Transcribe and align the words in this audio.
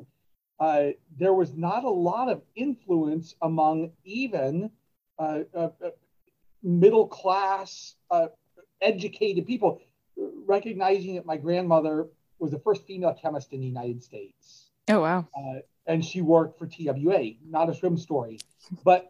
uh, 0.63 0.93
there 1.19 1.35
was 1.35 1.55
not 1.55 1.83
a 1.83 1.91
lot 1.91 2.29
of 2.29 2.41
influence 2.55 3.35
among 3.43 3.91
even 4.05 4.71
uh, 5.19 5.41
uh, 5.53 5.71
uh 5.85 5.91
middle 6.63 7.09
class, 7.09 7.97
uh, 8.13 8.29
educated 8.81 9.45
people, 9.45 9.81
recognizing 10.47 11.17
that 11.17 11.27
my 11.27 11.37
grandmother 11.37 12.07
was 12.39 12.53
the 12.53 12.61
first 12.61 12.87
female 12.87 13.13
chemist 13.13 13.53
in 13.53 13.59
the 13.59 13.67
United 13.67 14.05
States. 14.05 14.71
Oh, 14.89 15.01
wow. 15.01 15.27
and 15.87 16.05
she 16.05 16.23
worked 16.23 16.57
for 16.61 16.67
TWA, 16.69 17.33
not 17.45 17.69
a 17.69 17.75
swim 17.75 17.97
story. 17.99 18.39
But 18.85 19.09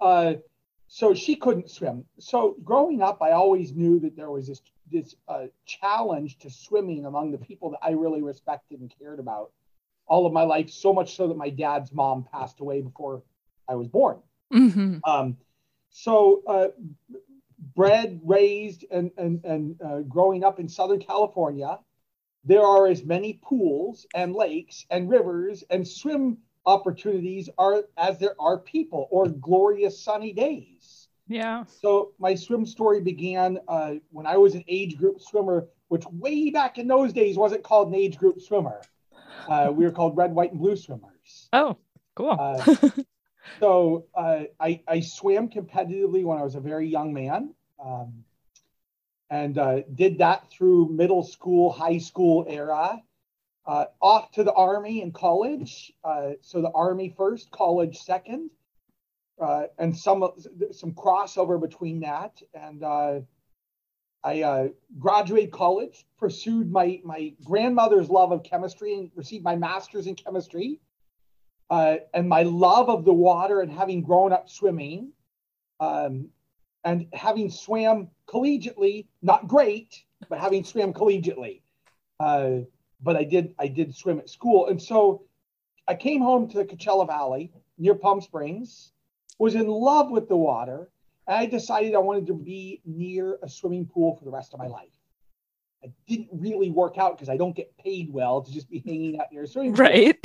so 0.89 1.13
she 1.13 1.37
couldn't 1.37 1.71
swim. 1.71 2.07
So 2.19 2.57
growing 2.65 3.03
up, 3.03 3.21
I 3.21 3.33
always 3.33 3.73
knew 3.73 4.01
that 4.01 4.17
there 4.17 4.31
was 4.31 4.47
this 4.47 4.63
this 4.91 5.17
uh, 5.29 5.47
challenge 5.67 6.39
to 6.39 6.51
swimming 6.51 7.05
among 7.05 7.31
the 7.33 7.39
people 7.39 7.71
that 7.71 7.81
I 7.83 7.91
really 7.91 8.23
respected 8.23 8.81
and 8.81 8.93
cared 8.99 9.19
about 9.19 9.51
all 10.07 10.27
of 10.27 10.33
my 10.33 10.43
life, 10.43 10.71
so 10.71 10.93
much 10.93 11.17
so 11.17 11.29
that 11.29 11.37
my 11.37 11.51
dad's 11.51 11.93
mom 11.93 12.27
passed 12.33 12.61
away 12.61 12.81
before 12.81 13.23
I 13.69 13.75
was 13.75 13.89
born. 13.89 14.19
Mm-hmm. 14.53 14.99
Um, 15.05 15.37
so, 15.91 16.43
uh, 16.47 16.69
bred, 17.75 18.21
raised, 18.25 18.85
and, 18.91 19.11
and, 19.17 19.45
and 19.45 19.81
uh, 19.83 20.01
growing 20.01 20.45
up 20.45 20.59
in 20.59 20.69
Southern 20.69 21.01
California, 21.01 21.79
there 22.45 22.63
are 22.63 22.87
as 22.87 23.05
many 23.05 23.39
pools 23.43 24.07
and 24.15 24.35
lakes 24.35 24.85
and 24.91 25.09
rivers 25.09 25.63
and 25.71 25.87
swim 25.87 26.39
opportunities 26.67 27.49
are 27.59 27.85
as 27.97 28.19
there 28.19 28.35
are 28.41 28.59
people 28.59 29.09
or 29.11 29.29
glorious 29.29 30.01
sunny 30.01 30.33
days. 30.33 31.09
Yeah. 31.29 31.65
So 31.65 32.13
my 32.19 32.35
swim 32.35 32.67
story 32.67 33.01
began 33.01 33.59
uh, 33.69 33.95
when 34.11 34.27
I 34.27 34.37
was 34.37 34.55
an 34.55 34.65
age 34.69 34.97
group 34.99 35.21
swimmer, 35.21 35.69
which 35.89 36.05
way 36.11 36.51
back 36.51 36.79
in 36.79 36.89
those 36.89 37.13
days 37.13 37.37
wasn't 37.37 37.63
called 37.63 37.89
an 37.89 37.95
age 37.95 38.17
group 38.17 38.41
swimmer. 38.41 38.83
Uh, 39.49 39.73
we 39.73 39.85
were 39.85 39.91
called 39.91 40.17
red, 40.17 40.35
white, 40.35 40.53
and 40.53 40.61
blue 40.61 40.77
swimmers. 40.77 41.49
Oh, 41.53 41.77
cool. 42.15 42.37
uh, 42.39 42.77
so 43.61 44.07
uh, 44.15 44.45
I, 44.61 44.81
I 44.87 45.01
swam 45.01 45.49
competitively 45.49 46.25
when 46.25 46.39
I 46.39 46.43
was 46.43 46.55
a 46.55 46.61
very 46.61 46.89
young 46.89 47.13
man. 47.13 47.55
Um, 47.85 48.25
and 49.31 49.57
uh, 49.59 49.81
did 49.95 50.19
that 50.19 50.51
through 50.51 50.91
middle 50.91 51.23
school, 51.23 51.73
high 51.73 51.99
school 51.99 52.45
era. 52.49 53.03
Uh, 53.65 53.85
off 54.01 54.33
to 54.33 54.43
the 54.43 54.53
army 54.55 55.03
and 55.03 55.15
college. 55.15 55.93
Uh, 56.03 56.33
so 56.41 56.61
the 56.61 56.71
army 56.73 57.15
first, 57.17 57.49
college 57.53 57.97
second, 57.99 58.51
and 59.79 59.97
some 59.97 60.29
some 60.73 60.93
crossover 60.93 61.61
between 61.61 62.01
that. 62.01 62.43
And 62.55 62.83
I 64.25 64.43
uh, 64.43 64.69
graduated 64.99 65.51
college, 65.51 66.07
pursued 66.19 66.71
my 66.71 67.01
my 67.05 67.35
grandmother's 67.45 68.09
love 68.09 68.33
of 68.33 68.43
chemistry, 68.43 68.95
and 68.95 69.11
received 69.15 69.45
my 69.45 69.57
master's 69.57 70.07
in 70.07 70.15
chemistry. 70.15 70.81
Uh, 71.71 71.97
and 72.13 72.29
my 72.29 72.43
love 72.43 72.89
of 72.89 73.05
the 73.05 73.13
water, 73.13 73.61
and 73.61 73.73
having 73.73 74.03
grown 74.03 74.33
up 74.33 74.49
swimming, 74.49 75.11
um, 75.81 76.29
and 76.85 77.07
having 77.13 77.51
swam 77.51 78.09
collegiately, 78.27 79.07
not 79.23 79.49
great, 79.49 80.05
but 80.29 80.39
having 80.39 80.65
swam 80.65 80.93
collegiately. 80.93 81.63
Uh, 82.21 82.61
but 83.01 83.17
I 83.17 83.25
did 83.25 83.55
I 83.59 83.69
did 83.69 83.95
swim 83.95 84.19
at 84.19 84.31
school, 84.31 84.69
and 84.69 84.81
so 84.81 85.23
I 85.89 85.95
came 85.95 86.21
home 86.21 86.49
to 86.49 86.59
the 86.59 86.65
Coachella 86.65 87.07
Valley 87.07 87.53
near 87.79 87.95
Palm 87.95 88.21
Springs, 88.21 88.93
was 89.39 89.57
in 89.57 89.67
love 89.67 90.11
with 90.11 90.29
the 90.29 90.37
water, 90.37 90.92
I 91.27 91.47
decided 91.47 91.95
I 91.95 91.99
wanted 91.99 92.27
to 92.27 92.35
be 92.35 92.81
near 92.85 93.39
a 93.43 93.49
swimming 93.49 93.87
pool 93.87 94.17
for 94.17 94.25
the 94.25 94.31
rest 94.31 94.53
of 94.53 94.59
my 94.59 94.67
life. 94.67 94.89
It 95.83 95.93
didn't 96.07 96.29
really 96.33 96.71
work 96.71 96.99
out 96.99 97.17
because 97.17 97.29
I 97.29 97.37
don't 97.37 97.57
get 97.57 97.77
paid 97.77 98.13
well 98.13 98.41
to 98.43 98.53
just 98.53 98.71
be 98.71 98.83
hanging 98.87 99.21
out 99.21 99.27
near 99.33 99.43
a 99.43 99.47
swimming 99.47 99.75
pool. 99.75 99.85
Right. 99.85 100.19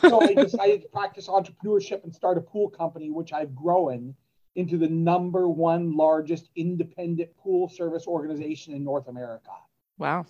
so 0.00 0.20
I 0.20 0.34
decided 0.34 0.82
to 0.82 0.88
practice 0.88 1.28
entrepreneurship 1.28 2.04
and 2.04 2.14
start 2.14 2.38
a 2.38 2.40
pool 2.40 2.70
company, 2.70 3.10
which 3.10 3.32
I've 3.32 3.54
grown 3.54 4.14
into 4.54 4.76
the 4.76 4.88
number 4.88 5.48
one 5.48 5.96
largest 5.96 6.50
independent 6.56 7.36
pool 7.36 7.68
service 7.68 8.06
organization 8.06 8.74
in 8.74 8.84
North 8.84 9.08
America. 9.08 9.50
Wow. 9.98 10.26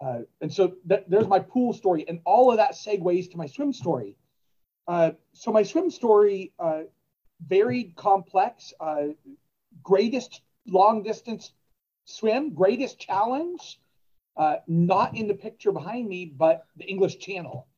Uh, 0.00 0.20
and 0.40 0.52
so 0.52 0.74
th- 0.88 1.04
there's 1.08 1.28
my 1.28 1.38
pool 1.38 1.72
story, 1.72 2.04
and 2.08 2.20
all 2.24 2.50
of 2.50 2.56
that 2.56 2.72
segues 2.72 3.30
to 3.30 3.36
my 3.36 3.46
swim 3.46 3.72
story. 3.72 4.16
Uh, 4.88 5.12
so 5.32 5.52
my 5.52 5.62
swim 5.62 5.90
story, 5.90 6.52
uh, 6.58 6.82
varied, 7.46 7.94
complex. 7.96 8.72
Greatest 9.86 10.42
long 10.66 11.04
distance 11.04 11.52
swim, 12.06 12.50
greatest 12.50 12.98
challenge, 12.98 13.78
uh, 14.36 14.56
not 14.66 15.16
in 15.16 15.28
the 15.28 15.34
picture 15.34 15.70
behind 15.70 16.08
me, 16.08 16.26
but 16.26 16.66
the 16.76 16.84
English 16.84 17.20
Channel, 17.20 17.68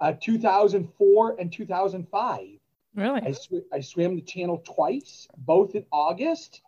uh, 0.00 0.14
2004 0.18 1.36
and 1.38 1.52
2005. 1.52 2.48
Really? 2.94 3.20
I, 3.20 3.32
sw- 3.32 3.68
I 3.70 3.80
swam 3.80 4.16
the 4.16 4.22
channel 4.22 4.62
twice, 4.64 5.28
both 5.36 5.74
in 5.74 5.84
August 5.92 6.62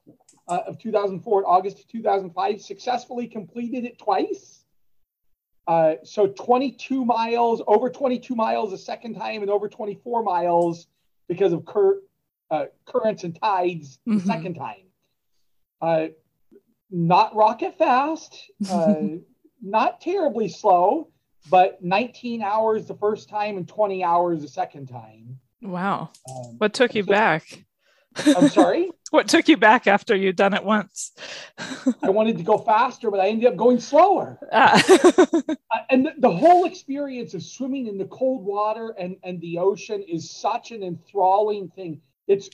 uh, 0.49 0.61
of 0.67 0.79
2004 0.79 1.38
and 1.38 1.46
August 1.46 1.81
of 1.81 1.88
2005, 1.88 2.61
successfully 2.61 3.26
completed 3.26 3.85
it 3.85 3.99
twice. 3.99 4.64
Uh, 5.67 5.94
so 6.03 6.26
22 6.26 7.05
miles, 7.05 7.62
over 7.67 7.88
22 7.88 8.35
miles 8.35 8.73
a 8.73 8.79
second 8.79 9.14
time, 9.14 9.41
and 9.41 9.50
over 9.50 9.69
24 9.69 10.23
miles 10.23 10.87
because 11.26 11.53
of 11.53 11.64
cur- 11.64 12.03
uh, 12.50 12.67
currents 12.85 13.25
and 13.25 13.41
tides 13.41 13.99
the 14.05 14.17
mm-hmm. 14.17 14.26
second 14.26 14.55
time. 14.55 14.90
Uh, 15.81 16.09
not 16.91 17.35
rocket 17.35 17.79
fast, 17.79 18.50
uh, 18.71 18.94
not 19.62 20.00
terribly 20.00 20.49
slow, 20.49 21.09
but 21.49 21.82
19 21.82 22.43
hours 22.43 22.87
the 22.87 22.94
first 22.94 23.29
time 23.29 23.56
and 23.56 23.69
20 23.69 24.05
hours 24.05 24.43
the 24.43 24.49
second 24.49 24.87
time. 24.88 25.38
Wow. 25.62 26.11
Um, 26.29 26.56
what 26.59 26.75
took 26.75 26.94
you 26.94 27.03
so, 27.03 27.09
back? 27.09 27.65
I'm 28.17 28.49
sorry? 28.49 28.91
what 29.11 29.29
took 29.29 29.49
you 29.49 29.56
back 29.56 29.87
after 29.87 30.17
you'd 30.17 30.37
done 30.37 30.55
it 30.55 30.65
once? 30.65 31.12
I 32.03 32.11
wanted 32.11 32.38
to 32.38 32.43
go 32.43 32.59
faster, 32.59 33.11
but 33.11 33.21
I 33.21 33.29
ended 33.29 33.47
up 33.47 33.56
going 33.56 33.81
slower. 33.81 34.38
Ah. 34.53 34.82
Uh, 35.73 35.79
and 35.91 36.06
the, 36.06 36.12
the, 36.19 36.31
whole 36.31 36.65
experience 36.65 37.35
of 37.35 37.43
swimming 37.43 37.87
in 37.87 37.99
the 37.99 38.06
cold 38.06 38.44
water 38.44 38.94
and, 38.99 39.17
and 39.23 39.41
the 39.41 39.59
ocean 39.59 40.03
is 40.03 40.31
such 40.31 40.73
an 40.73 40.82
enthralling 40.82 41.69
thing. 41.69 42.00
It's 42.27 42.50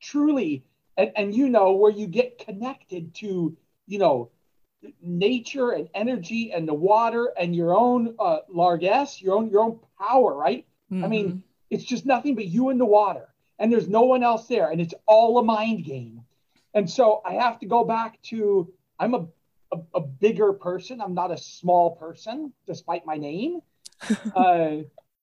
truly, 0.00 0.64
and, 0.98 1.12
and 1.16 1.34
you 1.34 1.48
know, 1.48 1.72
where 1.72 1.92
you 1.92 2.06
get 2.08 2.38
connected 2.38 3.14
to, 3.14 3.56
you 3.86 3.98
know, 3.98 4.30
nature 5.00 5.70
and 5.70 5.88
energy 5.94 6.52
and 6.52 6.68
the 6.68 6.74
water 6.74 7.32
and 7.38 7.54
your 7.54 7.74
own 7.74 8.16
uh, 8.18 8.38
largesse, 8.50 9.22
your 9.22 9.36
own 9.36 9.48
your 9.48 9.62
own 9.62 9.78
power, 9.98 10.34
right? 10.34 10.66
Mm-hmm. 10.92 11.04
I 11.04 11.08
mean, 11.08 11.42
it's 11.70 11.84
just 11.84 12.04
nothing 12.04 12.34
but 12.34 12.46
you 12.46 12.68
and 12.68 12.80
the 12.80 12.84
water, 12.84 13.28
and 13.58 13.72
there's 13.72 13.88
no 13.88 14.02
one 14.02 14.22
else 14.22 14.46
there, 14.48 14.70
and 14.70 14.80
it's 14.80 14.94
all 15.06 15.38
a 15.38 15.44
mind 15.44 15.84
game. 15.84 16.22
And 16.74 16.90
so 16.90 17.22
I 17.24 17.34
have 17.34 17.60
to 17.60 17.66
go 17.66 17.84
back 17.84 18.20
to 18.24 18.72
I'm 18.98 19.14
a 19.14 19.26
a, 19.70 19.78
a 19.94 20.00
bigger 20.00 20.52
person. 20.52 21.00
I'm 21.00 21.14
not 21.14 21.30
a 21.30 21.38
small 21.38 21.96
person, 21.96 22.52
despite 22.66 23.06
my 23.06 23.16
name. 23.16 23.60
uh, 24.34 24.78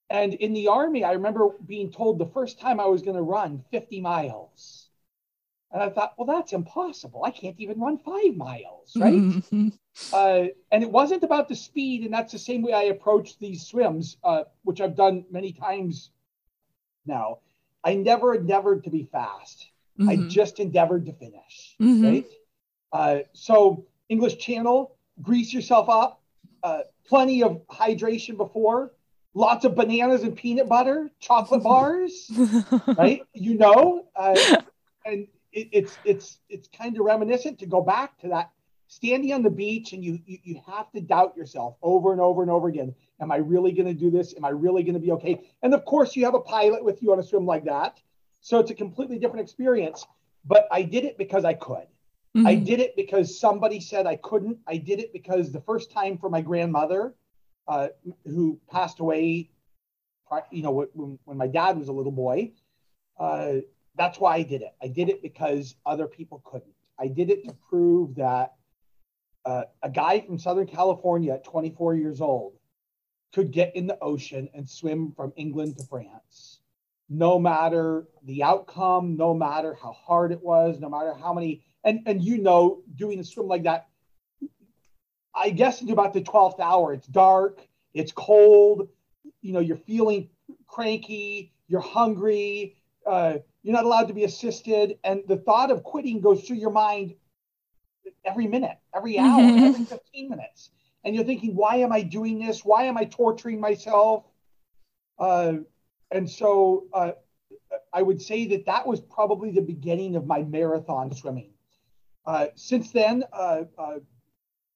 and 0.10 0.34
in 0.36 0.54
the 0.54 0.68
army, 0.68 1.04
I 1.04 1.14
remember 1.14 1.50
being 1.66 1.92
told 1.92 2.20
the 2.20 2.28
first 2.28 2.60
time 2.60 2.80
I 2.80 2.86
was 2.86 3.02
going 3.02 3.16
to 3.16 3.24
run 3.24 3.64
50 3.72 4.02
miles 4.02 4.85
and 5.76 5.84
I 5.84 5.90
thought, 5.90 6.14
well, 6.18 6.26
that's 6.26 6.54
impossible. 6.54 7.26
I 7.26 7.32
can't 7.32 7.60
even 7.60 7.82
run 7.82 7.98
five 7.98 8.34
miles, 8.36 8.94
right? 8.96 9.14
Mm-hmm. 9.14 9.70
Uh, 10.12 10.48
and 10.74 10.84
it 10.84 10.92
wasn't 10.92 11.24
about 11.24 11.48
the 11.48 11.56
speed. 11.56 12.04
And 12.04 12.14
that's 12.14 12.34
the 12.34 12.38
same 12.38 12.62
way 12.62 12.74
I 12.74 12.84
approach 12.84 13.40
these 13.40 13.66
swims, 13.66 14.18
uh, 14.26 14.44
which 14.64 14.82
I've 14.82 14.98
done 14.98 15.24
many 15.32 15.54
times 15.54 16.12
now. 17.06 17.40
I 17.82 17.96
never 17.96 18.36
endeavored 18.36 18.84
to 18.84 18.90
be 18.90 19.08
fast. 19.10 19.70
Mm-hmm. 19.98 20.10
I 20.10 20.16
just 20.28 20.60
endeavored 20.60 21.06
to 21.06 21.14
finish, 21.14 21.78
mm-hmm. 21.82 22.06
right? 22.06 22.26
Uh, 22.92 23.20
so, 23.32 23.86
English 24.10 24.38
Channel, 24.38 24.98
grease 25.22 25.54
yourself 25.54 25.88
up, 25.88 26.22
uh, 26.62 26.80
plenty 27.08 27.42
of 27.42 27.66
hydration 27.68 28.36
before, 28.36 28.92
lots 29.34 29.64
of 29.64 29.76
bananas 29.76 30.24
and 30.24 30.36
peanut 30.36 30.68
butter, 30.68 31.10
chocolate 31.22 31.64
bars, 31.72 32.30
right? 32.98 33.22
You 33.34 33.58
know, 33.58 34.08
uh, 34.14 34.36
and 35.06 35.28
it, 35.56 35.70
it's 35.72 35.98
it's 36.04 36.40
it's 36.50 36.68
kind 36.68 36.98
of 36.98 37.06
reminiscent 37.06 37.58
to 37.60 37.66
go 37.66 37.82
back 37.82 38.20
to 38.20 38.28
that 38.28 38.52
standing 38.88 39.34
on 39.34 39.42
the 39.42 39.50
beach 39.50 39.94
and 39.94 40.04
you, 40.04 40.20
you 40.26 40.38
you 40.44 40.62
have 40.68 40.92
to 40.92 41.02
doubt 41.02 41.36
yourself 41.36 41.76
over 41.82 42.12
and 42.12 42.22
over 42.22 42.44
and 42.44 42.52
over 42.52 42.68
again. 42.68 42.94
Am 43.20 43.32
I 43.32 43.38
really 43.38 43.72
going 43.72 43.88
to 43.88 43.94
do 43.94 44.12
this? 44.12 44.36
Am 44.36 44.46
I 44.46 44.50
really 44.50 44.84
going 44.84 44.94
to 44.94 45.00
be 45.00 45.12
okay? 45.14 45.42
And 45.64 45.74
of 45.74 45.86
course, 45.86 46.16
you 46.16 46.26
have 46.26 46.36
a 46.36 46.42
pilot 46.42 46.84
with 46.84 47.02
you 47.02 47.12
on 47.12 47.20
a 47.20 47.24
swim 47.24 47.46
like 47.46 47.64
that, 47.66 48.00
so 48.42 48.60
it's 48.60 48.70
a 48.70 48.76
completely 48.76 49.18
different 49.18 49.44
experience. 49.44 50.06
But 50.46 50.68
I 50.72 50.84
did 50.84 51.06
it 51.06 51.18
because 51.18 51.46
I 51.46 51.54
could. 51.54 51.88
Mm-hmm. 52.36 52.46
I 52.46 52.56
did 52.56 52.82
it 52.82 52.96
because 52.98 53.40
somebody 53.40 53.80
said 53.80 54.06
I 54.06 54.18
couldn't. 54.18 54.58
I 54.68 54.78
did 54.78 55.00
it 55.00 55.14
because 55.14 55.52
the 55.52 55.62
first 55.62 55.92
time 55.92 56.18
for 56.18 56.30
my 56.30 56.42
grandmother, 56.42 57.16
uh, 57.68 57.88
who 58.26 58.60
passed 58.70 59.00
away, 59.00 59.50
you 60.52 60.62
know, 60.62 60.72
when, 60.72 61.18
when 61.24 61.38
my 61.38 61.48
dad 61.48 61.80
was 61.80 61.88
a 61.88 61.94
little 61.94 62.12
boy, 62.12 62.52
uh, 63.18 63.54
that's 63.98 64.20
why 64.20 64.36
I 64.36 64.44
did 64.44 64.62
it. 64.62 64.74
I 64.82 64.88
did 64.88 65.10
it 65.10 65.22
because 65.22 65.76
other 65.86 66.08
people 66.08 66.42
couldn't. 66.46 66.74
I 67.00 67.08
did 67.08 67.30
it 67.30 67.46
to 67.46 67.56
prove 67.70 68.16
that 68.16 68.54
uh, 69.46 69.64
a 69.84 69.90
guy 69.90 70.22
from 70.22 70.40
Southern 70.40 70.68
California 70.68 71.34
at 71.34 71.44
24 71.44 71.96
years 71.96 72.22
old 72.22 72.54
could 73.34 73.52
get 73.52 73.76
in 73.76 73.86
the 73.86 73.98
ocean 74.02 74.50
and 74.54 74.68
swim 74.68 75.12
from 75.12 75.34
England 75.36 75.78
to 75.78 75.86
France. 75.86 76.60
No 77.10 77.38
matter 77.38 78.08
the 78.24 78.44
outcome, 78.44 79.16
no 79.18 79.34
matter 79.34 79.78
how 79.80 79.92
hard 79.92 80.32
it 80.32 80.42
was, 80.42 80.80
no 80.80 80.90
matter 80.90 81.14
how 81.14 81.34
many, 81.34 81.64
and, 81.84 82.02
and 82.06 82.24
you 82.24 82.40
know, 82.40 82.82
doing 82.96 83.20
a 83.20 83.24
swim 83.24 83.48
like 83.48 83.64
that, 83.64 83.88
I 85.36 85.50
guess 85.50 85.82
into 85.82 85.94
about 85.94 86.14
the 86.14 86.22
12th 86.22 86.60
hour, 86.60 86.94
it's 86.94 87.08
dark, 87.08 87.68
it's 87.94 88.12
cold, 88.12 88.88
you 89.42 89.54
know, 89.54 89.60
you're 89.60 89.78
feeling 89.78 90.30
cranky, 90.66 91.54
you're 91.68 91.82
hungry, 91.82 92.78
uh, 93.06 93.40
you're 93.66 93.74
not 93.74 93.84
allowed 93.84 94.08
to 94.10 94.14
be 94.14 94.26
assisted. 94.26 95.00
And 95.04 95.24
the 95.28 95.38
thought 95.38 95.72
of 95.72 95.84
quitting 95.84 96.22
goes 96.22 96.44
through 96.44 96.58
your 96.58 96.70
mind 96.70 97.16
every 98.24 98.46
minute, 98.46 98.78
every 98.96 99.18
hour, 99.20 99.42
mm-hmm. 99.42 99.66
every 99.66 99.86
15 99.86 100.30
minutes. 100.30 100.70
And 101.04 101.16
you're 101.16 101.24
thinking, 101.24 101.56
why 101.56 101.78
am 101.78 101.92
I 101.92 102.04
doing 102.04 102.38
this? 102.38 102.64
Why 102.64 102.84
am 102.84 102.96
I 102.96 103.06
torturing 103.06 103.60
myself? 103.60 104.26
Uh, 105.18 105.54
and 106.12 106.30
so 106.30 106.86
uh, 106.94 107.14
I 107.92 108.04
would 108.04 108.22
say 108.22 108.46
that 108.50 108.68
that 108.68 108.86
was 108.86 109.02
probably 109.02 109.50
the 109.50 109.62
beginning 109.62 110.16
of 110.16 110.28
my 110.28 110.44
marathon 110.44 111.12
swimming. 111.12 111.50
Uh, 112.24 112.50
since 112.54 112.92
then, 112.92 113.24
uh, 113.34 113.64
uh, 113.80 113.96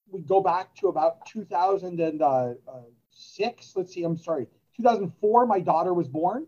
we 0.09 0.21
go 0.21 0.41
back 0.41 0.73
to 0.77 0.87
about 0.87 1.27
2006. 1.27 3.73
Let's 3.75 3.93
see, 3.93 4.03
I'm 4.03 4.17
sorry, 4.17 4.47
2004, 4.77 5.45
my 5.45 5.59
daughter 5.59 5.93
was 5.93 6.07
born. 6.07 6.47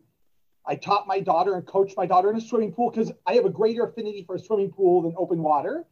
I 0.66 0.76
taught 0.76 1.08
my 1.08 1.20
daughter 1.20 1.56
and 1.56 1.66
coached 1.66 1.98
my 1.98 2.06
daughter 2.06 2.30
in 2.30 2.38
a 2.38 2.42
swimming 2.42 2.72
pool 2.72 2.92
because 2.92 3.12
I 3.26 3.34
have 3.34 3.46
a 3.46 3.50
greater 3.50 3.86
affinity 3.86 4.24
for 4.26 4.36
a 4.36 4.40
swimming 4.40 4.72
pool 4.72 5.02
than 5.02 5.14
open 5.18 5.42
water. 5.42 5.86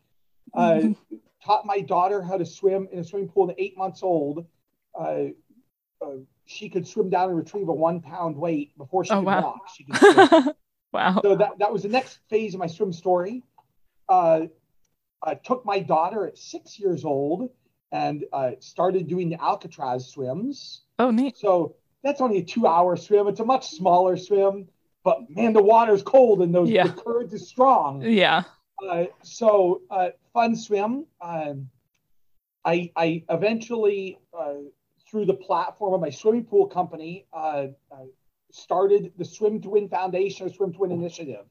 Uh, 0.54 0.82
taught 1.44 1.66
my 1.66 1.80
daughter 1.80 2.22
how 2.22 2.38
to 2.38 2.46
swim 2.46 2.88
in 2.92 3.00
a 3.00 3.04
swimming 3.04 3.30
pool 3.30 3.50
at 3.50 3.56
eight 3.60 3.78
months 3.78 4.04
old. 4.04 4.46
Uh, 5.00 5.26
uh, 6.02 6.18
she 6.46 6.70
could 6.70 6.88
swim 6.88 7.10
down 7.10 7.30
and 7.30 7.38
retrieve 7.38 7.68
a 7.70 7.74
one 7.74 8.02
pound 8.02 8.36
weight 8.36 8.78
before 8.78 9.06
she 9.06 9.12
oh, 9.12 9.18
could 9.18 9.26
wow. 9.26 9.42
walk. 9.42 9.70
She 9.76 9.84
could 9.84 10.56
wow. 10.94 11.20
So 11.22 11.36
that, 11.36 11.60
that 11.60 11.72
was 11.72 11.84
the 11.84 11.90
next 11.90 12.20
phase 12.30 12.54
of 12.54 12.60
my 12.60 12.68
swim 12.68 12.94
story. 12.94 13.44
Uh, 14.08 14.48
I 15.22 15.36
took 15.36 15.66
my 15.66 15.80
daughter 15.80 16.26
at 16.26 16.38
six 16.38 16.80
years 16.80 17.06
old 17.06 17.50
and 17.92 18.26
uh, 18.32 18.52
started 18.60 19.08
doing 19.08 19.30
the 19.30 19.42
Alcatraz 19.42 20.08
swims. 20.08 20.82
Oh, 20.98 21.12
neat. 21.12 21.38
So 21.38 21.76
that's 22.04 22.22
only 22.22 22.40
a 22.40 22.44
two 22.44 22.68
hour 22.68 22.96
swim. 22.96 23.28
It's 23.28 23.40
a 23.40 23.46
much 23.46 23.70
smaller 23.70 24.18
swim, 24.18 24.68
but 25.04 25.30
man, 25.30 25.54
the 25.54 25.64
water's 25.64 26.04
cold 26.04 26.42
and 26.42 26.54
those, 26.54 26.70
yeah. 26.70 26.88
the 26.88 26.94
current 26.94 27.34
is 27.34 27.48
strong. 27.48 28.02
Yeah. 28.02 28.44
Uh, 28.88 29.06
so 29.24 29.82
uh, 29.90 30.10
fun 30.34 30.56
swim. 30.56 31.06
Um, 31.22 31.70
I, 32.64 32.92
I 32.96 33.24
eventually, 33.30 34.20
uh, 34.38 34.56
through 35.10 35.26
the 35.26 35.34
platform 35.34 35.94
of 35.94 36.02
my 36.02 36.10
swimming 36.10 36.46
pool 36.46 36.68
company, 36.68 37.26
uh, 37.34 37.68
started 38.52 39.12
the 39.18 39.26
Swim 39.26 39.62
to 39.62 39.70
Win 39.70 39.90
Foundation 39.90 40.48
or 40.48 40.50
Swim 40.50 40.74
to 40.74 40.80
Win 40.80 40.92
Initiative, 40.92 41.46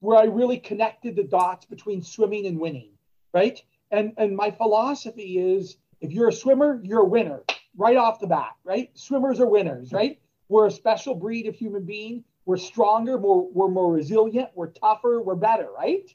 where 0.00 0.18
I 0.18 0.24
really 0.24 0.58
connected 0.58 1.16
the 1.16 1.24
dots 1.24 1.66
between 1.66 2.02
swimming 2.02 2.46
and 2.46 2.58
winning, 2.58 2.90
right? 3.32 3.62
And, 3.90 4.12
and 4.16 4.36
my 4.36 4.50
philosophy 4.50 5.38
is 5.38 5.76
if 6.00 6.12
you're 6.12 6.28
a 6.28 6.32
swimmer, 6.32 6.80
you're 6.82 7.02
a 7.02 7.08
winner 7.08 7.42
right 7.76 7.96
off 7.96 8.20
the 8.20 8.26
bat, 8.26 8.52
right? 8.64 8.90
Swimmers 8.94 9.40
are 9.40 9.46
winners, 9.46 9.92
right? 9.92 10.18
We're 10.48 10.66
a 10.66 10.70
special 10.70 11.14
breed 11.14 11.46
of 11.46 11.54
human 11.54 11.84
being. 11.84 12.24
We're 12.44 12.56
stronger, 12.56 13.18
more, 13.18 13.48
we're 13.52 13.68
more 13.68 13.92
resilient, 13.92 14.50
we're 14.54 14.70
tougher, 14.70 15.22
we're 15.22 15.36
better, 15.36 15.68
right? 15.70 16.10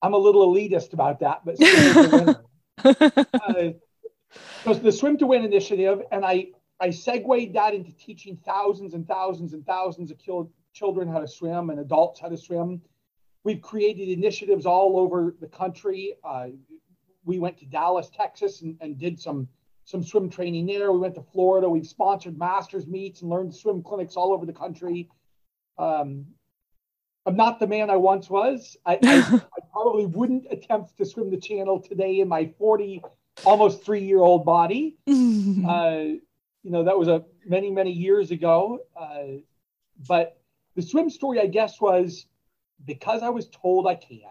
I'm 0.00 0.14
a 0.14 0.18
little 0.18 0.52
elitist 0.52 0.94
about 0.94 1.20
that, 1.20 1.42
but 1.44 1.56
uh, 2.84 3.72
so 4.64 4.74
the 4.74 4.92
Swim 4.92 5.18
to 5.18 5.26
Win 5.26 5.44
initiative, 5.44 6.02
and 6.10 6.24
I 6.24 6.48
I 6.80 6.90
segued 6.90 7.54
that 7.54 7.74
into 7.74 7.92
teaching 7.96 8.38
thousands 8.44 8.94
and 8.94 9.06
thousands 9.06 9.52
and 9.52 9.66
thousands 9.66 10.12
of 10.12 10.18
children 10.72 11.08
how 11.08 11.18
to 11.18 11.26
swim 11.26 11.70
and 11.70 11.80
adults 11.80 12.20
how 12.20 12.28
to 12.28 12.36
swim. 12.36 12.80
We've 13.42 13.60
created 13.60 14.08
initiatives 14.08 14.64
all 14.64 14.98
over 14.98 15.34
the 15.40 15.48
country. 15.48 16.14
Uh, 16.22 16.48
we 17.24 17.38
went 17.38 17.58
to 17.58 17.66
Dallas, 17.66 18.10
Texas, 18.14 18.62
and, 18.62 18.76
and 18.80 18.96
did 18.96 19.18
some 19.18 19.48
some 19.88 20.02
swim 20.02 20.28
training 20.28 20.66
there. 20.66 20.92
We 20.92 20.98
went 20.98 21.14
to 21.14 21.22
Florida. 21.22 21.66
We've 21.66 21.86
sponsored 21.86 22.38
masters 22.38 22.86
meets 22.86 23.22
and 23.22 23.30
learned 23.30 23.54
swim 23.54 23.82
clinics 23.82 24.16
all 24.16 24.34
over 24.34 24.44
the 24.44 24.52
country. 24.52 25.08
Um, 25.78 26.26
I'm 27.24 27.36
not 27.36 27.58
the 27.58 27.66
man 27.66 27.88
I 27.88 27.96
once 27.96 28.28
was. 28.28 28.76
I, 28.84 28.98
I, 29.02 29.40
I, 29.56 29.60
probably 29.72 30.04
wouldn't 30.04 30.44
attempt 30.50 30.98
to 30.98 31.06
swim 31.06 31.30
the 31.30 31.38
channel 31.38 31.80
today 31.80 32.20
in 32.20 32.28
my 32.28 32.52
40, 32.58 33.02
almost 33.46 33.82
three 33.82 34.04
year 34.04 34.18
old 34.20 34.44
body. 34.44 34.98
uh, 35.08 35.12
you 35.14 36.70
know, 36.70 36.84
that 36.84 36.98
was 36.98 37.08
a 37.08 37.24
many, 37.46 37.70
many 37.70 37.92
years 37.92 38.30
ago. 38.30 38.80
Uh, 38.94 39.40
but 40.06 40.38
the 40.74 40.82
swim 40.82 41.08
story, 41.08 41.40
I 41.40 41.46
guess, 41.46 41.80
was 41.80 42.26
because 42.84 43.22
I 43.22 43.30
was 43.30 43.48
told 43.48 43.86
I 43.86 43.94
can't, 43.94 44.22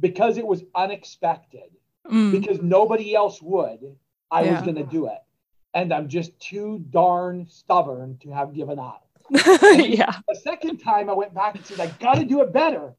because 0.00 0.36
it 0.36 0.46
was 0.46 0.64
unexpected, 0.74 1.70
mm. 2.10 2.32
because 2.32 2.60
nobody 2.60 3.14
else 3.14 3.40
would 3.40 3.96
I 4.30 4.44
yeah. 4.44 4.52
was 4.52 4.62
going 4.62 4.76
to 4.76 4.84
do 4.84 5.06
it. 5.06 5.18
And 5.74 5.92
I'm 5.92 6.08
just 6.08 6.38
too 6.40 6.84
darn 6.90 7.46
stubborn 7.48 8.18
to 8.22 8.30
have 8.30 8.54
given 8.54 8.78
up. 8.78 9.06
yeah. 9.30 10.16
The 10.28 10.40
second 10.42 10.78
time 10.78 11.10
I 11.10 11.12
went 11.12 11.34
back 11.34 11.54
and 11.56 11.64
said, 11.64 11.80
I 11.80 11.86
got 12.00 12.14
to 12.14 12.24
do 12.24 12.40
it 12.42 12.52
better. 12.52 12.94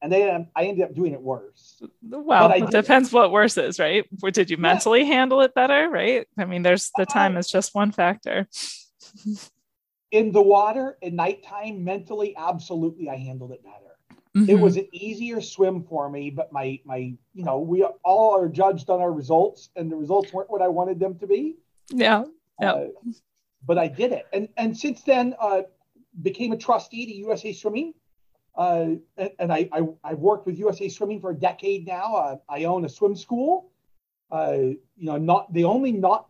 And 0.00 0.12
then 0.12 0.48
I 0.54 0.66
ended 0.66 0.84
up 0.84 0.94
doing 0.94 1.12
it 1.12 1.20
worse. 1.20 1.82
Well, 2.02 2.52
it 2.52 2.70
depends 2.70 3.12
what 3.12 3.32
worse 3.32 3.58
is, 3.58 3.80
right? 3.80 4.04
Did 4.32 4.48
you 4.48 4.56
mentally 4.56 5.00
yeah. 5.00 5.06
handle 5.06 5.40
it 5.40 5.54
better, 5.54 5.88
right? 5.88 6.26
I 6.38 6.44
mean, 6.44 6.62
there's 6.62 6.92
the 6.96 7.02
uh, 7.02 7.06
time 7.06 7.36
is 7.36 7.48
just 7.48 7.74
one 7.74 7.90
factor. 7.90 8.46
in 10.12 10.30
the 10.30 10.42
water 10.42 10.98
at 11.02 11.12
nighttime, 11.12 11.82
mentally, 11.82 12.36
absolutely, 12.36 13.08
I 13.08 13.16
handled 13.16 13.52
it 13.52 13.62
better. 13.64 13.87
Mm-hmm. 14.36 14.50
It 14.50 14.58
was 14.60 14.76
an 14.76 14.88
easier 14.92 15.40
swim 15.40 15.82
for 15.82 16.08
me, 16.08 16.30
but 16.30 16.52
my 16.52 16.80
my 16.84 17.14
you 17.34 17.44
know 17.44 17.58
we 17.58 17.82
all 17.82 18.36
are 18.36 18.48
judged 18.48 18.90
on 18.90 19.00
our 19.00 19.12
results, 19.12 19.70
and 19.76 19.90
the 19.90 19.96
results 19.96 20.32
weren't 20.32 20.50
what 20.50 20.62
I 20.62 20.68
wanted 20.68 21.00
them 21.00 21.18
to 21.18 21.26
be. 21.26 21.56
Yeah. 21.90 22.24
Yeah. 22.60 22.72
Uh, 22.72 22.86
but 23.66 23.78
I 23.78 23.88
did 23.88 24.12
it, 24.12 24.26
and 24.32 24.48
and 24.56 24.76
since 24.76 25.02
then 25.02 25.34
uh, 25.40 25.62
became 26.22 26.52
a 26.52 26.56
trustee 26.56 27.06
to 27.06 27.12
USA 27.12 27.52
Swimming. 27.52 27.94
Uh, 28.54 28.96
and, 29.16 29.30
and 29.38 29.52
I, 29.52 29.68
I 29.72 29.82
I've 30.04 30.18
worked 30.18 30.46
with 30.46 30.58
USA 30.58 30.88
Swimming 30.88 31.20
for 31.20 31.30
a 31.30 31.34
decade 31.34 31.86
now. 31.86 32.14
Uh, 32.14 32.36
I 32.48 32.64
own 32.64 32.84
a 32.84 32.88
swim 32.88 33.16
school. 33.16 33.70
Uh, 34.30 34.56
you 34.96 35.06
know, 35.06 35.16
not 35.16 35.52
the 35.52 35.64
only 35.64 35.92
not. 35.92 36.28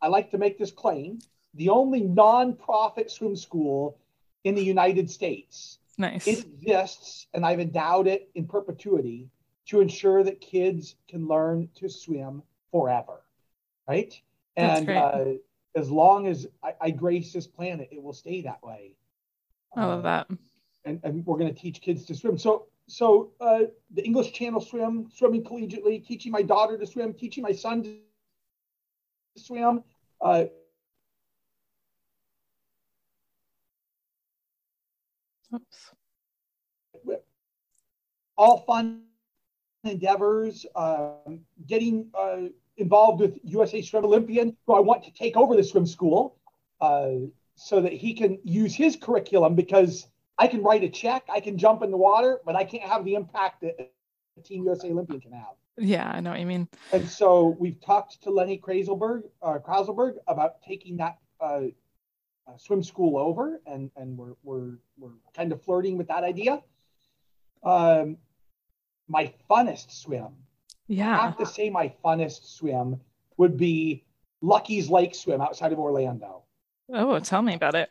I 0.00 0.08
like 0.08 0.30
to 0.30 0.38
make 0.38 0.58
this 0.58 0.70
claim: 0.70 1.18
the 1.54 1.70
only 1.70 2.02
non-profit 2.02 3.10
swim 3.10 3.36
school 3.36 3.98
in 4.44 4.54
the 4.54 4.62
United 4.62 5.10
States. 5.10 5.78
Nice. 5.98 6.26
It 6.26 6.46
exists, 6.46 7.26
and 7.34 7.44
I've 7.44 7.60
endowed 7.60 8.06
it 8.06 8.30
in 8.34 8.46
perpetuity 8.46 9.28
to 9.66 9.80
ensure 9.80 10.24
that 10.24 10.40
kids 10.40 10.96
can 11.08 11.26
learn 11.28 11.68
to 11.76 11.88
swim 11.88 12.42
forever. 12.70 13.22
Right. 13.86 14.18
And 14.56 14.88
uh, 14.88 15.24
as 15.74 15.90
long 15.90 16.26
as 16.26 16.46
I, 16.62 16.74
I, 16.80 16.90
grace 16.90 17.32
this 17.32 17.46
planet, 17.46 17.88
it 17.90 18.02
will 18.02 18.12
stay 18.12 18.42
that 18.42 18.62
way. 18.62 18.96
I 19.74 19.84
love 19.84 20.00
uh, 20.00 20.02
that. 20.02 20.28
And, 20.84 21.00
and 21.04 21.24
we're 21.24 21.38
going 21.38 21.52
to 21.52 21.58
teach 21.58 21.80
kids 21.80 22.04
to 22.06 22.14
swim. 22.14 22.36
So, 22.36 22.66
so 22.86 23.32
uh, 23.40 23.60
the 23.94 24.04
English 24.04 24.32
Channel 24.32 24.60
swim, 24.60 25.08
swimming 25.14 25.42
collegiately, 25.42 26.04
teaching 26.06 26.32
my 26.32 26.42
daughter 26.42 26.76
to 26.76 26.86
swim, 26.86 27.14
teaching 27.14 27.42
my 27.42 27.52
son 27.52 27.82
to 27.82 27.96
swim. 29.36 29.82
Oops. 35.54 35.90
All 38.36 38.64
fun 38.66 39.02
endeavors, 39.84 40.66
um, 40.74 41.40
getting 41.66 42.08
uh, 42.14 42.48
involved 42.76 43.20
with 43.20 43.38
USA 43.44 43.82
Swim 43.82 44.04
Olympian, 44.04 44.56
who 44.66 44.74
I 44.74 44.80
want 44.80 45.04
to 45.04 45.12
take 45.12 45.36
over 45.36 45.56
the 45.56 45.64
swim 45.64 45.86
school 45.86 46.36
uh, 46.80 47.10
so 47.54 47.80
that 47.80 47.92
he 47.92 48.14
can 48.14 48.38
use 48.44 48.74
his 48.74 48.96
curriculum 48.96 49.54
because 49.54 50.06
I 50.38 50.46
can 50.46 50.62
write 50.62 50.82
a 50.82 50.88
check, 50.88 51.24
I 51.32 51.40
can 51.40 51.58
jump 51.58 51.82
in 51.82 51.90
the 51.90 51.96
water, 51.96 52.40
but 52.44 52.56
I 52.56 52.64
can't 52.64 52.84
have 52.84 53.04
the 53.04 53.14
impact 53.14 53.60
that 53.62 53.92
Team 54.44 54.64
USA 54.64 54.90
Olympian 54.90 55.20
can 55.20 55.32
have. 55.32 55.54
Yeah, 55.78 56.10
I 56.10 56.20
know 56.20 56.30
what 56.30 56.40
you 56.40 56.46
mean. 56.46 56.68
And 56.92 57.08
so 57.08 57.56
we've 57.58 57.80
talked 57.80 58.22
to 58.22 58.30
Lenny 58.30 58.58
Krayzelberg, 58.58 59.22
uh, 59.42 59.58
Krauselberg 59.58 60.16
about 60.26 60.62
taking 60.62 60.96
that 60.98 61.18
uh, 61.40 61.62
uh, 62.46 62.56
swim 62.56 62.82
school 62.82 63.18
over, 63.18 63.60
and 63.66 63.90
and 63.96 64.16
we're 64.16 64.34
we're 64.42 64.78
we're 64.98 65.10
kind 65.34 65.52
of 65.52 65.62
flirting 65.62 65.96
with 65.96 66.08
that 66.08 66.24
idea. 66.24 66.62
Um, 67.62 68.16
my 69.08 69.32
funnest 69.50 69.92
swim. 69.92 70.28
Yeah. 70.88 71.18
I 71.18 71.24
have 71.26 71.38
to 71.38 71.46
say 71.46 71.70
my 71.70 71.92
funnest 72.04 72.56
swim 72.56 73.00
would 73.36 73.56
be 73.56 74.04
Lucky's 74.40 74.90
Lake 74.90 75.14
Swim 75.14 75.40
outside 75.40 75.72
of 75.72 75.78
Orlando. 75.78 76.42
Oh, 76.92 77.18
tell 77.20 77.42
me 77.42 77.54
about 77.54 77.74
it. 77.74 77.90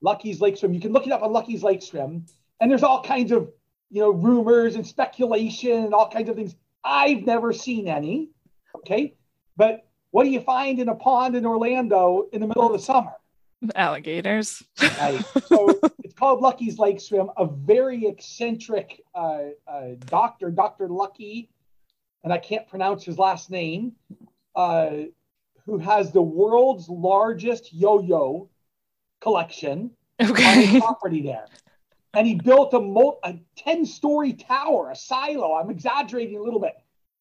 Lucky's 0.00 0.40
Lake 0.40 0.56
Swim. 0.56 0.72
You 0.72 0.80
can 0.80 0.92
look 0.92 1.06
it 1.06 1.12
up 1.12 1.22
on 1.22 1.32
Lucky's 1.32 1.62
Lake 1.62 1.82
Swim, 1.82 2.24
and 2.60 2.70
there's 2.70 2.82
all 2.82 3.02
kinds 3.02 3.32
of 3.32 3.50
you 3.90 4.00
know 4.00 4.10
rumors 4.10 4.74
and 4.76 4.86
speculation 4.86 5.84
and 5.84 5.94
all 5.94 6.08
kinds 6.08 6.28
of 6.28 6.36
things. 6.36 6.54
I've 6.82 7.24
never 7.26 7.52
seen 7.52 7.86
any. 7.86 8.30
Okay, 8.76 9.14
but 9.56 9.86
what 10.10 10.24
do 10.24 10.30
you 10.30 10.40
find 10.40 10.80
in 10.80 10.88
a 10.88 10.94
pond 10.94 11.36
in 11.36 11.44
Orlando 11.44 12.28
in 12.32 12.40
the 12.40 12.46
middle 12.46 12.66
of 12.66 12.72
the 12.72 12.78
summer? 12.78 13.12
Alligators. 13.74 14.62
right. 14.80 15.24
So 15.46 15.78
it's 16.02 16.14
called 16.14 16.40
Lucky's 16.40 16.78
Lake 16.78 17.00
Swim. 17.00 17.30
A 17.36 17.46
very 17.46 18.06
eccentric 18.06 19.02
uh, 19.14 19.38
uh, 19.66 19.88
doctor, 20.06 20.50
Dr. 20.50 20.88
Lucky, 20.88 21.50
and 22.24 22.32
I 22.32 22.38
can't 22.38 22.66
pronounce 22.68 23.04
his 23.04 23.18
last 23.18 23.50
name, 23.50 23.92
uh, 24.54 24.90
who 25.64 25.78
has 25.78 26.12
the 26.12 26.22
world's 26.22 26.88
largest 26.88 27.72
yo-yo 27.72 28.48
collection 29.20 29.90
okay. 30.20 30.44
on 30.44 30.58
his 30.58 30.82
property 30.82 31.22
there. 31.22 31.46
And 32.14 32.26
he 32.26 32.34
built 32.34 32.74
a, 32.74 32.78
a 33.28 33.38
10-story 33.66 34.32
tower, 34.32 34.90
a 34.90 34.96
silo. 34.96 35.54
I'm 35.54 35.70
exaggerating 35.70 36.38
a 36.38 36.42
little 36.42 36.60
bit. 36.60 36.74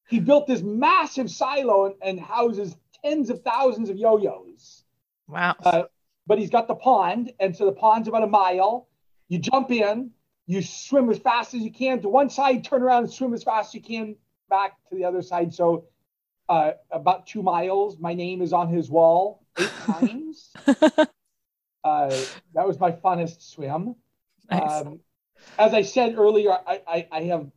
He 0.08 0.20
built 0.20 0.48
this 0.48 0.62
massive 0.62 1.30
silo 1.30 1.86
and, 1.86 1.96
and 2.02 2.20
houses 2.20 2.76
tens 3.04 3.30
of 3.30 3.42
thousands 3.44 3.90
of 3.90 3.98
yo-yos. 3.98 4.84
Wow. 5.28 5.56
Uh, 5.64 5.84
but 6.30 6.38
he's 6.38 6.52
got 6.52 6.68
the 6.68 6.76
pond, 6.76 7.34
and 7.40 7.58
so 7.58 7.66
the 7.66 7.72
pond's 7.72 8.08
about 8.08 8.22
a 8.22 8.28
mile. 8.28 8.88
You 9.30 9.40
jump 9.40 9.72
in, 9.72 10.12
you 10.46 10.62
swim 10.62 11.10
as 11.10 11.18
fast 11.18 11.56
as 11.56 11.62
you 11.62 11.72
can 11.72 12.02
to 12.04 12.10
one 12.10 12.30
side, 12.30 12.64
turn 12.64 12.84
around 12.84 13.06
and 13.06 13.12
swim 13.12 13.34
as 13.34 13.42
fast 13.42 13.70
as 13.70 13.74
you 13.74 13.82
can 13.82 14.16
back 14.48 14.74
to 14.90 14.96
the 14.96 15.06
other 15.06 15.24
side. 15.24 15.56
So 15.56 15.86
uh, 16.48 16.74
about 16.92 17.26
two 17.26 17.42
miles. 17.42 17.98
My 18.00 18.14
name 18.14 18.44
is 18.44 18.54
on 18.54 18.70
his 18.70 18.92
wall 18.92 19.44
eight 19.58 19.72
times. 19.86 20.52
uh, 20.68 22.16
that 22.54 22.68
was 22.68 22.80
my 22.80 22.92
funnest 22.92 23.42
swim. 23.42 23.96
Nice. 24.52 24.86
Um, 24.86 25.00
as 25.58 25.74
I 25.74 25.82
said 25.82 26.16
earlier, 26.16 26.52
I, 26.52 26.82
I, 26.88 27.08
I 27.12 27.22
have 27.24 27.48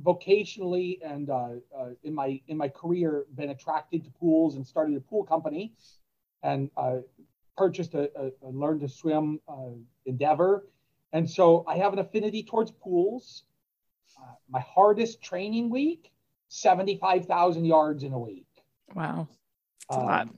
vocationally 0.00 0.98
and 1.04 1.28
uh, 1.28 1.48
uh, 1.76 1.88
in 2.04 2.14
my 2.14 2.40
in 2.46 2.56
my 2.56 2.68
career 2.68 3.26
been 3.34 3.50
attracted 3.50 4.04
to 4.04 4.10
pools 4.10 4.54
and 4.54 4.66
started 4.66 4.96
a 4.96 5.00
pool 5.00 5.24
company 5.24 5.74
and 6.42 6.70
uh, 6.76 6.98
purchased 7.56 7.94
a, 7.94 8.10
a, 8.16 8.30
a 8.46 8.50
learn 8.50 8.80
to 8.80 8.88
swim 8.88 9.40
uh, 9.48 9.74
endeavor. 10.06 10.66
And 11.12 11.28
so 11.28 11.64
I 11.68 11.76
have 11.76 11.92
an 11.92 11.98
affinity 11.98 12.42
towards 12.42 12.70
pools. 12.70 13.44
Uh, 14.18 14.34
my 14.48 14.60
hardest 14.60 15.22
training 15.22 15.70
week, 15.70 16.12
75,000 16.48 17.64
yards 17.64 18.02
in 18.02 18.12
a 18.12 18.18
week. 18.18 18.46
Wow. 18.94 19.28
That's 19.88 19.98
um, 19.98 20.02
a 20.02 20.06
lot. 20.06 20.28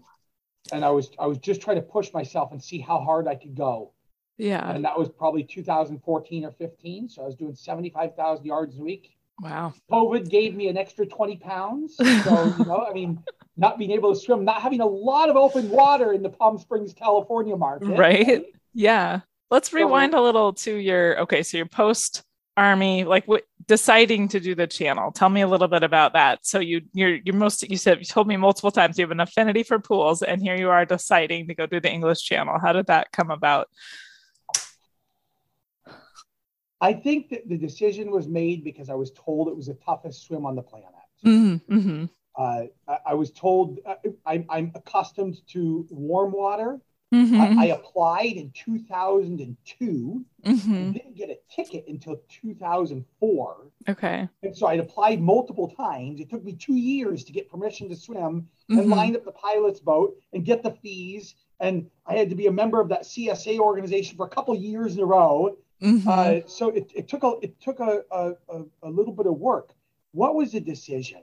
And 0.73 0.85
I 0.85 0.91
was 0.91 1.11
I 1.19 1.27
was 1.27 1.39
just 1.39 1.61
trying 1.61 1.77
to 1.77 1.83
push 1.83 2.13
myself 2.13 2.53
and 2.53 2.63
see 2.63 2.79
how 2.79 2.99
hard 3.01 3.29
I 3.29 3.35
could 3.35 3.55
go. 3.55 3.93
Yeah. 4.39 4.69
And 4.71 4.85
that 4.85 4.99
was 4.99 5.09
probably 5.09 5.45
2014 5.45 6.45
or 6.45 6.51
15. 6.51 7.09
So 7.09 7.23
I 7.23 7.27
was 7.27 7.35
doing 7.35 7.55
75,000 7.55 8.45
yards 8.45 8.79
a 8.79 8.81
week. 8.81 9.17
Wow. 9.41 9.75
COVID 9.91 10.29
gave 10.29 10.55
me 10.55 10.69
an 10.69 10.77
extra 10.77 11.07
20 11.07 11.37
pounds. 11.39 11.97
So, 11.97 12.05
you 12.59 12.65
know, 12.65 12.87
I 12.89 12.93
mean, 12.93 13.23
not 13.57 13.79
being 13.79 13.91
able 13.91 14.15
to 14.15 14.21
swim, 14.21 14.45
not 14.45 14.63
having 14.63 14.81
a 14.81 14.87
lot 14.87 15.29
of 15.29 15.37
open 15.37 15.71
water 15.71 16.13
in 16.13 16.23
the 16.23 16.31
Palm 16.31 16.59
Springs, 16.59 16.93
California 16.93 17.57
market. 17.57 17.99
Right. 17.99 18.45
Yeah. 18.73 19.21
Let's 19.51 19.73
rewind 19.73 20.13
so, 20.13 20.21
a 20.21 20.23
little 20.23 20.53
to 20.55 20.75
your 20.75 21.21
okay, 21.21 21.43
so 21.43 21.57
your 21.57 21.67
post 21.67 22.25
army 22.57 23.03
like 23.03 23.27
what 23.27 23.43
deciding 23.67 24.29
to 24.29 24.41
do 24.41 24.55
the 24.55 24.67
channel. 24.67 25.13
Tell 25.13 25.29
me 25.29 25.43
a 25.43 25.47
little 25.47 25.69
bit 25.69 25.83
about 25.83 26.13
that. 26.15 26.47
So 26.47 26.59
you 26.59 26.83
you're 26.93 27.17
you're 27.17 27.35
most 27.35 27.69
you 27.69 27.77
said 27.77 27.99
you 27.99 28.05
told 28.05 28.27
me 28.27 28.37
multiple 28.37 28.71
times 28.71 28.99
you 28.99 29.03
have 29.03 29.11
an 29.11 29.21
affinity 29.21 29.63
for 29.63 29.79
pools 29.79 30.23
and 30.23 30.43
here 30.43 30.57
you 30.57 30.71
are 30.71 30.85
deciding 30.85 31.49
to 31.49 31.55
go 31.55 31.67
do 31.67 31.81
the 31.81 31.91
English 31.91 32.23
channel. 32.23 32.59
How 32.61 32.73
did 32.73 32.87
that 32.87 33.13
come 33.13 33.31
about? 33.31 33.69
I 36.81 36.93
think 36.93 37.31
that 37.31 37.49
the 37.49 37.57
decision 37.57 38.11
was 38.11 38.29
made 38.29 38.65
because 38.65 38.91
I 38.91 38.95
was 38.95 39.11
told 39.13 39.49
it 39.49 39.57
was 39.57 39.67
the 39.67 39.75
toughest 39.75 40.27
swim 40.27 40.45
on 40.45 40.55
the 40.55 40.63
planet. 40.63 40.91
Mm-hmm, 41.25 41.75
mm-hmm. 41.75 42.05
Uh, 42.37 42.65
I, 42.89 42.99
I, 43.07 43.15
was 43.15 43.31
told 43.31 43.79
uh, 43.87 43.95
I, 44.27 44.45
I'm 44.51 44.73
accustomed 44.75 45.47
to 45.49 45.87
warm 45.91 46.33
water. 46.33 46.81
Mm-hmm. 47.13 47.61
I, 47.61 47.63
I, 47.63 47.67
applied 47.67 48.33
in 48.33 48.51
2002 48.51 50.25
mm-hmm. 50.45 50.93
didn't 50.93 51.17
get 51.17 51.31
a 51.31 51.39
ticket 51.55 51.85
until 51.87 52.21
2004. 52.29 53.57
Okay. 53.89 54.29
And 54.43 54.57
so 54.57 54.67
I'd 54.67 54.81
applied 54.81 55.21
multiple 55.21 55.71
times. 55.71 56.19
It 56.19 56.29
took 56.29 56.43
me 56.43 56.55
two 56.55 56.75
years 56.75 57.23
to 57.25 57.33
get 57.33 57.49
permission 57.49 57.89
to 57.91 57.97
swim 57.97 58.49
and 58.69 58.79
mm-hmm. 58.81 58.91
line 58.91 59.15
up 59.15 59.25
the 59.25 59.31
pilot's 59.31 59.79
boat 59.79 60.17
and 60.33 60.45
get 60.45 60.65
the 60.65 60.73
fees. 60.83 61.37
And 61.61 61.89
I 62.05 62.15
had 62.15 62.31
to 62.31 62.35
be 62.35 62.49
a 62.49 62.53
member 62.53 62.81
of 62.81 62.89
that 62.89 63.03
CSA 63.03 63.61
organization 63.61 64.17
for 64.17 64.27
a 64.27 64.31
couple 64.31 64.57
years 64.57 64.97
in 64.97 65.03
a 65.03 65.07
row. 65.07 65.57
Mm-hmm. 65.85 66.09
Uh, 66.09 66.41
so 66.47 66.71
it, 66.71 66.91
it, 66.95 67.09
took 67.09 67.23
a 67.25 67.35
it 67.43 67.61
took 67.61 67.79
a, 67.79 68.03
a, 68.11 68.33
a 68.83 68.89
little 68.89 69.13
bit 69.13 69.27
of 69.27 69.35
work. 69.35 69.75
What 70.13 70.35
was 70.35 70.53
the 70.53 70.61
decision? 70.61 71.23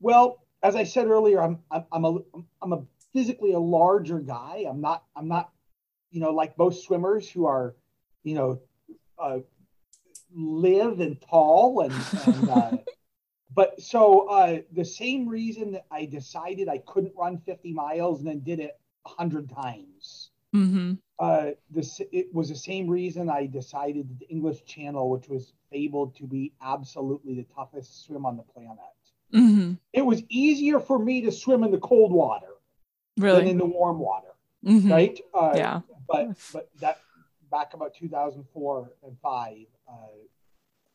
Well, 0.00 0.44
as 0.62 0.76
I 0.76 0.84
said 0.84 1.08
earlier, 1.08 1.42
I'm 1.42 1.58
I'm, 1.70 1.84
I'm 1.90 2.04
a 2.04 2.18
I'm 2.62 2.72
a 2.72 2.82
physically 3.12 3.52
a 3.52 3.58
larger 3.58 4.20
guy. 4.20 4.64
I'm 4.68 4.80
not 4.80 5.04
I'm 5.16 5.26
not 5.26 5.50
you 6.12 6.20
know 6.20 6.30
like 6.30 6.56
most 6.56 6.84
swimmers 6.84 7.28
who 7.28 7.46
are 7.46 7.74
you 8.22 8.34
know 8.36 8.60
uh, 9.18 9.38
live 10.32 11.00
and 11.00 11.20
tall 11.20 11.80
and, 11.80 11.94
and 12.26 12.50
uh, 12.50 12.76
but 13.54 13.80
so 13.80 14.28
uh, 14.28 14.58
the 14.72 14.84
same 14.84 15.28
reason 15.28 15.72
that 15.72 15.86
I 15.90 16.06
decided 16.06 16.68
I 16.68 16.78
couldn't 16.78 17.14
run 17.16 17.38
50 17.38 17.72
miles 17.72 18.20
and 18.20 18.28
then 18.28 18.40
did 18.40 18.60
it 18.60 18.78
100 19.02 19.50
times. 19.50 20.23
Mm-hmm. 20.54 20.92
Uh, 21.18 21.50
this 21.70 22.00
it 22.12 22.32
was 22.32 22.48
the 22.48 22.56
same 22.56 22.88
reason 22.88 23.28
I 23.28 23.46
decided 23.46 24.08
that 24.08 24.18
the 24.20 24.28
English 24.28 24.64
Channel, 24.64 25.10
which 25.10 25.28
was 25.28 25.52
fabled 25.70 26.16
to 26.16 26.24
be 26.24 26.52
absolutely 26.62 27.34
the 27.34 27.46
toughest 27.54 28.04
swim 28.04 28.24
on 28.26 28.36
the 28.36 28.42
planet. 28.42 28.78
Mm-hmm. 29.32 29.74
It 29.92 30.02
was 30.02 30.22
easier 30.28 30.80
for 30.80 30.98
me 30.98 31.22
to 31.22 31.32
swim 31.32 31.64
in 31.64 31.70
the 31.70 31.78
cold 31.78 32.12
water 32.12 32.54
really? 33.16 33.40
than 33.40 33.48
in 33.48 33.58
the 33.58 33.64
warm 33.64 33.98
water, 33.98 34.34
mm-hmm. 34.64 34.90
right? 34.90 35.20
Uh, 35.32 35.52
yeah. 35.54 35.80
But 36.08 36.36
but 36.52 36.70
that 36.80 36.98
back 37.50 37.74
about 37.74 37.94
2004 37.94 38.90
and 39.04 39.16
five, 39.22 39.66
uh, 39.88 39.92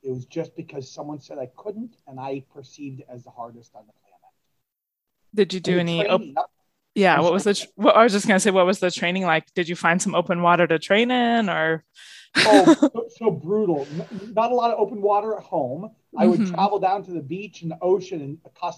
it 0.03 0.11
was 0.11 0.25
just 0.25 0.55
because 0.55 0.89
someone 0.89 1.19
said 1.19 1.37
I 1.37 1.49
couldn't, 1.57 1.97
and 2.07 2.19
I 2.19 2.43
perceived 2.53 3.01
it 3.01 3.07
as 3.09 3.23
the 3.23 3.29
hardest 3.29 3.75
on 3.75 3.83
the 3.87 3.93
planet. 3.93 4.19
Did 5.33 5.53
you 5.53 5.59
do 5.59 5.79
any? 5.79 6.07
Op- 6.07 6.49
yeah. 6.95 7.19
What 7.19 7.33
was 7.33 7.43
the? 7.43 7.67
What, 7.75 7.95
I 7.95 8.03
was 8.03 8.13
just 8.13 8.27
gonna 8.27 8.39
say, 8.39 8.51
what 8.51 8.65
was 8.65 8.79
the 8.79 8.91
training 8.91 9.23
like? 9.23 9.45
Did 9.53 9.69
you 9.69 9.75
find 9.75 10.01
some 10.01 10.15
open 10.15 10.41
water 10.41 10.67
to 10.67 10.79
train 10.79 11.11
in, 11.11 11.49
or? 11.49 11.83
oh, 12.37 12.73
so, 12.79 13.05
so, 13.17 13.31
brutal. 13.31 13.87
Not 14.33 14.51
a 14.51 14.55
lot 14.55 14.71
of 14.71 14.79
open 14.79 15.01
water 15.01 15.35
at 15.35 15.43
home. 15.43 15.91
I 16.17 16.25
would 16.25 16.39
mm-hmm. 16.39 16.53
travel 16.53 16.79
down 16.79 17.03
to 17.03 17.11
the 17.11 17.21
beach 17.21 17.61
and 17.61 17.71
the 17.71 17.77
ocean 17.81 18.21
and, 18.21 18.37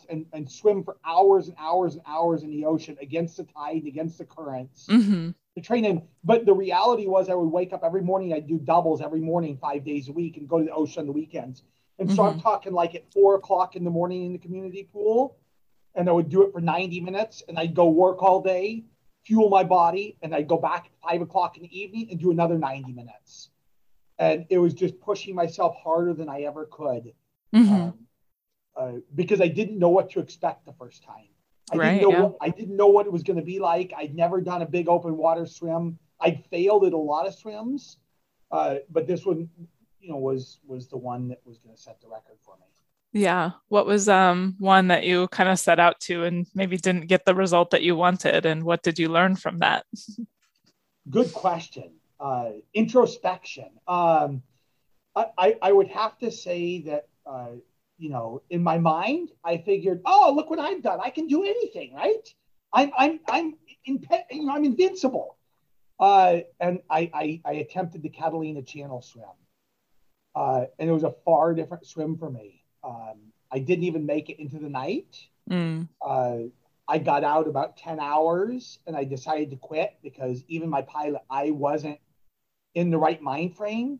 and, 0.10 0.26
and 0.34 0.52
swim 0.52 0.84
for 0.84 0.98
hours 1.06 1.48
and 1.48 1.56
hours 1.58 1.96
and 1.96 2.04
hours 2.06 2.44
in 2.44 2.52
the 2.52 2.66
ocean 2.66 2.98
against 3.02 3.38
the 3.38 3.44
tide, 3.44 3.86
against 3.86 4.18
the 4.18 4.26
currents. 4.26 4.88
Mm-hmm 4.88 5.32
to 5.56 5.62
train 5.62 5.86
in. 5.86 6.02
But 6.24 6.46
the 6.46 6.54
reality 6.54 7.08
was, 7.08 7.30
I 7.30 7.36
would 7.36 7.50
wake 7.50 7.74
up 7.74 7.84
every 7.84 8.02
morning. 8.02 8.34
I'd 8.34 8.48
do 8.48 8.58
doubles 8.58 9.02
every 9.02 9.22
morning, 9.22 9.58
five 9.62 9.84
days 9.84 10.08
a 10.10 10.12
week, 10.12 10.38
and 10.38 10.48
go 10.48 10.60
to 10.60 10.66
the 10.66 10.72
ocean 10.72 11.02
on 11.02 11.06
the 11.08 11.12
weekends. 11.12 11.64
And 12.00 12.08
mm-hmm. 12.08 12.16
so 12.16 12.24
I'm 12.24 12.34
mm-hmm. 12.34 12.42
talking 12.42 12.74
like 12.74 12.96
at 12.96 13.12
four 13.12 13.36
o'clock 13.36 13.76
in 13.76 13.84
the 13.84 13.90
morning 13.90 14.26
in 14.26 14.34
the 14.34 14.40
community 14.40 14.88
pool, 14.92 15.38
and 15.96 16.10
I 16.10 16.12
would 16.12 16.30
do 16.30 16.44
it 16.44 16.54
for 16.54 16.62
90 16.62 17.02
minutes, 17.02 17.44
and 17.48 17.58
I'd 17.58 17.74
go 17.74 17.90
work 17.90 18.22
all 18.24 18.42
day, 18.42 18.84
fuel 19.26 19.50
my 19.50 19.64
body, 19.64 20.18
and 20.22 20.34
I'd 20.34 20.48
go 20.48 20.58
back 20.58 20.86
at 20.86 21.10
five 21.10 21.22
o'clock 21.22 21.58
in 21.58 21.64
the 21.64 21.80
evening 21.80 22.08
and 22.12 22.20
do 22.20 22.32
another 22.32 22.58
90 22.58 22.94
minutes. 22.94 23.50
And 24.18 24.46
it 24.50 24.58
was 24.58 24.74
just 24.74 25.00
pushing 25.00 25.36
myself 25.36 25.76
harder 25.84 26.14
than 26.14 26.30
I 26.30 26.42
ever 26.42 26.66
could. 26.66 27.14
Mm-hmm. 27.54 27.74
Um, 27.74 27.94
uh, 28.76 28.92
because 29.16 29.42
I 29.42 29.48
didn't 29.48 29.80
know 29.80 29.90
what 29.90 30.12
to 30.12 30.20
expect 30.20 30.66
the 30.66 30.74
first 30.74 31.04
time. 31.04 31.28
I 31.72 31.76
right, 31.76 31.94
didn't 31.94 32.02
know 32.04 32.18
yeah. 32.18 32.24
what, 32.24 32.38
I 32.42 32.50
didn't 32.50 32.78
know 32.78 32.88
what 32.88 33.06
it 33.06 33.12
was 33.12 33.24
going 33.24 33.38
to 33.38 33.44
be 33.44 33.60
like. 33.60 33.94
I'd 33.96 34.16
never 34.16 34.42
done 34.42 34.62
a 34.62 34.66
big 34.66 34.88
open 34.88 35.18
water 35.18 35.46
swim. 35.46 36.00
I'd 36.20 36.46
failed 36.46 36.86
at 36.86 36.94
a 36.94 36.98
lot 36.98 37.28
of 37.28 37.36
swims, 37.36 37.98
uh, 38.52 38.76
but 38.90 39.08
this 39.08 39.26
one, 39.26 39.50
you 40.00 40.10
know, 40.10 40.18
was 40.18 40.60
was 40.66 40.88
the 40.88 40.98
one 40.98 41.30
that 41.30 41.42
was 41.46 41.58
going 41.60 41.76
to 41.76 41.82
set 41.82 42.00
the 42.02 42.08
record 42.08 42.38
for 42.44 42.56
me. 42.58 42.66
Yeah. 43.14 43.52
What 43.68 43.86
was 43.86 44.08
um 44.08 44.56
one 44.60 44.88
that 44.88 45.04
you 45.04 45.28
kind 45.30 45.50
of 45.50 45.60
set 45.60 45.80
out 45.80 46.00
to 46.02 46.24
and 46.24 46.48
maybe 46.56 46.78
didn't 46.78 47.08
get 47.08 47.26
the 47.26 47.36
result 47.36 47.72
that 47.72 47.84
you 47.84 47.96
wanted, 47.96 48.46
and 48.46 48.64
what 48.64 48.84
did 48.84 49.00
you 49.00 49.10
learn 49.10 49.36
from 49.36 49.60
that? 49.60 49.86
Good 51.10 51.34
question. 51.34 51.92
Uh, 52.20 52.52
introspection. 52.74 53.70
Um, 53.88 54.44
I, 55.16 55.58
I 55.62 55.72
would 55.72 55.90
have 55.90 56.18
to 56.20 56.32
say 56.32 56.84
that 56.84 57.08
uh, 57.26 57.56
you 57.98 58.10
know, 58.10 58.42
in 58.50 58.64
my 58.64 58.80
mind, 58.80 59.30
I 59.44 59.58
figured, 59.58 60.02
oh, 60.06 60.34
look 60.36 60.50
what 60.50 60.60
I've 60.60 60.82
done. 60.82 61.00
I 61.04 61.12
can 61.12 61.28
do 61.28 61.44
anything, 61.44 61.94
right? 61.94 62.28
I'm 62.74 62.92
I'm 62.98 63.20
I'm 63.30 63.54
in, 63.86 64.04
you 64.32 64.46
know, 64.46 64.54
I'm 64.54 64.66
invincible. 64.66 65.38
Uh, 66.00 66.40
and 66.60 66.80
I, 66.90 67.12
I, 67.14 67.42
I 67.46 67.54
attempted 67.54 68.02
the 68.02 68.10
Catalina 68.10 68.64
Channel 68.64 69.04
swim, 69.04 69.26
uh, 70.36 70.66
and 70.80 70.90
it 70.90 70.92
was 70.92 71.04
a 71.04 71.14
far 71.26 71.54
different 71.54 71.86
swim 71.86 72.18
for 72.18 72.28
me. 72.28 72.61
Um, 72.84 73.32
I 73.52 73.60
didn't 73.60 73.84
even 73.84 74.06
make 74.06 74.30
it 74.30 74.40
into 74.40 74.60
the 74.60 74.70
night. 74.70 75.18
Mm. 75.50 75.88
Uh, 76.02 76.50
I 76.88 76.98
got 76.98 77.24
out 77.24 77.48
about 77.48 77.78
ten 77.78 78.00
hours, 78.00 78.80
and 78.88 78.96
I 78.96 79.04
decided 79.04 79.52
to 79.52 79.58
quit 79.58 79.98
because 80.04 80.44
even 80.48 80.70
my 80.70 80.82
pilot, 80.82 81.22
I 81.30 81.52
wasn't 81.52 82.00
in 82.74 82.90
the 82.90 82.98
right 82.98 83.22
mind 83.22 83.56
frame 83.56 84.00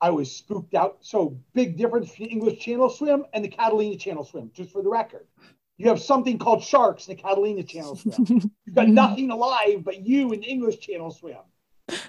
I 0.00 0.10
was 0.10 0.34
spooked 0.34 0.74
out. 0.74 0.98
So 1.00 1.38
big 1.52 1.76
difference 1.76 2.10
between 2.10 2.30
English 2.30 2.60
Channel 2.60 2.88
Swim 2.88 3.26
and 3.32 3.44
the 3.44 3.48
Catalina 3.48 3.96
Channel 3.96 4.24
Swim, 4.24 4.50
just 4.54 4.72
for 4.72 4.82
the 4.82 4.88
record. 4.88 5.26
You 5.76 5.88
have 5.88 6.00
something 6.00 6.38
called 6.38 6.62
sharks 6.62 7.08
in 7.08 7.16
the 7.16 7.22
Catalina 7.22 7.62
Channel 7.62 7.96
Swim. 7.96 8.26
You've 8.66 8.74
got 8.74 8.88
nothing 8.88 9.30
alive 9.30 9.84
but 9.84 10.06
you 10.06 10.32
in 10.32 10.40
the 10.40 10.46
English 10.46 10.80
Channel 10.80 11.10
Swim. 11.10 11.36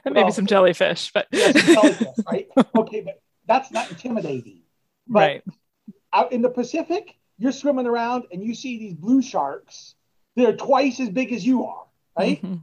And 0.05 0.13
maybe 0.13 0.23
well, 0.23 0.31
some 0.31 0.45
jellyfish, 0.45 1.11
but 1.11 1.27
yeah, 1.31 1.51
some 1.51 1.73
jellyfish, 1.75 2.25
right? 2.25 2.47
Okay, 2.77 3.01
but 3.01 3.21
that's 3.47 3.71
not 3.71 3.89
intimidating. 3.89 4.61
But 5.07 5.19
right. 5.19 5.43
Out 6.13 6.31
in 6.31 6.41
the 6.41 6.49
Pacific, 6.49 7.17
you're 7.37 7.51
swimming 7.51 7.87
around 7.87 8.25
and 8.31 8.43
you 8.43 8.53
see 8.53 8.77
these 8.77 8.93
blue 8.93 9.21
sharks. 9.21 9.95
They're 10.35 10.55
twice 10.55 10.99
as 10.99 11.09
big 11.09 11.33
as 11.33 11.45
you 11.45 11.65
are, 11.65 11.85
right? 12.17 12.41
Mm-hmm. 12.41 12.55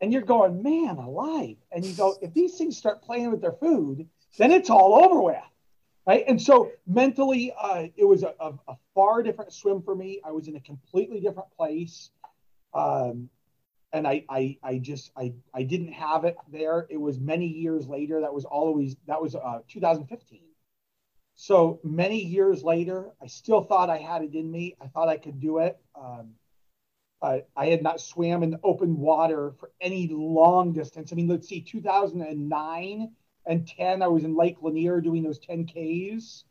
And 0.00 0.12
you're 0.12 0.22
going, 0.22 0.62
man, 0.62 0.96
alive. 0.96 1.56
And 1.72 1.84
you 1.84 1.94
go, 1.94 2.16
if 2.20 2.34
these 2.34 2.56
things 2.56 2.76
start 2.76 3.02
playing 3.02 3.30
with 3.30 3.40
their 3.40 3.52
food, 3.52 4.08
then 4.38 4.50
it's 4.50 4.70
all 4.70 5.04
over 5.04 5.20
with. 5.20 5.36
Right. 6.06 6.24
And 6.28 6.40
so 6.40 6.70
mentally, 6.86 7.54
uh, 7.58 7.86
it 7.96 8.04
was 8.04 8.24
a, 8.24 8.34
a, 8.38 8.52
a, 8.68 8.76
far 8.94 9.22
different 9.22 9.54
swim 9.54 9.80
for 9.80 9.94
me. 9.94 10.20
I 10.22 10.32
was 10.32 10.48
in 10.48 10.56
a 10.56 10.60
completely 10.60 11.18
different 11.18 11.48
place. 11.56 12.10
Um, 12.74 13.30
and 13.94 14.06
I, 14.06 14.24
I, 14.28 14.58
I 14.62 14.78
just, 14.78 15.12
I, 15.16 15.32
I 15.54 15.62
didn't 15.62 15.92
have 15.92 16.24
it 16.24 16.36
there. 16.52 16.86
It 16.90 17.00
was 17.00 17.18
many 17.18 17.46
years 17.46 17.88
later. 17.88 18.20
That 18.20 18.34
was 18.34 18.44
always, 18.44 18.96
that 19.06 19.22
was 19.22 19.34
uh, 19.34 19.60
2015. 19.68 20.40
So 21.34 21.80
many 21.82 22.22
years 22.22 22.62
later, 22.62 23.10
I 23.22 23.26
still 23.26 23.62
thought 23.62 23.90
I 23.90 23.98
had 23.98 24.22
it 24.22 24.34
in 24.34 24.50
me. 24.50 24.76
I 24.80 24.86
thought 24.86 25.08
I 25.08 25.16
could 25.16 25.40
do 25.40 25.58
it. 25.58 25.78
Um, 25.94 26.34
uh, 27.20 27.38
I 27.56 27.66
had 27.66 27.82
not 27.82 28.00
swam 28.00 28.42
in 28.42 28.58
open 28.62 28.98
water 28.98 29.52
for 29.58 29.70
any 29.80 30.08
long 30.08 30.72
distance. 30.72 31.12
I 31.12 31.16
mean, 31.16 31.28
let's 31.28 31.48
see, 31.48 31.60
2009 31.60 33.10
and 33.46 33.66
10 33.66 34.02
i 34.02 34.06
was 34.06 34.24
in 34.24 34.36
lake 34.36 34.56
lanier 34.62 35.00
doing 35.00 35.22
those 35.22 35.38
10 35.38 35.66
ks 35.66 36.44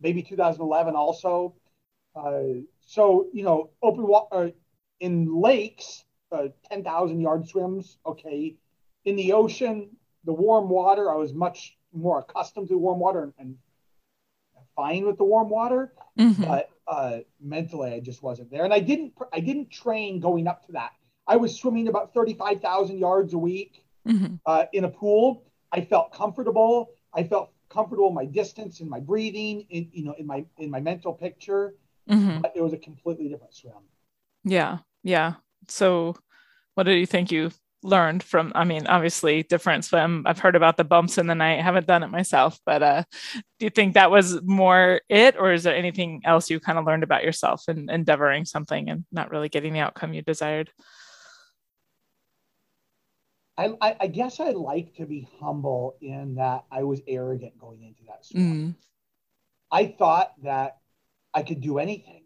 maybe 0.00 0.22
2011 0.22 0.94
also 0.94 1.54
uh, 2.16 2.42
so 2.80 3.28
you 3.32 3.42
know 3.42 3.70
open 3.82 4.06
water 4.06 4.26
uh, 4.32 4.50
in 5.00 5.40
lakes 5.40 6.04
uh, 6.32 6.48
10,000 6.70 7.20
yard 7.20 7.48
swims 7.48 7.98
okay 8.06 8.56
in 9.04 9.16
the 9.16 9.32
ocean 9.32 9.90
the 10.24 10.32
warm 10.32 10.68
water 10.68 11.10
i 11.10 11.14
was 11.14 11.32
much 11.32 11.76
more 11.92 12.20
accustomed 12.20 12.68
to 12.68 12.78
warm 12.78 12.98
water 12.98 13.22
and, 13.22 13.32
and 13.38 13.56
fine 14.76 15.06
with 15.06 15.18
the 15.18 15.24
warm 15.24 15.48
water 15.48 15.92
mm-hmm. 16.18 16.44
but 16.44 16.70
uh, 16.88 17.18
mentally 17.40 17.92
i 17.92 18.00
just 18.00 18.22
wasn't 18.22 18.50
there 18.50 18.64
and 18.64 18.74
i 18.74 18.80
didn't 18.80 19.12
i 19.32 19.40
didn't 19.40 19.70
train 19.70 20.20
going 20.20 20.46
up 20.46 20.64
to 20.66 20.72
that 20.72 20.92
i 21.26 21.36
was 21.36 21.56
swimming 21.56 21.88
about 21.88 22.12
35,000 22.14 22.98
yards 22.98 23.32
a 23.34 23.38
week 23.38 23.84
mm-hmm. 24.06 24.34
uh, 24.46 24.64
in 24.72 24.84
a 24.84 24.88
pool 24.88 25.44
I 25.72 25.82
felt 25.82 26.12
comfortable. 26.12 26.90
I 27.14 27.24
felt 27.24 27.52
comfortable 27.68 28.08
in 28.08 28.14
my 28.14 28.24
distance, 28.24 28.80
in 28.80 28.88
my 28.88 29.00
breathing, 29.00 29.66
in 29.70 29.88
you 29.92 30.04
know, 30.04 30.14
in 30.18 30.26
my 30.26 30.44
in 30.58 30.70
my 30.70 30.80
mental 30.80 31.12
picture. 31.12 31.74
Mm-hmm. 32.08 32.40
But 32.40 32.52
it 32.56 32.62
was 32.62 32.72
a 32.72 32.78
completely 32.78 33.28
different 33.28 33.54
swim. 33.54 33.74
Yeah, 34.44 34.78
yeah. 35.04 35.34
So, 35.68 36.16
what 36.74 36.84
do 36.84 36.92
you 36.92 37.06
think 37.06 37.30
you 37.30 37.50
learned 37.82 38.22
from? 38.22 38.52
I 38.54 38.64
mean, 38.64 38.86
obviously, 38.86 39.42
different 39.42 39.84
swim. 39.84 40.24
I've 40.26 40.38
heard 40.38 40.56
about 40.56 40.76
the 40.76 40.84
bumps 40.84 41.18
in 41.18 41.26
the 41.26 41.34
night. 41.34 41.60
Haven't 41.60 41.86
done 41.86 42.02
it 42.02 42.10
myself, 42.10 42.58
but 42.64 42.82
uh, 42.82 43.04
do 43.58 43.66
you 43.66 43.70
think 43.70 43.94
that 43.94 44.10
was 44.10 44.40
more 44.42 45.00
it, 45.08 45.36
or 45.38 45.52
is 45.52 45.62
there 45.62 45.76
anything 45.76 46.22
else 46.24 46.50
you 46.50 46.60
kind 46.60 46.78
of 46.78 46.84
learned 46.84 47.02
about 47.02 47.24
yourself 47.24 47.68
in 47.68 47.90
endeavoring 47.90 48.44
something 48.44 48.88
and 48.88 49.04
not 49.10 49.30
really 49.30 49.48
getting 49.48 49.72
the 49.72 49.80
outcome 49.80 50.12
you 50.12 50.22
desired? 50.22 50.70
I, 53.56 53.74
I, 53.80 53.96
I, 54.00 54.06
guess 54.06 54.40
I 54.40 54.50
like 54.52 54.94
to 54.94 55.04
be 55.04 55.28
humble 55.38 55.96
in 56.00 56.36
that 56.36 56.64
I 56.70 56.84
was 56.84 57.02
arrogant 57.06 57.58
going 57.58 57.82
into 57.82 58.00
that 58.08 58.24
swim. 58.24 58.42
Mm. 58.42 58.74
I 59.70 59.86
thought 59.86 60.32
that 60.44 60.78
I 61.34 61.42
could 61.42 61.60
do 61.60 61.78
anything 61.78 62.24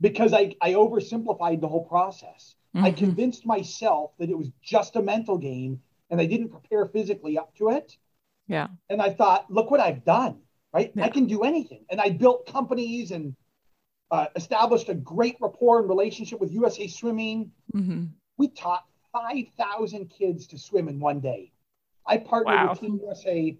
because 0.00 0.32
I, 0.32 0.54
I 0.60 0.74
oversimplified 0.74 1.60
the 1.60 1.66
whole 1.66 1.84
process. 1.84 2.54
Mm-hmm. 2.74 2.84
I 2.84 2.90
convinced 2.92 3.46
myself 3.46 4.12
that 4.18 4.30
it 4.30 4.36
was 4.36 4.50
just 4.62 4.96
a 4.96 5.02
mental 5.02 5.38
game 5.38 5.80
and 6.10 6.20
I 6.20 6.26
didn't 6.26 6.50
prepare 6.50 6.86
physically 6.86 7.38
up 7.38 7.54
to 7.56 7.70
it. 7.70 7.96
Yeah. 8.46 8.68
And 8.88 9.00
I 9.00 9.10
thought, 9.10 9.50
look 9.50 9.70
what 9.70 9.80
I've 9.80 10.04
done, 10.04 10.40
right? 10.72 10.92
Yeah. 10.94 11.04
I 11.04 11.08
can 11.08 11.26
do 11.26 11.42
anything. 11.42 11.84
And 11.90 12.00
I 12.00 12.10
built 12.10 12.46
companies 12.46 13.10
and 13.10 13.34
uh, 14.10 14.26
established 14.36 14.88
a 14.88 14.94
great 14.94 15.36
rapport 15.40 15.80
and 15.80 15.88
relationship 15.88 16.40
with 16.40 16.52
USA 16.52 16.86
Swimming. 16.86 17.52
Mm-hmm. 17.74 18.04
We 18.38 18.48
taught 18.48 18.84
5,000 19.12 20.06
kids 20.06 20.46
to 20.48 20.58
swim 20.58 20.88
in 20.88 20.98
one 21.00 21.20
day. 21.20 21.52
I 22.06 22.16
partnered 22.16 22.56
wow. 22.56 22.70
with 22.70 22.80
Team 22.80 23.00
USA 23.02 23.56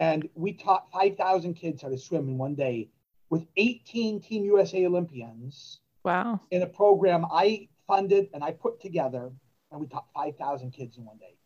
and 0.00 0.28
we 0.34 0.52
taught 0.52 0.90
5,000 0.92 1.54
kids 1.54 1.82
how 1.82 1.88
to 1.88 1.98
swim 1.98 2.28
in 2.28 2.38
one 2.38 2.54
day 2.54 2.90
with 3.30 3.46
18 3.56 4.20
Team 4.20 4.44
USA 4.44 4.84
Olympians. 4.86 5.80
Wow. 6.04 6.40
In 6.50 6.62
a 6.62 6.66
program 6.66 7.24
I 7.30 7.68
funded 7.90 8.28
and 8.32 8.42
I 8.42 8.52
put 8.52 8.80
together, 8.80 9.30
and 9.70 9.80
we 9.80 9.86
taught 9.86 10.06
5,000 10.14 10.70
kids 10.70 10.96
in 10.96 11.04
one 11.04 11.18
day. 11.18 11.36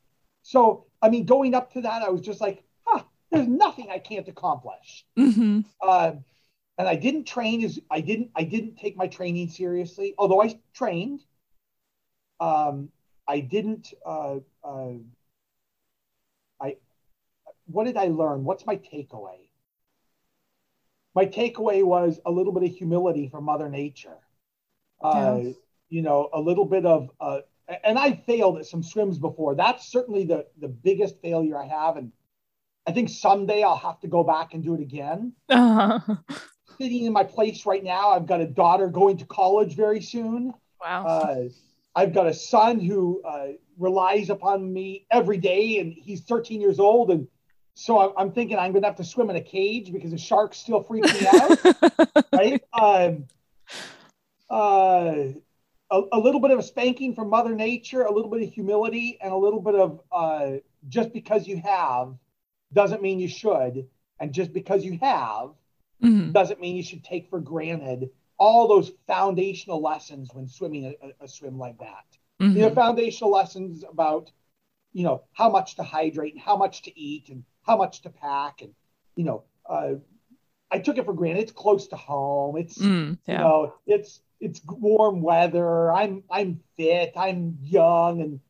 So, 0.42 0.86
I 1.00 1.08
mean, 1.08 1.24
going 1.24 1.54
up 1.54 1.72
to 1.72 1.80
that, 1.80 2.02
I 2.02 2.10
was 2.10 2.20
just 2.20 2.40
like, 2.40 2.62
huh, 2.84 3.02
there's 3.30 3.48
nothing 3.48 3.88
I 3.90 3.98
can't 3.98 4.28
accomplish. 4.28 5.06
Mm-hmm. 5.18 5.60
Uh, 5.80 6.12
and 6.76 6.88
I 6.88 6.96
didn't 6.96 7.24
train 7.24 7.64
as 7.64 7.78
I 7.90 8.00
didn't 8.00 8.30
I 8.34 8.42
didn't 8.42 8.76
take 8.76 8.96
my 8.96 9.06
training 9.06 9.48
seriously, 9.48 10.14
although 10.18 10.42
I 10.42 10.58
trained. 10.74 11.20
Um, 12.40 12.88
I 13.28 13.40
didn't. 13.40 13.94
Uh, 14.04 14.40
uh, 14.64 14.94
I 16.60 16.76
what 17.66 17.84
did 17.84 17.96
I 17.96 18.06
learn? 18.06 18.44
What's 18.44 18.66
my 18.66 18.76
takeaway? 18.76 19.48
My 21.14 21.26
takeaway 21.26 21.84
was 21.84 22.18
a 22.26 22.30
little 22.30 22.52
bit 22.52 22.64
of 22.64 22.76
humility 22.76 23.28
from 23.28 23.44
Mother 23.44 23.68
Nature. 23.68 24.18
Uh, 25.00 25.40
yeah. 25.42 25.52
You 25.88 26.02
know, 26.02 26.28
a 26.32 26.40
little 26.40 26.64
bit 26.64 26.86
of, 26.86 27.10
uh, 27.20 27.40
and 27.84 27.98
I 27.98 28.12
failed 28.26 28.58
at 28.58 28.66
some 28.66 28.82
swims 28.82 29.18
before. 29.18 29.54
That's 29.54 29.90
certainly 29.90 30.24
the 30.24 30.46
the 30.60 30.68
biggest 30.68 31.20
failure 31.20 31.56
I 31.58 31.66
have, 31.66 31.96
and 31.96 32.12
I 32.86 32.92
think 32.92 33.08
someday 33.08 33.62
I'll 33.62 33.76
have 33.76 34.00
to 34.00 34.08
go 34.08 34.22
back 34.22 34.54
and 34.54 34.62
do 34.62 34.74
it 34.74 34.80
again. 34.80 35.32
Uh-huh. 35.48 36.16
Sitting 36.78 37.04
in 37.04 37.12
my 37.12 37.24
place 37.24 37.66
right 37.66 37.82
now, 37.82 38.10
I've 38.10 38.26
got 38.26 38.40
a 38.40 38.46
daughter 38.46 38.88
going 38.88 39.18
to 39.18 39.26
college 39.26 39.76
very 39.76 40.00
soon. 40.00 40.52
Wow. 40.82 41.06
Uh, 41.06 41.48
I've 41.94 42.12
got 42.12 42.26
a 42.26 42.34
son 42.34 42.80
who 42.80 43.22
uh, 43.22 43.48
relies 43.78 44.28
upon 44.28 44.72
me 44.72 45.06
every 45.10 45.38
day, 45.38 45.78
and 45.78 45.92
he's 45.92 46.22
13 46.22 46.60
years 46.60 46.80
old. 46.80 47.10
And 47.10 47.28
so 47.74 48.00
I'm, 48.00 48.10
I'm 48.18 48.32
thinking 48.32 48.58
I'm 48.58 48.72
going 48.72 48.82
to 48.82 48.88
have 48.88 48.96
to 48.96 49.04
swim 49.04 49.30
in 49.30 49.36
a 49.36 49.40
cage 49.40 49.92
because 49.92 50.10
the 50.10 50.18
sharks 50.18 50.58
still 50.58 50.82
freak 50.82 51.04
me 51.04 51.26
out. 51.26 52.22
right? 52.32 52.62
Um, 52.72 53.26
uh, 54.50 55.14
a, 55.94 56.02
a, 56.12 56.18
little 56.18 56.40
bit 56.40 56.50
of 56.50 56.58
a 56.58 56.62
spanking 56.62 57.14
from 57.14 57.30
Mother 57.30 57.54
Nature, 57.54 58.02
a 58.02 58.12
little 58.12 58.30
bit 58.30 58.42
of 58.42 58.52
humility, 58.52 59.18
and 59.20 59.32
a 59.32 59.36
little 59.36 59.60
bit 59.60 59.74
of 59.76 60.00
uh, 60.10 60.52
just 60.88 61.12
because 61.12 61.46
you 61.46 61.58
have 61.58 62.14
doesn't 62.72 63.02
mean 63.02 63.20
you 63.20 63.28
should. 63.28 63.86
And 64.20 64.32
just 64.32 64.52
because 64.52 64.84
you 64.84 64.98
have 65.02 65.50
mm-hmm. 66.02 66.32
doesn't 66.32 66.60
mean 66.60 66.76
you 66.76 66.82
should 66.82 67.04
take 67.04 67.28
for 67.28 67.40
granted 67.40 68.10
all 68.38 68.66
those 68.66 68.92
foundational 69.06 69.80
lessons 69.80 70.30
when 70.32 70.48
swimming 70.48 70.94
a, 71.02 71.24
a 71.24 71.28
swim 71.28 71.58
like 71.58 71.78
that. 71.78 72.04
Mm-hmm. 72.40 72.56
You 72.56 72.62
know, 72.62 72.74
foundational 72.74 73.30
lessons 73.30 73.84
about, 73.88 74.30
you 74.92 75.04
know, 75.04 75.22
how 75.32 75.50
much 75.50 75.76
to 75.76 75.82
hydrate 75.82 76.34
and 76.34 76.42
how 76.42 76.56
much 76.56 76.82
to 76.82 77.00
eat 77.00 77.28
and 77.28 77.44
how 77.62 77.76
much 77.76 78.02
to 78.02 78.10
pack. 78.10 78.62
And, 78.62 78.72
you 79.16 79.24
know, 79.24 79.44
uh, 79.68 79.94
I 80.70 80.78
took 80.80 80.98
it 80.98 81.04
for 81.04 81.12
granted. 81.12 81.42
It's 81.42 81.52
close 81.52 81.88
to 81.88 81.96
home. 81.96 82.56
It's, 82.56 82.78
mm, 82.78 83.18
yeah. 83.26 83.34
you 83.34 83.38
know, 83.38 83.74
it's, 83.86 84.20
it's 84.40 84.60
warm 84.66 85.22
weather. 85.22 85.92
I'm, 85.92 86.22
I'm 86.30 86.60
fit. 86.76 87.12
I'm 87.16 87.58
young 87.62 88.20
and, 88.20 88.40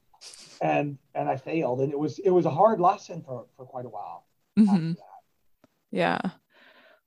and, 0.61 0.99
and 1.15 1.29
I 1.29 1.37
failed. 1.37 1.81
And 1.81 1.93
it 1.93 1.99
was, 1.99 2.19
it 2.19 2.31
was 2.31 2.47
a 2.47 2.51
hard 2.51 2.81
lesson 2.81 3.23
for, 3.23 3.47
for 3.57 3.67
quite 3.67 3.87
a 3.87 3.89
while. 3.89 4.27
Mm-hmm. 4.59 4.93
Yeah. 5.91 6.19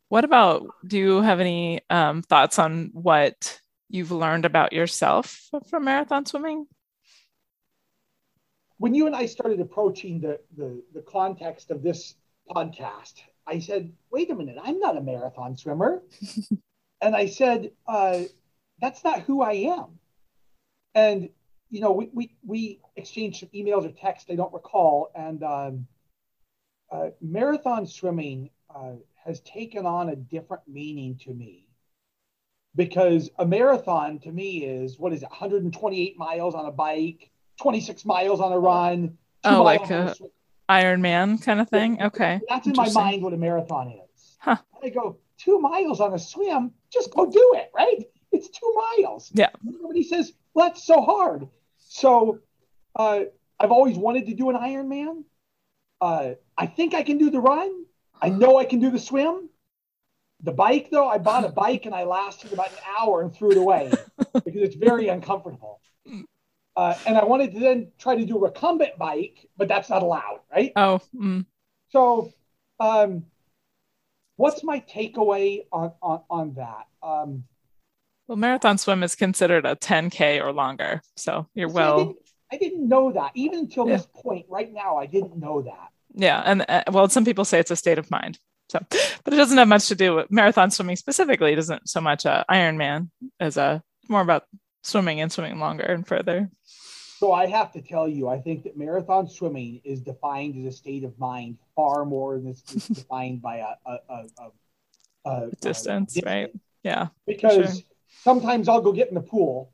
What 0.09 0.23
about, 0.23 0.67
do 0.85 0.97
you 0.97 1.21
have 1.21 1.39
any 1.39 1.81
um, 1.89 2.21
thoughts 2.21 2.59
on 2.59 2.91
what 2.93 3.59
you've 3.89 4.11
learned 4.11 4.45
about 4.45 4.73
yourself 4.73 5.49
from 5.69 5.85
marathon 5.85 6.25
swimming? 6.25 6.67
When 8.77 8.93
you 8.93 9.07
and 9.07 9.15
I 9.15 9.25
started 9.25 9.59
approaching 9.59 10.21
the, 10.21 10.39
the, 10.55 10.81
the 10.93 11.01
context 11.01 11.71
of 11.71 11.83
this 11.83 12.15
podcast, 12.49 13.15
I 13.45 13.59
said, 13.59 13.91
wait 14.11 14.29
a 14.29 14.35
minute, 14.35 14.57
I'm 14.61 14.79
not 14.79 14.97
a 14.97 15.01
marathon 15.01 15.57
swimmer. 15.57 16.03
and 17.01 17.15
I 17.15 17.25
said, 17.25 17.71
uh, 17.87 18.21
that's 18.79 19.03
not 19.03 19.21
who 19.21 19.41
I 19.41 19.53
am. 19.53 19.99
And, 20.93 21.29
you 21.69 21.81
know, 21.81 21.91
we, 21.91 22.09
we, 22.13 22.35
we 22.45 22.79
exchanged 22.95 23.39
some 23.39 23.49
emails 23.53 23.85
or 23.85 23.91
text, 23.91 24.29
I 24.29 24.35
don't 24.35 24.53
recall. 24.53 25.11
And 25.15 25.43
um, 25.43 25.87
uh, 26.91 27.09
marathon 27.21 27.85
swimming 27.85 28.49
uh, 28.73 28.93
has 29.23 29.41
taken 29.41 29.85
on 29.85 30.09
a 30.09 30.15
different 30.15 30.63
meaning 30.67 31.19
to 31.23 31.33
me. 31.33 31.67
Because 32.75 33.29
a 33.39 33.45
marathon 33.45 34.19
to 34.19 34.31
me 34.31 34.59
is 34.59 34.99
what 34.99 35.11
is 35.11 35.23
it 35.23 35.29
128 35.29 36.17
miles 36.17 36.53
on 36.53 36.65
a 36.65 36.71
bike 36.71 37.31
26 37.59 38.05
miles 38.05 38.39
on 38.39 38.51
a 38.51 38.59
run 38.59 39.17
oh 39.45 39.63
like 39.63 39.89
a, 39.89 40.13
a 40.19 40.25
iron 40.69 41.01
man 41.01 41.39
kind 41.39 41.59
of 41.59 41.67
thing? 41.69 41.99
okay. 42.03 42.39
that's 42.47 42.67
in 42.67 42.73
my 42.75 42.89
mind 42.91 43.23
what 43.23 43.33
a 43.33 43.37
marathon 43.37 43.87
is. 43.87 44.37
Huh. 44.39 44.57
i 44.83 44.89
go 44.89 45.17
two 45.39 45.59
miles 45.59 45.99
on 45.99 46.13
a 46.13 46.19
swim? 46.19 46.71
Just 46.91 47.11
go 47.11 47.29
do 47.29 47.55
it 47.57 47.71
right? 47.75 48.05
it's 48.05 48.05
two 48.05 48.05
miles 48.05 48.16
yeah 49.37 49.49
everybody 49.67 50.03
says 50.03 50.33
well 50.53 50.67
that's 50.67 50.83
so 50.83 51.01
hard 51.01 51.47
so 51.77 52.39
uh, 52.95 53.21
i've 53.59 53.71
always 53.71 53.97
wanted 53.97 54.25
to 54.25 54.33
do 54.33 54.49
an 54.49 54.55
ironman 54.55 55.23
uh, 56.01 56.31
i 56.57 56.65
think 56.65 56.93
i 56.93 57.03
can 57.03 57.17
do 57.17 57.29
the 57.29 57.39
run 57.39 57.85
I 58.21 58.29
know 58.29 58.57
I 58.57 58.65
can 58.65 58.79
do 58.79 58.89
the 58.89 58.99
swim. 58.99 59.49
The 60.43 60.51
bike, 60.51 60.89
though, 60.91 61.07
I 61.07 61.17
bought 61.17 61.45
a 61.45 61.49
bike 61.49 61.85
and 61.85 61.95
I 61.95 62.03
lasted 62.03 62.53
about 62.53 62.71
an 62.71 62.77
hour 62.99 63.21
and 63.21 63.33
threw 63.33 63.51
it 63.51 63.57
away 63.57 63.91
because 64.33 64.61
it's 64.61 64.75
very 64.75 65.07
uncomfortable. 65.07 65.81
Uh, 66.75 66.95
and 67.07 67.17
I 67.17 67.25
wanted 67.25 67.53
to 67.53 67.59
then 67.59 67.91
try 67.97 68.15
to 68.15 68.25
do 68.25 68.37
a 68.37 68.41
recumbent 68.41 68.97
bike, 68.99 69.47
but 69.57 69.67
that's 69.67 69.89
not 69.89 70.03
allowed, 70.03 70.41
right? 70.51 70.71
Oh. 70.75 71.01
Mm. 71.15 71.45
So, 71.89 72.31
um, 72.79 73.25
what's 74.35 74.63
my 74.63 74.81
takeaway 74.81 75.65
on 75.71 75.93
on, 76.03 76.21
on 76.29 76.53
that? 76.53 76.85
Um, 77.01 77.45
well, 78.27 78.37
marathon 78.37 78.77
swim 78.77 79.03
is 79.03 79.15
considered 79.15 79.65
a 79.65 79.75
10k 79.75 80.43
or 80.43 80.51
longer, 80.51 81.01
so 81.15 81.47
you're 81.53 81.69
well. 81.69 81.99
I 81.99 82.03
didn't, 82.03 82.17
I 82.51 82.57
didn't 82.57 82.89
know 82.89 83.11
that 83.11 83.31
even 83.35 83.59
until 83.59 83.87
yeah. 83.87 83.97
this 83.97 84.07
point. 84.13 84.45
Right 84.49 84.71
now, 84.71 84.97
I 84.97 85.05
didn't 85.05 85.37
know 85.37 85.61
that 85.61 85.91
yeah 86.17 86.41
and 86.45 86.65
uh, 86.67 86.83
well 86.91 87.07
some 87.07 87.23
people 87.23 87.45
say 87.45 87.59
it's 87.59 87.71
a 87.71 87.75
state 87.75 87.97
of 87.97 88.09
mind 88.11 88.39
so 88.69 88.79
but 89.23 89.33
it 89.33 89.37
doesn't 89.37 89.57
have 89.57 89.67
much 89.67 89.87
to 89.87 89.95
do 89.95 90.15
with 90.15 90.31
marathon 90.31 90.69
swimming 90.71 90.95
specifically 90.95 91.53
it 91.53 91.59
isn't 91.59 91.87
so 91.87 92.01
much 92.01 92.25
a 92.25 92.43
ironman 92.49 93.09
as 93.39 93.55
a 93.55 93.81
more 94.09 94.21
about 94.21 94.43
swimming 94.83 95.21
and 95.21 95.31
swimming 95.31 95.59
longer 95.59 95.83
and 95.83 96.07
further 96.07 96.49
so 97.19 97.31
i 97.31 97.45
have 97.45 97.71
to 97.71 97.81
tell 97.81 98.07
you 98.07 98.27
i 98.27 98.39
think 98.39 98.63
that 98.63 98.77
marathon 98.77 99.27
swimming 99.27 99.79
is 99.83 100.01
defined 100.01 100.55
as 100.65 100.73
a 100.73 100.75
state 100.75 101.03
of 101.03 101.17
mind 101.19 101.57
far 101.75 102.03
more 102.03 102.37
than 102.37 102.47
it's 102.47 102.61
defined 102.87 103.41
by 103.41 103.57
a, 103.57 103.75
a, 103.85 103.99
a, 104.09 105.29
a 105.29 105.51
distance, 105.61 106.17
right 106.25 106.51
yeah 106.83 107.07
because 107.25 107.79
sure. 107.79 107.83
Sometimes 108.23 108.67
i'll 108.67 108.81
go 108.81 108.91
get 108.91 109.09
in 109.09 109.15
the 109.15 109.21
pool 109.21 109.71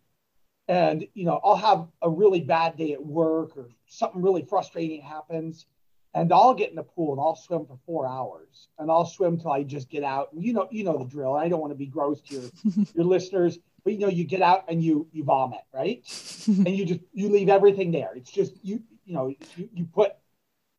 and 0.67 1.07
you 1.13 1.25
know 1.25 1.39
i'll 1.43 1.55
have 1.55 1.87
a 2.01 2.09
really 2.09 2.41
bad 2.41 2.77
day 2.77 2.93
at 2.93 3.05
work 3.05 3.55
or 3.57 3.69
something 3.87 4.21
really 4.21 4.43
frustrating 4.43 5.01
happens 5.01 5.65
and 6.13 6.31
I'll 6.31 6.53
get 6.53 6.69
in 6.69 6.75
the 6.75 6.83
pool 6.83 7.13
and 7.13 7.19
I'll 7.21 7.35
swim 7.35 7.65
for 7.65 7.77
four 7.85 8.07
hours 8.07 8.67
and 8.77 8.91
I'll 8.91 9.05
swim 9.05 9.39
till 9.39 9.51
I 9.51 9.63
just 9.63 9.89
get 9.89 10.03
out. 10.03 10.31
And 10.33 10.43
you 10.43 10.53
know, 10.53 10.67
you 10.71 10.83
know 10.83 10.97
the 10.97 11.05
drill. 11.05 11.33
I 11.33 11.49
don't 11.49 11.59
want 11.59 11.71
to 11.71 11.77
be 11.77 11.87
gross 11.87 12.21
to 12.21 12.35
your 12.35 12.85
your 12.95 13.05
listeners, 13.05 13.59
but 13.83 13.93
you 13.93 13.99
know, 13.99 14.09
you 14.09 14.23
get 14.23 14.41
out 14.41 14.65
and 14.67 14.83
you 14.83 15.07
you 15.11 15.23
vomit, 15.23 15.61
right? 15.73 16.03
and 16.47 16.69
you 16.69 16.85
just 16.85 17.01
you 17.13 17.29
leave 17.29 17.49
everything 17.49 17.91
there. 17.91 18.11
It's 18.15 18.31
just 18.31 18.53
you 18.63 18.81
you 19.05 19.13
know 19.13 19.27
you, 19.27 19.69
you 19.73 19.85
put 19.85 20.13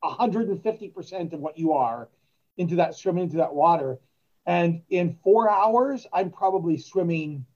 150 0.01 0.89
percent 0.89 1.33
of 1.33 1.41
what 1.41 1.59
you 1.59 1.73
are 1.73 2.09
into 2.57 2.77
that 2.77 2.95
swim 2.95 3.19
into 3.19 3.39
that 3.39 3.53
water, 3.53 3.99
and 4.47 4.83
in 4.91 5.19
four 5.23 5.51
hours, 5.51 6.07
I'm 6.13 6.31
probably 6.31 6.77
swimming 6.79 7.47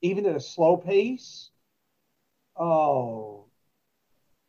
even 0.00 0.26
at 0.26 0.36
a 0.36 0.40
slow 0.40 0.76
pace. 0.76 1.50
Oh, 2.56 3.46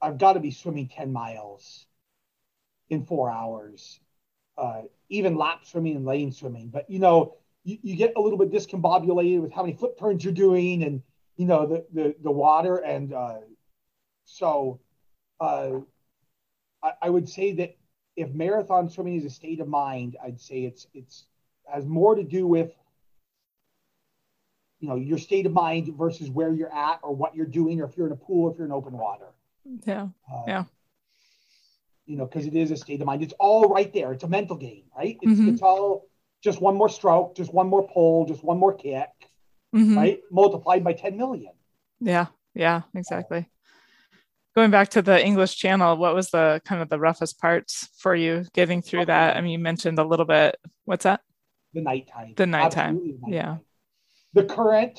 I've 0.02 0.18
got 0.18 0.34
to 0.34 0.40
be 0.40 0.52
swimming 0.52 0.88
10 0.88 1.12
miles 1.12 1.86
in 2.90 3.06
four 3.06 3.32
hours, 3.32 4.00
uh, 4.58 4.84
even 5.10 5.36
lap 5.36 5.66
swimming 5.66 5.96
and 5.96 6.06
lane 6.06 6.32
swimming. 6.32 6.70
But, 6.70 6.90
you 6.90 7.00
know, 7.00 7.38
you, 7.64 7.78
you, 7.82 7.96
get 7.96 8.14
a 8.16 8.22
little 8.22 8.38
bit 8.38 8.52
discombobulated 8.52 9.42
with 9.42 9.52
how 9.52 9.64
many 9.64 9.76
flip 9.76 9.98
turns 9.98 10.24
you're 10.24 10.34
doing 10.34 10.84
and, 10.84 11.02
you 11.36 11.48
know, 11.48 11.66
the, 11.66 11.86
the, 11.94 12.16
the 12.22 12.32
water. 12.32 12.78
And 12.78 13.14
uh, 13.14 13.40
so 14.26 14.80
uh, 15.40 15.72
I, 16.84 16.92
I 17.02 17.10
would 17.10 17.28
say 17.28 17.54
that 17.54 17.76
if 18.16 18.34
marathon 18.34 18.90
swimming 18.90 19.16
is 19.16 19.26
a 19.26 19.30
state 19.30 19.60
of 19.60 19.68
mind, 19.68 20.18
I'd 20.24 20.40
say 20.40 20.64
it's, 20.64 20.88
it's 20.94 21.26
has 21.72 21.86
more 21.86 22.16
to 22.16 22.24
do 22.24 22.46
with 22.46 22.72
you 24.80 24.88
know 24.88 24.96
your 24.96 25.18
state 25.18 25.46
of 25.46 25.52
mind 25.52 25.92
versus 25.98 26.30
where 26.30 26.54
you're 26.54 26.74
at 26.74 27.00
or 27.02 27.16
what 27.16 27.36
you're 27.36 27.46
doing 27.46 27.82
or 27.82 27.86
if 27.86 27.98
you're 27.98 28.06
in 28.06 28.14
a 28.14 28.18
pool 28.18 28.46
or 28.46 28.52
if 28.52 28.58
you're 28.58 28.68
in 28.68 28.72
open 28.72 28.94
water 28.94 29.28
yeah. 29.86 30.08
Uh, 30.32 30.44
yeah. 30.48 30.64
You 32.06 32.18
know, 32.18 32.26
because 32.26 32.46
it 32.46 32.56
is 32.56 32.72
a 32.72 32.78
state 32.78 33.02
of 33.02 33.08
mind. 33.08 33.24
It's 33.24 33.34
all 33.40 33.68
right 33.68 33.92
there. 33.94 34.12
It's 34.12 34.24
a 34.24 34.28
mental 34.28 34.56
game, 34.56 34.84
right? 34.96 35.18
It's, 35.22 35.32
mm-hmm. 35.32 35.50
it's 35.50 35.62
all 35.62 36.08
just 36.44 36.62
one 36.62 36.76
more 36.76 36.90
stroke, 36.90 37.36
just 37.36 37.54
one 37.54 37.68
more 37.68 37.88
pull, 37.88 38.26
just 38.26 38.44
one 38.44 38.60
more 38.60 38.74
kick, 38.74 39.10
mm-hmm. 39.76 39.98
right? 39.98 40.20
Multiplied 40.32 40.84
by 40.84 40.94
10 40.94 41.18
million. 41.18 41.54
Yeah. 42.00 42.28
Yeah. 42.54 42.84
Exactly. 42.94 43.50
Going 44.56 44.72
back 44.72 44.88
to 44.90 45.02
the 45.02 45.24
English 45.24 45.58
channel, 45.58 45.98
what 45.98 46.16
was 46.16 46.30
the 46.30 46.62
kind 46.64 46.82
of 46.82 46.88
the 46.88 46.98
roughest 46.98 47.40
parts 47.42 47.90
for 47.98 48.16
you 48.16 48.46
getting 48.54 48.82
through 48.82 49.02
okay. 49.02 49.08
that? 49.08 49.36
I 49.36 49.42
mean, 49.42 49.52
you 49.52 49.60
mentioned 49.60 50.00
a 50.00 50.04
little 50.04 50.26
bit. 50.26 50.56
What's 50.86 51.04
that? 51.04 51.20
The 51.74 51.82
nighttime. 51.82 52.34
The 52.38 52.46
nighttime. 52.46 52.96
Nighttime. 52.96 53.20
Yeah. 53.28 53.58
The 54.34 54.46
current, 54.46 54.98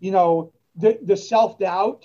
you 0.00 0.10
know, 0.10 0.54
the, 0.74 0.98
the 1.02 1.18
self 1.18 1.58
doubt. 1.58 2.04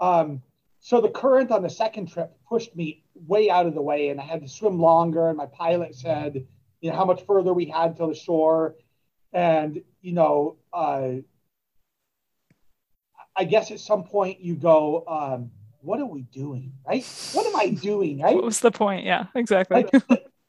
Um, 0.00 0.42
so 0.80 1.00
the 1.00 1.08
current 1.08 1.50
on 1.50 1.62
the 1.62 1.70
second 1.70 2.12
trip 2.12 2.36
pushed 2.46 2.76
me 2.76 3.04
way 3.14 3.48
out 3.48 3.64
of 3.64 3.72
the 3.72 3.80
way, 3.80 4.10
and 4.10 4.20
I 4.20 4.24
had 4.24 4.42
to 4.42 4.48
swim 4.48 4.78
longer. 4.78 5.28
And 5.28 5.38
my 5.38 5.46
pilot 5.46 5.94
said, 5.94 6.46
you 6.82 6.90
know, 6.90 6.96
how 6.96 7.06
much 7.06 7.24
further 7.24 7.54
we 7.54 7.64
had 7.64 7.96
to 7.96 8.08
the 8.08 8.14
shore, 8.14 8.74
and 9.32 9.82
you 10.02 10.12
know, 10.12 10.58
uh, 10.74 11.12
I 13.34 13.44
guess 13.44 13.70
at 13.70 13.80
some 13.80 14.04
point 14.04 14.40
you 14.40 14.56
go, 14.56 15.04
um, 15.08 15.50
what 15.84 16.00
are 16.00 16.06
we 16.06 16.22
doing, 16.22 16.72
right? 16.86 17.04
What 17.32 17.46
am 17.46 17.56
I 17.56 17.70
doing, 17.70 18.20
right? 18.20 18.34
What 18.34 18.44
was 18.44 18.60
the 18.60 18.70
point? 18.70 19.04
Yeah, 19.04 19.26
exactly. 19.34 19.86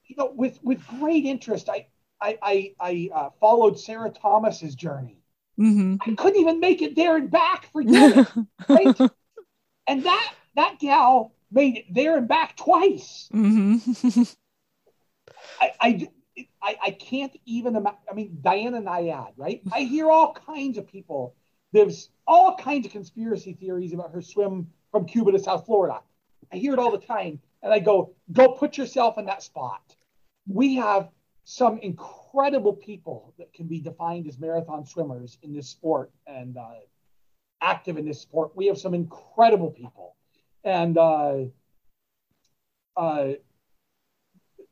you 0.08 0.16
know, 0.18 0.32
with 0.34 0.60
with 0.64 0.86
great 0.88 1.26
interest, 1.26 1.70
I 1.70 1.88
I 2.22 2.38
I, 2.42 2.74
I 2.80 3.10
uh, 3.14 3.30
followed 3.40 3.80
Sarah 3.80 4.10
Thomas's 4.12 4.76
journey. 4.76 5.20
Mm-hmm. 5.60 5.96
I 6.02 6.16
couldn't 6.16 6.40
even 6.40 6.60
make 6.60 6.82
it 6.82 6.96
there 6.96 7.18
and 7.18 7.30
back 7.30 7.72
for 7.72 7.82
you, 7.82 8.26
right? 8.68 8.98
and 9.88 10.04
that 10.04 10.34
that 10.56 10.80
gal 10.80 11.34
made 11.52 11.78
it 11.78 11.94
there 11.94 12.18
and 12.18 12.28
back 12.28 12.56
twice. 12.56 13.30
Mm-hmm. 13.34 14.24
I, 15.62 15.72
I, 15.80 16.08
I, 16.62 16.78
I 16.86 16.92
can't 16.92 17.36
even 17.46 17.76
imagine. 17.76 18.00
I 18.10 18.14
mean, 18.14 18.38
Diana 18.42 18.82
Nyad, 18.82 19.34
right? 19.38 19.62
I 19.72 19.82
hear 19.82 20.10
all 20.10 20.34
kinds 20.34 20.78
of 20.78 20.88
people. 20.88 21.36
There's 21.72 22.10
all 22.26 22.56
kinds 22.56 22.86
of 22.86 22.92
conspiracy 22.92 23.54
theories 23.54 23.94
about 23.94 24.12
her 24.12 24.22
swim 24.22 24.68
from 24.96 25.06
Cuba 25.06 25.34
to 25.34 25.40
South 25.40 25.66
Florida. 25.66 26.00
I 26.54 26.56
hear 26.56 26.72
it 26.72 26.80
all 26.80 26.90
the 26.90 27.06
time. 27.06 27.42
And 27.62 27.74
I 27.74 27.80
go, 27.80 28.14
go 28.32 28.54
put 28.54 28.78
yourself 28.78 29.18
in 29.18 29.26
that 29.26 29.44
spot. 29.44 29.82
We 30.48 30.76
have 30.76 31.10
some 31.44 31.80
incredible 31.80 32.72
people 32.72 33.34
that 33.38 33.52
can 33.52 33.68
be 33.68 33.82
defined 33.82 34.26
as 34.26 34.40
marathon 34.40 34.86
swimmers 34.86 35.38
in 35.44 35.54
this 35.54 35.68
sport 35.68 36.12
and 36.26 36.56
uh, 36.56 36.76
active 37.60 37.98
in 37.98 38.06
this 38.06 38.22
sport. 38.22 38.52
We 38.56 38.68
have 38.68 38.78
some 38.78 38.94
incredible 38.94 39.70
people. 39.70 40.16
And 40.64 40.98
uh, 40.98 41.40
uh, 42.96 43.34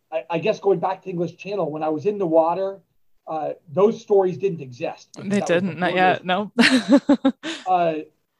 I, 0.09 0.23
I, 0.29 0.39
guess 0.39 0.61
going 0.61 0.79
back 0.79 1.01
to 1.01 1.09
English 1.09 1.35
Channel, 1.35 1.69
when 1.69 1.83
I 1.83 1.89
was 1.89 2.05
in 2.05 2.17
the 2.17 2.25
water, 2.25 2.79
uh, 3.27 3.49
those 3.67 4.01
stories 4.01 4.37
didn't 4.37 4.61
exist. 4.61 5.09
They 5.21 5.41
didn't, 5.41 5.79
not 5.79 5.93
yet. 5.93 6.23
No. 6.23 6.53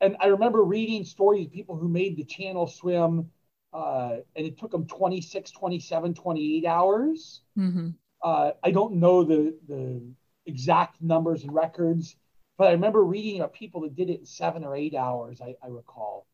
and 0.03 0.17
I 0.19 0.27
remember 0.27 0.63
reading 0.63 1.05
stories 1.05 1.45
of 1.45 1.53
people 1.53 1.77
who 1.77 1.87
made 1.87 2.17
the 2.17 2.25
channel 2.25 2.67
swim, 2.67 3.31
uh, 3.71 4.17
and 4.35 4.45
it 4.45 4.59
took 4.59 4.71
them 4.71 4.85
26, 4.85 5.51
27, 5.51 6.13
28 6.13 6.65
hours. 6.65 7.41
Mm-hmm. 7.57 7.89
Uh, 8.21 8.51
I 8.61 8.71
don't 8.71 8.95
know 8.95 9.23
the, 9.23 9.57
the 9.67 10.01
exact 10.45 11.01
numbers 11.01 11.43
and 11.43 11.53
records, 11.53 12.17
but 12.57 12.67
I 12.67 12.71
remember 12.71 13.01
reading 13.03 13.39
about 13.39 13.53
people 13.53 13.81
that 13.81 13.95
did 13.95 14.09
it 14.09 14.19
in 14.19 14.25
seven 14.25 14.65
or 14.65 14.75
eight 14.75 14.93
hours, 14.93 15.39
I, 15.41 15.55
I 15.63 15.67
recall. 15.69 16.27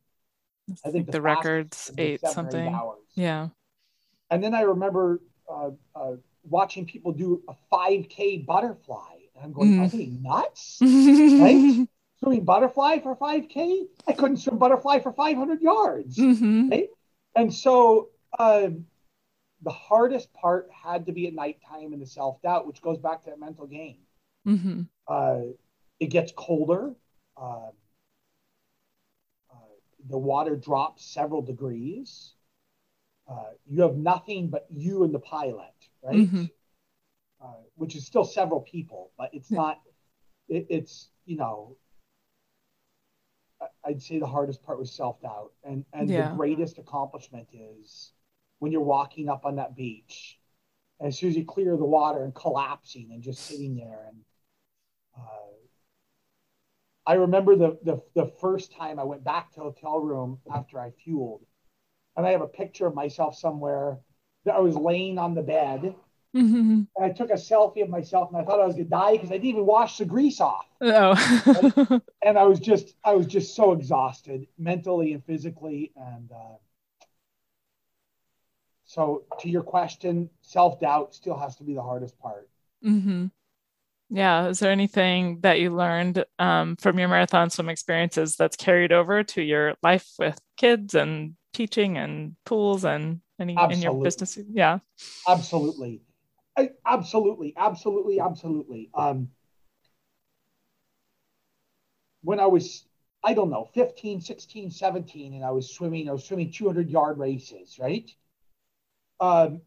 I 0.84 0.90
think 0.90 1.06
the, 1.06 1.14
the 1.14 1.22
records 1.22 1.92
eight 1.98 2.22
something. 2.26 2.68
Eight 2.68 2.82
yeah. 3.14 3.50
And 4.32 4.44
then 4.44 4.56
I 4.56 4.62
remember 4.62 5.22
uh, 5.48 5.72
uh, 5.96 6.14
watching 6.44 6.86
people 6.86 7.12
do 7.12 7.44
a 7.48 7.54
5K 7.72 8.46
butterfly. 8.48 9.14
And 9.36 9.46
I'm 9.46 9.54
going, 9.54 9.74
mm. 9.74 9.86
are 9.86 9.90
they 9.90 10.08
nuts? 10.08 10.80
right? 10.82 11.88
Swimming 12.20 12.44
butterfly 12.44 13.00
for 13.00 13.16
5K? 13.16 13.86
I 14.08 14.14
couldn't 14.14 14.38
swim 14.38 14.58
butterfly 14.58 15.00
for 15.00 15.14
500 15.14 15.62
yards. 15.62 16.18
Mm-hmm. 16.18 16.70
Right? 16.70 16.90
And 17.36 17.54
so 17.54 18.10
uh, 18.38 18.70
the 19.62 19.72
hardest 19.72 20.34
part 20.34 20.70
had 20.72 21.06
to 21.06 21.12
be 21.12 21.28
at 21.28 21.34
nighttime 21.34 21.94
and 21.94 22.02
the 22.02 22.08
self 22.08 22.42
doubt, 22.42 22.68
which 22.68 22.82
goes 22.82 22.98
back 22.98 23.24
to 23.24 23.30
that 23.30 23.40
mental 23.40 23.68
game. 23.68 24.00
Mm-hmm. 24.48 24.82
Uh, 25.08 25.54
it 26.00 26.08
gets 26.08 26.32
colder. 26.36 26.94
Um, 27.38 27.72
uh, 29.52 29.56
the 30.10 30.18
water 30.18 30.56
drops 30.56 31.06
several 31.06 31.42
degrees. 31.42 32.34
Uh, 33.30 33.52
you 33.66 33.82
have 33.84 33.96
nothing 33.96 34.50
but 34.50 34.66
you 34.74 35.04
and 35.04 35.14
the 35.14 35.20
pilot, 35.20 35.74
right? 36.04 36.16
Mm-hmm. 36.16 36.46
Uh, 37.42 37.64
which 37.76 37.96
is 37.96 38.06
still 38.06 38.26
several 38.26 38.60
people, 38.62 39.12
but 39.18 39.30
it's 39.34 39.52
not. 39.52 39.80
It, 40.48 40.68
it's 40.70 41.10
you 41.26 41.38
know. 41.38 41.78
I'd 43.84 44.02
say 44.02 44.19
the 44.19 44.28
hardest 44.28 44.63
part 44.63 44.80
was 44.80 44.91
self 44.91 45.22
doubt, 45.22 45.52
and 45.63 45.86
and 45.93 46.10
yeah. 46.10 46.30
the 46.30 46.36
greatest 46.36 46.78
accomplishment 46.78 47.48
is 47.54 48.13
when 48.60 48.72
you're 48.72 48.82
walking 48.82 49.30
up 49.30 49.45
on 49.45 49.56
that 49.56 49.76
beach, 49.76 50.39
and 51.00 51.08
as 51.08 51.17
soon 51.17 51.30
as 51.30 51.36
you 51.36 51.45
clear 51.45 51.76
the 51.76 51.86
water 51.86 52.24
and 52.24 52.34
collapsing 52.34 53.10
and 53.12 53.24
just 53.24 53.45
sitting 53.45 53.76
there 53.76 54.06
and. 54.08 54.17
Uh, 55.17 55.50
I 57.06 57.13
remember 57.13 57.56
the, 57.56 57.80
the 57.84 58.04
the 58.13 58.32
first 58.39 58.72
time 58.72 59.00
I 59.00 59.04
went 59.04 59.24
back 59.24 59.52
to 59.54 59.62
hotel 59.62 60.00
room 60.00 60.38
after 60.54 60.80
I 60.80 60.91
fueled, 60.91 61.43
and 62.15 62.24
I 62.26 62.30
have 62.30 62.41
a 62.41 62.48
picture 62.48 62.86
of 62.86 62.93
myself 62.93 63.36
somewhere 63.36 63.98
that 64.45 64.54
I 64.54 64.60
was 64.60 64.76
laying 64.76 65.17
on 65.17 65.34
the 65.34 65.41
bed. 65.41 65.95
Mm-hmm. 66.36 66.82
And 66.96 67.06
I 67.06 67.10
took 67.10 67.32
a 67.32 67.34
selfie 67.34 67.82
of 67.82 67.89
myself, 67.89 68.30
and 68.32 68.39
I 68.39 68.46
thought 68.46 68.60
I 68.60 68.65
was 68.65 68.76
gonna 68.76 68.86
die 68.86 69.13
because 69.13 69.30
I 69.30 69.36
didn't 69.36 69.46
even 69.46 69.65
wash 69.65 69.98
the 69.98 70.06
grease 70.06 70.39
off. 70.39 70.65
Oh. 70.82 72.02
and 72.24 72.38
I 72.38 72.44
was 72.44 72.60
just, 72.60 72.94
I 73.04 73.13
was 73.13 73.26
just 73.26 73.56
so 73.56 73.72
exhausted 73.72 74.48
mentally 74.58 75.13
and 75.13 75.26
physically, 75.26 75.92
and 75.96 76.32
uh, 76.32 76.58
so 78.86 79.24
to 79.39 79.50
your 79.50 79.63
question, 79.63 80.30
self 80.42 80.80
doubt 80.80 81.15
still 81.15 81.38
has 81.38 81.56
to 81.58 81.63
be 81.63 81.74
the 81.74 81.82
hardest 81.82 82.20
part. 82.20 82.50
Mm-hmm. 82.86 83.28
Yeah. 84.12 84.48
Is 84.48 84.60
there 84.60 84.72
anything 84.72 85.39
that 85.42 85.60
you 85.60 85.70
learned 85.70 86.26
um, 86.39 86.76
from 86.78 86.98
your 86.98 87.08
marathon 87.08 87.52
swim 87.52 87.70
experiences 87.70 88.36
that's 88.36 88.56
carried 88.56 88.92
over 88.92 89.24
to 89.24 89.42
your 89.42 89.76
life 89.84 90.10
with 90.18 90.39
kids 90.58 90.96
and 90.96 91.36
teaching 91.54 91.98
and 91.98 92.36
pools 92.46 92.86
and 92.86 93.22
any 93.39 93.56
absolutely. 93.56 93.76
in 93.76 93.82
your 93.82 94.04
business 94.04 94.38
yeah 94.52 94.80
absolutely 95.28 96.02
I, 96.58 96.72
absolutely 96.86 97.54
absolutely 97.58 98.20
absolutely 98.20 98.90
um 98.94 99.30
when 102.22 102.40
i 102.40 102.46
was 102.46 102.86
i 103.24 103.34
don't 103.34 103.50
know 103.50 103.70
15 103.74 104.22
16 104.22 104.72
17 104.72 105.34
and 105.34 105.46
i 105.46 105.52
was 105.52 105.74
swimming 105.74 106.10
i 106.10 106.12
was 106.12 106.26
swimming 106.26 106.52
200 106.52 106.90
yard 106.90 107.18
races 107.18 107.78
right 107.80 108.12
um 109.20 109.62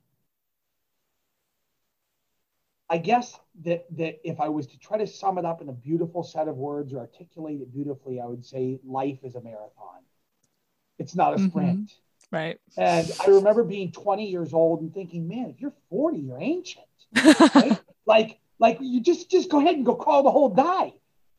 i 2.90 2.98
guess 2.98 3.38
that 3.64 3.84
that 3.96 4.20
if 4.24 4.40
i 4.40 4.48
was 4.48 4.66
to 4.66 4.78
try 4.78 4.98
to 4.98 5.06
sum 5.06 5.38
it 5.38 5.44
up 5.44 5.62
in 5.62 5.68
a 5.68 5.72
beautiful 5.72 6.22
set 6.22 6.48
of 6.48 6.56
words 6.56 6.92
or 6.92 6.98
articulate 6.98 7.60
it 7.60 7.72
beautifully 7.72 8.20
i 8.20 8.26
would 8.26 8.44
say 8.44 8.78
life 8.84 9.18
is 9.24 9.34
a 9.34 9.40
marathon 9.40 10.02
it's 11.02 11.14
not 11.14 11.32
a 11.32 11.36
mm-hmm. 11.36 11.48
sprint. 11.48 11.86
Mm-hmm. 11.86 12.11
Right. 12.32 12.58
And 12.78 13.12
I 13.24 13.30
remember 13.30 13.62
being 13.62 13.92
20 13.92 14.28
years 14.28 14.54
old 14.54 14.80
and 14.80 14.92
thinking, 14.92 15.28
man, 15.28 15.50
if 15.50 15.60
you're 15.60 15.74
40, 15.90 16.18
you're 16.18 16.40
ancient. 16.40 16.86
right? 17.54 17.78
Like, 18.06 18.40
like 18.58 18.78
you 18.80 19.00
just 19.00 19.30
just 19.30 19.50
go 19.50 19.60
ahead 19.60 19.74
and 19.74 19.84
go 19.84 19.94
call 19.94 20.22
the 20.22 20.30
whole 20.30 20.48
die, 20.48 20.94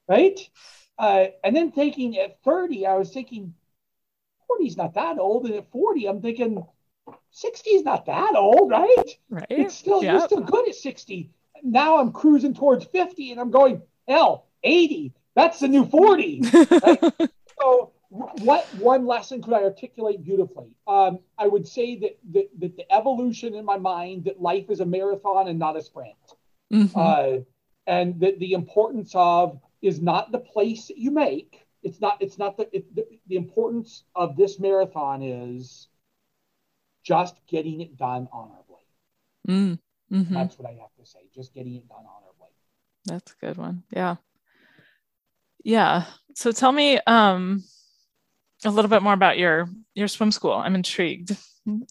right? 0.08 0.40
Uh, 1.00 1.26
and 1.44 1.56
then 1.56 1.72
thinking 1.72 2.18
at 2.20 2.42
30, 2.44 2.86
I 2.86 2.94
was 2.94 3.10
thinking 3.10 3.56
40 4.48 4.68
is 4.68 4.78
not 4.78 4.94
that 4.94 5.18
old, 5.18 5.46
and 5.46 5.56
at 5.56 5.72
40, 5.72 6.06
I'm 6.08 6.22
thinking 6.22 6.64
60 7.32 7.70
is 7.72 7.84
not 7.84 8.06
that 8.06 8.36
old, 8.36 8.70
right? 8.70 9.18
Right. 9.30 9.48
It's 9.50 9.74
still 9.74 10.04
yep. 10.04 10.14
you're 10.14 10.26
still 10.28 10.42
good 10.42 10.70
at 10.70 10.76
60. 10.76 11.32
Now 11.64 11.98
I'm 11.98 12.12
cruising 12.12 12.54
towards 12.54 12.86
50, 12.86 13.32
and 13.32 13.42
I'm 13.42 13.50
going 13.50 13.82
hell 14.08 14.46
80. 14.64 15.14
That's 15.36 15.60
the 15.60 15.68
new 15.68 15.86
40. 15.86 16.44
Right? 16.54 17.30
so 17.60 17.94
what 18.14 18.66
one 18.76 19.08
lesson 19.08 19.42
could 19.42 19.54
I 19.54 19.64
articulate 19.64 20.24
beautifully? 20.24 20.70
Um, 20.88 21.20
I 21.38 21.48
would 21.48 21.68
say 21.68 21.98
that, 22.00 22.20
that, 22.34 22.50
that 22.60 22.78
the 22.78 22.94
evolution 22.94 23.56
in 23.56 23.66
my 23.66 23.78
mind 23.78 24.26
that 24.26 24.40
life 24.40 24.70
is 24.70 24.82
a 24.82 24.86
marathon 24.86 25.48
and 25.48 25.58
not 25.58 25.76
a 25.76 25.82
sprint, 25.82 26.14
mm-hmm. 26.72 26.96
uh, 26.96 27.40
and 27.88 28.20
that 28.20 28.38
the 28.38 28.54
importance 28.54 29.14
of 29.16 29.60
is 29.82 30.00
not 30.00 30.32
the 30.32 30.38
place 30.38 30.88
that 30.88 30.98
you 30.98 31.10
make. 31.10 31.66
It's 31.82 32.00
not. 32.00 32.22
It's 32.22 32.38
not 32.38 32.56
the, 32.56 32.70
it, 32.76 32.96
the 32.96 33.06
the 33.28 33.36
importance 33.36 34.04
of 34.16 34.38
this 34.38 34.60
marathon 34.60 35.24
is 35.24 35.88
just 37.04 37.36
getting 37.48 37.82
it 37.82 37.98
done 37.98 38.28
honorably. 38.32 38.86
Mm, 39.50 39.80
mm-hmm. 40.12 40.34
That's 40.34 40.58
what 40.60 40.70
I 40.70 40.74
have 40.74 40.94
to 41.00 41.06
say. 41.06 41.20
Just 41.34 41.54
getting 41.54 41.76
it 41.76 41.90
done 41.90 41.98
honorably. 41.98 42.54
That's 43.06 43.32
a 43.32 43.46
good 43.46 43.58
one. 43.58 43.84
Yeah. 43.90 44.18
Yeah. 45.64 46.06
So 46.36 46.52
tell 46.52 46.72
me, 46.72 47.00
um, 47.08 47.64
a 48.66 48.70
little 48.70 48.90
bit 48.90 49.02
more 49.02 49.14
about 49.14 49.38
your 49.38 49.68
your 49.94 50.08
swim 50.08 50.32
school. 50.32 50.54
I'm 50.54 50.76
intrigued 50.76 51.36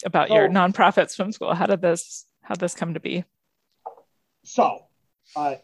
about 0.05 0.29
so, 0.29 0.35
your 0.35 0.49
nonprofit 0.49 1.11
swim 1.11 1.33
school. 1.33 1.55
How 1.55 1.67
did 1.67 1.81
this 1.81 2.27
how 2.43 2.55
this 2.55 2.75
come 2.75 2.95
to 2.95 3.01
be? 3.01 3.25
So, 4.45 4.87
uh, 5.37 5.55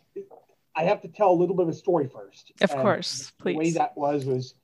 I 0.77 0.85
have 0.85 1.03
to 1.03 1.09
tell 1.09 1.31
a 1.31 1.35
little 1.35 1.57
bit 1.57 1.64
of 1.64 1.71
a 1.71 1.75
story 1.75 2.09
first. 2.09 2.53
Of 2.61 2.71
and 2.71 2.81
course, 2.81 3.33
please. 3.38 3.55
The 3.55 3.59
way 3.59 3.71
that 3.73 3.97
was 3.97 4.25
was, 4.25 4.55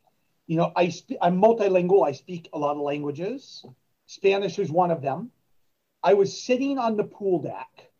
you 0.47 0.57
know, 0.57 0.73
I 0.77 0.91
spe- 0.91 1.21
I'm 1.21 1.41
multilingual. 1.41 2.07
I 2.07 2.13
speak 2.13 2.49
a 2.53 2.59
lot 2.59 2.77
of 2.77 2.83
languages. 2.83 3.65
Spanish 4.07 4.59
is 4.59 4.71
one 4.71 4.91
of 4.91 5.03
them. 5.03 5.31
I 6.03 6.15
was 6.15 6.41
sitting 6.41 6.79
on 6.79 6.97
the 6.97 7.05
pool 7.05 7.41
deck. 7.43 7.91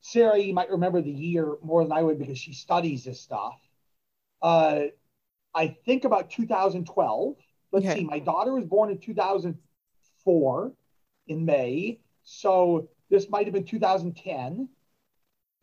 Sarah, 0.00 0.38
you 0.38 0.52
might 0.52 0.70
remember 0.70 1.00
the 1.00 1.12
year 1.12 1.56
more 1.62 1.84
than 1.84 1.92
I 1.92 2.02
would 2.02 2.18
because 2.18 2.38
she 2.38 2.52
studies 2.52 3.04
this 3.04 3.20
stuff. 3.20 3.60
Uh, 4.40 4.86
I 5.54 5.76
think 5.84 6.04
about 6.04 6.30
2012. 6.30 7.36
Let's 7.72 7.86
okay. 7.86 8.00
see, 8.00 8.04
my 8.04 8.18
daughter 8.18 8.54
was 8.54 8.64
born 8.64 8.90
in 8.90 8.98
2004 8.98 10.72
in 11.28 11.44
May. 11.44 12.00
So 12.24 12.88
this 13.10 13.28
might 13.28 13.46
have 13.46 13.54
been 13.54 13.64
2010. 13.64 14.68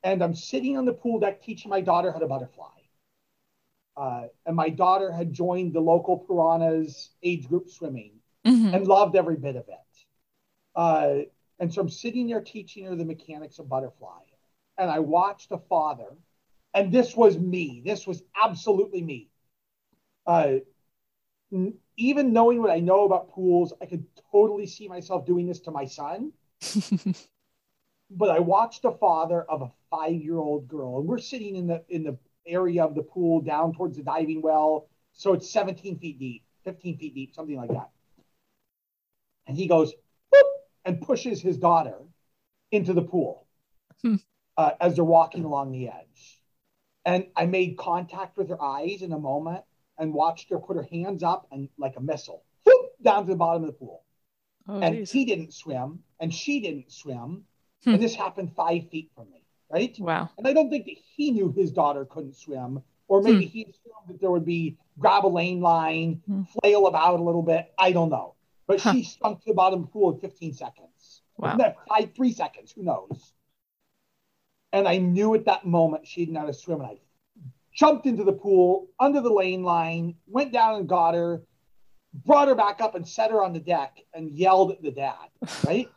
And 0.03 0.23
I'm 0.23 0.35
sitting 0.35 0.77
on 0.77 0.85
the 0.85 0.93
pool 0.93 1.19
deck 1.19 1.41
teaching 1.41 1.69
my 1.69 1.81
daughter 1.81 2.11
how 2.11 2.19
to 2.19 2.27
butterfly. 2.27 2.67
Uh, 3.97 4.27
and 4.45 4.55
my 4.55 4.69
daughter 4.69 5.11
had 5.11 5.33
joined 5.33 5.73
the 5.73 5.81
local 5.81 6.19
piranhas 6.19 7.09
age 7.21 7.47
group 7.49 7.69
swimming 7.69 8.13
mm-hmm. 8.45 8.73
and 8.73 8.87
loved 8.87 9.15
every 9.15 9.35
bit 9.35 9.57
of 9.57 9.67
it. 9.67 10.05
Uh, 10.73 11.15
and 11.59 11.73
so 11.73 11.81
I'm 11.81 11.89
sitting 11.89 12.27
there 12.27 12.39
teaching 12.39 12.85
her 12.85 12.95
the 12.95 13.03
mechanics 13.03 13.59
of 13.59 13.67
butterfly. 13.67 14.21
And 14.77 14.89
I 14.89 14.99
watched 14.99 15.51
a 15.51 15.57
father, 15.57 16.15
and 16.73 16.93
this 16.93 17.13
was 17.13 17.37
me. 17.37 17.81
This 17.83 18.07
was 18.07 18.23
absolutely 18.41 19.01
me 19.01 19.28
uh, 20.29 20.59
even 21.97 22.33
knowing 22.33 22.61
what 22.61 22.69
I 22.69 22.79
know 22.79 23.03
about 23.03 23.31
pools, 23.31 23.73
I 23.81 23.87
could 23.87 24.05
totally 24.31 24.67
see 24.67 24.87
myself 24.87 25.25
doing 25.25 25.47
this 25.47 25.59
to 25.61 25.71
my 25.71 25.85
son. 25.85 26.31
but 28.11 28.29
I 28.29 28.37
watched 28.37 28.83
the 28.83 28.91
father 28.91 29.41
of 29.41 29.63
a 29.63 29.71
five-year-old 29.89 30.67
girl, 30.67 30.99
and 30.99 31.07
we're 31.07 31.17
sitting 31.17 31.55
in 31.55 31.65
the 31.65 31.83
in 31.89 32.03
the 32.03 32.15
area 32.45 32.83
of 32.83 32.93
the 32.93 33.01
pool 33.01 33.41
down 33.41 33.73
towards 33.73 33.97
the 33.97 34.03
diving 34.03 34.43
well, 34.43 34.87
so 35.13 35.33
it's 35.33 35.49
17 35.49 35.97
feet 35.97 36.19
deep, 36.19 36.43
15 36.63 36.99
feet 36.99 37.15
deep, 37.15 37.33
something 37.33 37.57
like 37.57 37.71
that. 37.71 37.89
And 39.47 39.57
he 39.57 39.67
goes 39.67 39.93
and 40.85 41.01
pushes 41.01 41.41
his 41.41 41.57
daughter 41.57 41.95
into 42.71 42.93
the 42.93 43.01
pool 43.01 43.47
hmm. 44.03 44.17
uh, 44.57 44.71
as 44.79 44.93
they're 44.93 45.03
walking 45.03 45.43
along 45.43 45.71
the 45.71 45.87
edge. 45.87 46.39
And 47.03 47.27
I 47.35 47.47
made 47.47 47.77
contact 47.77 48.37
with 48.37 48.49
her 48.49 48.61
eyes 48.61 49.01
in 49.01 49.11
a 49.11 49.17
moment 49.17 49.63
and 49.99 50.13
watched 50.13 50.49
her 50.49 50.57
put 50.57 50.77
her 50.77 50.87
hands 50.91 51.21
up 51.21 51.47
and 51.51 51.69
like 51.77 51.95
a 51.97 52.01
missile 52.01 52.43
whoop, 52.65 52.91
down 53.03 53.25
to 53.25 53.31
the 53.31 53.37
bottom 53.37 53.63
of 53.63 53.67
the 53.67 53.73
pool. 53.73 54.03
Oh, 54.67 54.79
and 54.79 54.95
geez. 54.95 55.11
he 55.11 55.25
didn't 55.25 55.53
swim 55.53 55.99
and 56.19 56.33
she 56.33 56.59
didn't 56.59 56.91
swim. 56.91 57.43
Hmm. 57.83 57.93
And 57.93 58.01
this 58.01 58.15
happened 58.15 58.53
five 58.55 58.89
feet 58.89 59.11
from 59.15 59.29
me, 59.31 59.43
right? 59.71 59.95
Wow. 59.99 60.29
And 60.37 60.47
I 60.47 60.53
don't 60.53 60.69
think 60.69 60.85
that 60.85 60.95
he 61.15 61.31
knew 61.31 61.51
his 61.51 61.71
daughter 61.71 62.05
couldn't 62.05 62.35
swim, 62.35 62.81
or 63.07 63.21
maybe 63.21 63.45
hmm. 63.45 63.51
he 63.51 63.61
assumed 63.63 64.09
that 64.09 64.19
there 64.19 64.31
would 64.31 64.45
be 64.45 64.77
grab 64.97 65.25
a 65.25 65.27
lane 65.27 65.61
line, 65.61 66.21
hmm. 66.25 66.43
flail 66.61 66.87
about 66.87 67.19
a 67.19 67.23
little 67.23 67.43
bit. 67.43 67.71
I 67.77 67.91
don't 67.91 68.09
know. 68.09 68.35
But 68.67 68.81
huh. 68.81 68.93
she 68.93 69.03
sunk 69.03 69.39
to 69.39 69.45
the 69.47 69.53
bottom 69.53 69.79
of 69.79 69.85
the 69.87 69.91
pool 69.91 70.13
in 70.13 70.19
15 70.19 70.53
seconds. 70.53 71.21
Wow. 71.37 71.57
Five, 71.87 72.13
three 72.15 72.33
seconds, 72.33 72.73
who 72.73 72.83
knows? 72.83 73.33
And 74.73 74.87
I 74.87 74.97
knew 74.97 75.33
at 75.35 75.45
that 75.45 75.65
moment 75.65 76.05
she 76.05 76.21
didn't 76.21 76.33
know 76.33 76.41
how 76.41 76.45
to 76.47 76.53
swim. 76.53 76.81
And 76.81 76.89
I 76.89 76.97
jumped 77.73 78.05
into 78.05 78.23
the 78.23 78.33
pool 78.33 78.87
under 78.99 79.21
the 79.21 79.31
lane 79.31 79.63
line, 79.63 80.15
went 80.27 80.51
down 80.51 80.75
and 80.75 80.89
got 80.89 81.13
her, 81.13 81.41
brought 82.25 82.47
her 82.47 82.55
back 82.55 82.81
up 82.81 82.95
and 82.95 83.07
set 83.07 83.31
her 83.31 83.43
on 83.43 83.53
the 83.53 83.59
deck 83.59 83.99
and 84.13 84.31
yelled 84.31 84.71
at 84.71 84.81
the 84.81 84.91
dad, 84.91 85.29
right? 85.65 85.89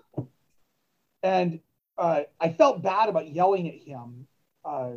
and 1.22 1.60
uh, 1.98 2.22
I 2.40 2.50
felt 2.50 2.82
bad 2.82 3.08
about 3.08 3.28
yelling 3.28 3.68
at 3.68 3.74
him 3.74 4.26
uh, 4.64 4.92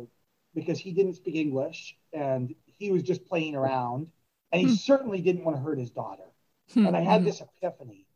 because 0.54 0.78
he 0.78 0.92
didn't 0.92 1.14
speak 1.14 1.36
English 1.36 1.96
and 2.12 2.54
he 2.64 2.90
was 2.90 3.02
just 3.02 3.26
playing 3.26 3.54
around. 3.54 4.08
And 4.52 4.60
he 4.60 4.68
hmm. 4.68 4.74
certainly 4.74 5.20
didn't 5.20 5.44
want 5.44 5.56
to 5.56 5.62
hurt 5.62 5.78
his 5.78 5.90
daughter. 5.90 6.22
Hmm. 6.72 6.86
And 6.86 6.96
I 6.96 7.00
had 7.00 7.24
this 7.24 7.40
epiphany 7.40 8.06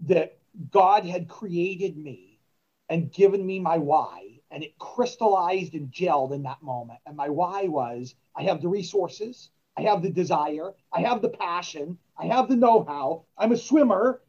that 0.00 0.38
God 0.70 1.04
had 1.04 1.28
created 1.28 1.96
me 1.96 2.40
and 2.88 3.12
given 3.12 3.44
me 3.44 3.60
my 3.60 3.78
why, 3.78 4.35
and 4.50 4.62
it 4.62 4.78
crystallized 4.78 5.74
and 5.74 5.90
gelled 5.90 6.32
in 6.32 6.42
that 6.44 6.62
moment. 6.62 7.00
And 7.06 7.16
my 7.16 7.28
why 7.28 7.64
was 7.64 8.14
I 8.34 8.44
have 8.44 8.62
the 8.62 8.68
resources, 8.68 9.50
I 9.76 9.82
have 9.82 10.02
the 10.02 10.10
desire, 10.10 10.72
I 10.92 11.00
have 11.00 11.22
the 11.22 11.28
passion, 11.28 11.98
I 12.18 12.26
have 12.26 12.48
the 12.48 12.56
know 12.56 12.84
how, 12.84 13.24
I'm 13.36 13.52
a 13.52 13.56
swimmer, 13.56 14.20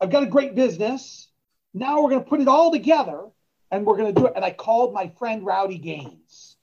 I've 0.00 0.10
got 0.10 0.22
a 0.22 0.26
great 0.26 0.54
business. 0.54 1.28
Now 1.72 2.02
we're 2.02 2.10
going 2.10 2.22
to 2.22 2.28
put 2.28 2.40
it 2.40 2.48
all 2.48 2.70
together 2.70 3.24
and 3.70 3.84
we're 3.84 3.96
going 3.96 4.14
to 4.14 4.20
do 4.20 4.26
it. 4.26 4.34
And 4.36 4.44
I 4.44 4.50
called 4.50 4.92
my 4.92 5.08
friend 5.18 5.44
Rowdy 5.44 5.78
Gaines, 5.78 6.56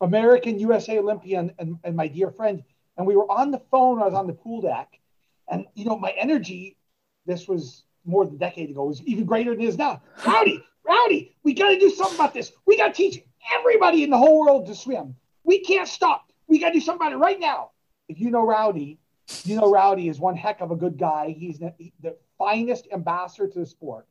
American 0.00 0.58
USA 0.58 0.98
Olympian, 0.98 1.52
and, 1.58 1.78
and 1.82 1.96
my 1.96 2.06
dear 2.06 2.30
friend. 2.30 2.62
And 2.96 3.06
we 3.06 3.16
were 3.16 3.30
on 3.30 3.50
the 3.50 3.62
phone. 3.70 4.00
I 4.00 4.04
was 4.04 4.14
on 4.14 4.26
the 4.26 4.34
pool 4.34 4.60
deck. 4.60 4.88
And, 5.48 5.66
you 5.74 5.84
know, 5.84 5.98
my 5.98 6.10
energy, 6.10 6.76
this 7.26 7.48
was 7.48 7.84
more 8.04 8.24
than 8.24 8.34
a 8.34 8.38
decade 8.38 8.70
ago, 8.70 8.84
was 8.84 9.02
even 9.02 9.24
greater 9.24 9.52
than 9.52 9.62
it 9.62 9.68
is 9.68 9.78
now. 9.78 10.02
Rowdy, 10.26 10.62
Rowdy, 10.86 11.34
we 11.42 11.54
got 11.54 11.70
to 11.70 11.78
do 11.78 11.90
something 11.90 12.16
about 12.16 12.34
this. 12.34 12.52
We 12.66 12.76
got 12.76 12.88
to 12.88 12.92
teach 12.92 13.22
everybody 13.58 14.02
in 14.02 14.10
the 14.10 14.18
whole 14.18 14.40
world 14.40 14.66
to 14.66 14.74
swim. 14.74 15.16
We 15.44 15.60
can't 15.60 15.88
stop. 15.88 16.30
We 16.48 16.58
got 16.58 16.68
to 16.68 16.74
do 16.74 16.80
something 16.80 17.06
about 17.06 17.12
it 17.12 17.18
right 17.18 17.38
now. 17.38 17.70
If 18.08 18.20
you 18.20 18.30
know 18.30 18.44
Rowdy, 18.44 18.98
you 19.44 19.56
know 19.56 19.70
Rowdy 19.70 20.08
is 20.08 20.18
one 20.18 20.36
heck 20.36 20.60
of 20.60 20.70
a 20.70 20.76
good 20.76 20.98
guy. 20.98 21.34
He's 21.36 21.58
the, 21.58 21.72
the 22.00 22.16
finest 22.38 22.88
ambassador 22.92 23.48
to 23.48 23.60
the 23.60 23.66
sport. 23.66 24.06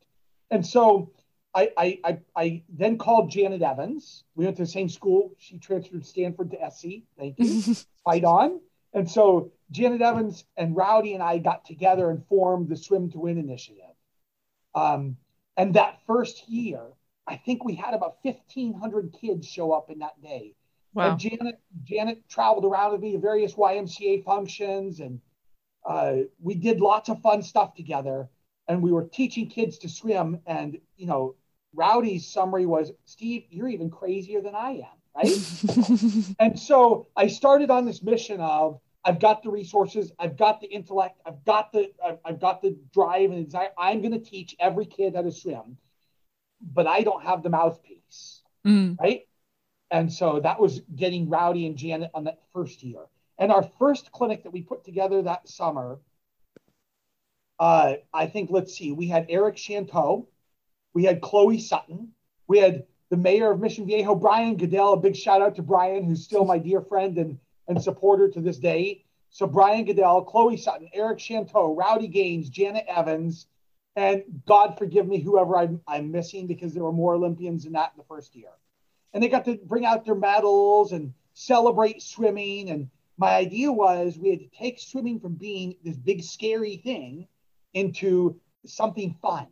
And 0.50 0.66
so 0.66 1.12
I, 1.54 1.70
I, 1.76 1.98
I, 2.04 2.18
I, 2.34 2.62
then 2.68 2.98
called 2.98 3.30
Janet 3.30 3.62
Evans. 3.62 4.24
We 4.34 4.44
went 4.44 4.56
to 4.56 4.62
the 4.62 4.68
same 4.68 4.88
school. 4.88 5.32
She 5.38 5.58
transferred 5.58 6.06
Stanford 6.06 6.50
to 6.52 6.70
SC. 6.70 7.04
Thank 7.18 7.38
you. 7.38 7.74
Fight 8.04 8.24
on. 8.24 8.60
And 8.94 9.10
so 9.10 9.52
Janet 9.70 10.02
Evans 10.02 10.44
and 10.56 10.76
Rowdy 10.76 11.14
and 11.14 11.22
I 11.22 11.38
got 11.38 11.64
together 11.64 12.10
and 12.10 12.26
formed 12.26 12.68
the 12.68 12.76
Swim 12.76 13.10
to 13.12 13.18
Win 13.18 13.38
initiative. 13.38 13.84
Um, 14.74 15.16
and 15.56 15.74
that 15.74 16.00
first 16.06 16.48
year, 16.48 16.80
I 17.26 17.36
think 17.36 17.64
we 17.64 17.74
had 17.74 17.94
about 17.94 18.16
1,500 18.22 19.14
kids 19.20 19.46
show 19.46 19.72
up 19.72 19.90
in 19.90 19.98
that 20.00 20.20
day. 20.22 20.54
Wow. 20.94 21.10
And 21.10 21.18
Janet, 21.18 21.60
Janet 21.84 22.28
traveled 22.28 22.64
around 22.64 22.92
with 22.92 23.00
me 23.00 23.12
to 23.12 23.18
various 23.18 23.54
YMCA 23.54 24.24
functions, 24.24 25.00
and 25.00 25.20
uh, 25.86 26.24
we 26.40 26.54
did 26.54 26.80
lots 26.80 27.08
of 27.08 27.20
fun 27.22 27.42
stuff 27.42 27.74
together. 27.74 28.28
And 28.68 28.82
we 28.82 28.92
were 28.92 29.04
teaching 29.04 29.48
kids 29.48 29.78
to 29.78 29.88
swim. 29.88 30.40
And 30.46 30.78
you 30.96 31.06
know, 31.06 31.34
Rowdy's 31.74 32.26
summary 32.26 32.66
was, 32.66 32.92
"Steve, 33.06 33.44
you're 33.50 33.68
even 33.68 33.90
crazier 33.90 34.40
than 34.40 34.54
I 34.54 34.70
am." 34.70 34.98
Right? 35.14 36.34
and 36.38 36.58
so 36.58 37.08
I 37.16 37.26
started 37.26 37.70
on 37.70 37.84
this 37.84 38.02
mission 38.02 38.40
of 38.40 38.80
I've 39.04 39.18
got 39.18 39.42
the 39.42 39.50
resources, 39.50 40.12
I've 40.18 40.36
got 40.36 40.60
the 40.60 40.68
intellect, 40.68 41.20
I've 41.26 41.44
got 41.44 41.72
the 41.72 41.90
I've, 42.04 42.18
I've 42.24 42.40
got 42.40 42.62
the 42.62 42.78
drive 42.94 43.30
and 43.30 43.44
desire. 43.44 43.70
I'm 43.76 44.00
going 44.00 44.12
to 44.12 44.20
teach 44.20 44.54
every 44.60 44.86
kid 44.86 45.16
how 45.16 45.22
to 45.22 45.32
swim, 45.32 45.76
but 46.60 46.86
I 46.86 47.02
don't 47.02 47.22
have 47.22 47.42
the 47.42 47.50
mouthpiece, 47.50 48.42
mm. 48.64 48.98
right? 49.00 49.22
And 49.90 50.12
so 50.12 50.40
that 50.40 50.60
was 50.60 50.80
getting 50.94 51.28
Rowdy 51.28 51.66
and 51.66 51.76
Janet 51.76 52.10
on 52.14 52.24
that 52.24 52.40
first 52.52 52.82
year. 52.82 53.00
And 53.38 53.50
our 53.50 53.64
first 53.78 54.12
clinic 54.12 54.44
that 54.44 54.52
we 54.52 54.62
put 54.62 54.84
together 54.84 55.22
that 55.22 55.48
summer, 55.48 55.98
uh, 57.58 57.94
I 58.14 58.26
think, 58.26 58.50
let's 58.50 58.74
see, 58.74 58.92
we 58.92 59.08
had 59.08 59.26
Eric 59.28 59.56
Shanteau, 59.56 60.28
we 60.94 61.04
had 61.04 61.20
Chloe 61.20 61.58
Sutton, 61.58 62.12
we 62.46 62.58
had 62.58 62.84
the 63.10 63.16
mayor 63.16 63.50
of 63.50 63.60
Mission 63.60 63.84
Viejo, 63.86 64.14
Brian 64.14 64.56
Goodell. 64.56 64.94
A 64.94 64.96
big 64.96 65.14
shout 65.14 65.42
out 65.42 65.56
to 65.56 65.62
Brian, 65.62 66.04
who's 66.04 66.24
still 66.24 66.44
my 66.44 66.58
dear 66.58 66.80
friend 66.80 67.18
and, 67.18 67.38
and 67.68 67.82
supporter 67.82 68.28
to 68.28 68.40
this 68.40 68.58
day. 68.58 69.04
So 69.30 69.46
Brian 69.46 69.84
Goodell, 69.84 70.22
Chloe 70.24 70.56
Sutton, 70.56 70.88
Eric 70.92 71.18
Shanteau, 71.18 71.74
Rowdy 71.74 72.08
Gaines, 72.08 72.50
Janet 72.50 72.84
Evans, 72.88 73.46
and 73.96 74.22
God 74.46 74.76
forgive 74.78 75.06
me, 75.06 75.20
whoever 75.20 75.56
I'm, 75.56 75.80
I'm 75.86 76.10
missing 76.12 76.46
because 76.46 76.74
there 76.74 76.84
were 76.84 76.92
more 76.92 77.14
Olympians 77.14 77.64
than 77.64 77.72
that 77.74 77.92
in 77.94 77.98
the 77.98 78.04
first 78.04 78.34
year 78.34 78.50
and 79.12 79.22
they 79.22 79.28
got 79.28 79.44
to 79.44 79.58
bring 79.64 79.84
out 79.84 80.04
their 80.04 80.14
medals 80.14 80.92
and 80.92 81.12
celebrate 81.34 82.02
swimming. 82.02 82.70
And 82.70 82.88
my 83.18 83.34
idea 83.34 83.70
was 83.70 84.18
we 84.18 84.30
had 84.30 84.40
to 84.40 84.48
take 84.56 84.78
swimming 84.78 85.20
from 85.20 85.34
being 85.34 85.76
this 85.84 85.96
big 85.96 86.22
scary 86.22 86.76
thing 86.76 87.28
into 87.74 88.40
something 88.66 89.16
fun. 89.20 89.46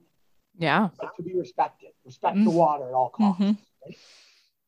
Yeah. 0.59 0.89
to 1.17 1.23
be 1.23 1.35
respected, 1.35 1.91
respect 2.05 2.37
mm-hmm. 2.37 2.45
the 2.45 2.51
water 2.51 2.89
at 2.89 2.95
all 2.95 3.11
costs. 3.11 3.41
Mm-hmm. 3.41 3.53
Right? 3.87 3.97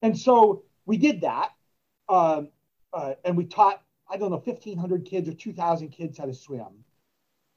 And 0.01 0.19
so 0.19 0.65
we 0.87 0.97
did 0.97 1.23
that. 1.23 1.51
Um, 2.09 2.49
uh, 2.93 3.15
and 3.25 3.37
we 3.37 3.45
taught, 3.45 3.83
I 4.11 4.17
don't 4.17 4.31
know, 4.31 4.43
1,500 4.45 5.05
kids 5.05 5.29
or 5.29 5.35
2,000 5.35 5.89
kids 5.89 6.19
how 6.19 6.27
to 6.27 6.35
swim. 6.35 6.85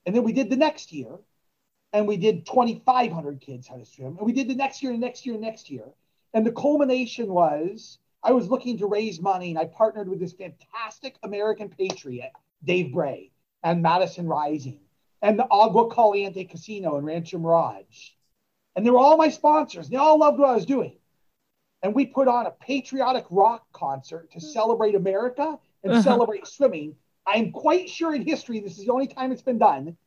And 0.06 0.16
then 0.16 0.24
we 0.24 0.34
did 0.34 0.50
the 0.50 0.56
next 0.56 0.92
year, 0.92 1.18
and 1.94 2.08
we 2.08 2.18
did 2.18 2.46
2,500 2.46 3.42
kids 3.42 3.68
how 3.68 3.78
to 3.78 3.86
swim. 3.86 4.18
And 4.18 4.26
we 4.26 4.34
did 4.34 4.48
the 4.48 4.56
next 4.56 4.84
year, 4.84 4.92
and 4.92 5.02
next 5.02 5.26
year, 5.26 5.36
and 5.36 5.44
next 5.44 5.70
year. 5.70 5.86
And 6.34 6.46
the 6.46 6.52
culmination 6.52 7.32
was 7.32 7.98
I 8.26 8.32
was 8.32 8.50
looking 8.50 8.80
to 8.80 8.88
raise 8.88 9.22
money 9.22 9.52
and 9.52 9.60
I 9.60 9.66
partnered 9.66 10.10
with 10.10 10.20
this 10.20 10.34
fantastic 10.34 11.16
American 11.22 11.70
patriot, 11.70 12.32
Dave 12.64 12.92
Bray, 12.92 13.32
and 13.62 13.84
Madison 13.84 14.28
Rising, 14.28 14.80
and 15.22 15.38
the 15.38 15.48
Agua 15.50 15.94
Caliente 15.94 16.44
Casino 16.46 16.98
in 16.98 17.06
Rancho 17.06 17.38
Mirage. 17.38 18.10
And 18.76 18.84
they 18.84 18.90
were 18.90 18.98
all 18.98 19.16
my 19.16 19.30
sponsors. 19.30 19.90
They 19.90 19.98
all 19.98 20.18
loved 20.18 20.40
what 20.40 20.50
I 20.50 20.56
was 20.56 20.66
doing. 20.66 20.98
And 21.84 21.94
we 21.94 22.06
put 22.06 22.28
on 22.28 22.46
a 22.46 22.52
patriotic 22.52 23.26
rock 23.30 23.66
concert 23.72 24.32
to 24.32 24.40
celebrate 24.40 24.96
America 24.96 25.60
and 25.84 25.94
uh-huh. 25.94 26.02
celebrate 26.02 26.48
swimming. 26.48 26.96
I'm 27.28 27.52
quite 27.52 27.90
sure 27.90 28.16
in 28.16 28.24
history, 28.24 28.60
this 28.60 28.78
is 28.78 28.86
the 28.86 28.92
only 28.92 29.08
time 29.08 29.32
it's 29.32 29.42
been 29.42 29.60
done. 29.60 29.98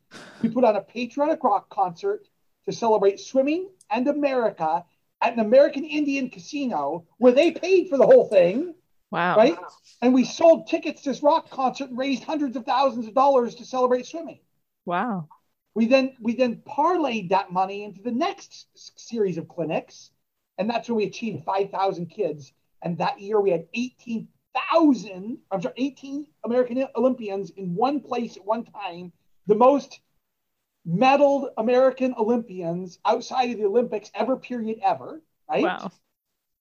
We 0.43 0.49
put 0.49 0.65
on 0.65 0.77
a 0.77 0.81
patriotic 0.81 1.43
rock 1.45 1.69
concert 1.69 2.27
to 2.65 2.73
celebrate 2.73 3.21
swimming 3.21 3.69
and 3.91 4.09
America 4.09 4.85
at 5.21 5.33
an 5.33 5.41
American 5.41 5.85
Indian 5.85 6.31
casino 6.31 7.07
where 7.19 7.33
they 7.33 7.51
paid 7.51 7.89
for 7.89 7.97
the 7.97 8.07
whole 8.07 8.29
thing. 8.29 8.75
Wow. 9.11 9.37
Right? 9.37 9.57
And 10.03 10.13
we 10.13 10.25
sold 10.25 10.69
tickets 10.69 11.03
to 11.03 11.11
this 11.11 11.23
rock 11.23 11.51
concert 11.51 11.89
and 11.89 11.99
raised 11.99 12.25
hundreds 12.25 12.57
of 12.57 12.67
thousands 12.67 13.07
of 13.07 13.15
dollars 13.15 13.55
to 13.57 13.65
celebrate 13.65 14.07
swimming. 14.07 14.41
Wow. 14.85 15.29
We 15.75 15.87
then 15.87 16.17
we 16.21 16.35
then 16.35 16.63
parlayed 16.67 17.31
that 17.31 17.53
money 17.53 17.85
into 17.85 18.03
the 18.03 18.11
next 18.11 18.67
series 18.99 19.39
of 19.39 19.49
clinics, 19.49 20.11
and 20.59 20.69
that's 20.69 20.89
when 20.89 20.97
we 20.97 21.05
achieved 21.05 21.45
5,000 21.45 22.07
kids. 22.07 22.53
And 22.83 22.99
that 22.99 23.21
year 23.21 23.41
we 23.41 23.51
had 23.51 23.67
18,000, 23.75 25.39
I'm 25.51 25.63
sorry, 25.63 25.75
18 25.77 26.27
American 26.45 26.87
Olympians 26.97 27.51
in 27.51 27.75
one 27.75 28.01
place 28.01 28.37
at 28.37 28.45
one 28.45 28.65
time, 28.65 29.13
the 29.47 29.55
most 29.55 30.01
medaled 30.89 31.51
American 31.57 32.15
Olympians 32.17 32.99
outside 33.05 33.51
of 33.51 33.59
the 33.59 33.67
Olympics 33.67 34.11
ever 34.15 34.37
period 34.37 34.79
ever, 34.83 35.23
right? 35.49 35.65
Wow. 35.65 35.93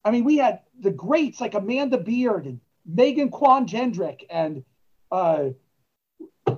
I 0.05 0.11
mean, 0.11 0.23
we 0.23 0.37
had 0.37 0.61
the 0.79 0.91
greats 0.91 1.41
like 1.41 1.53
Amanda 1.53 1.97
Beard 1.97 2.45
and 2.45 2.59
Megan 2.85 3.29
Quann 3.29 3.67
Jendrick 3.67 4.25
and 4.29 4.63
uh, 5.11 5.49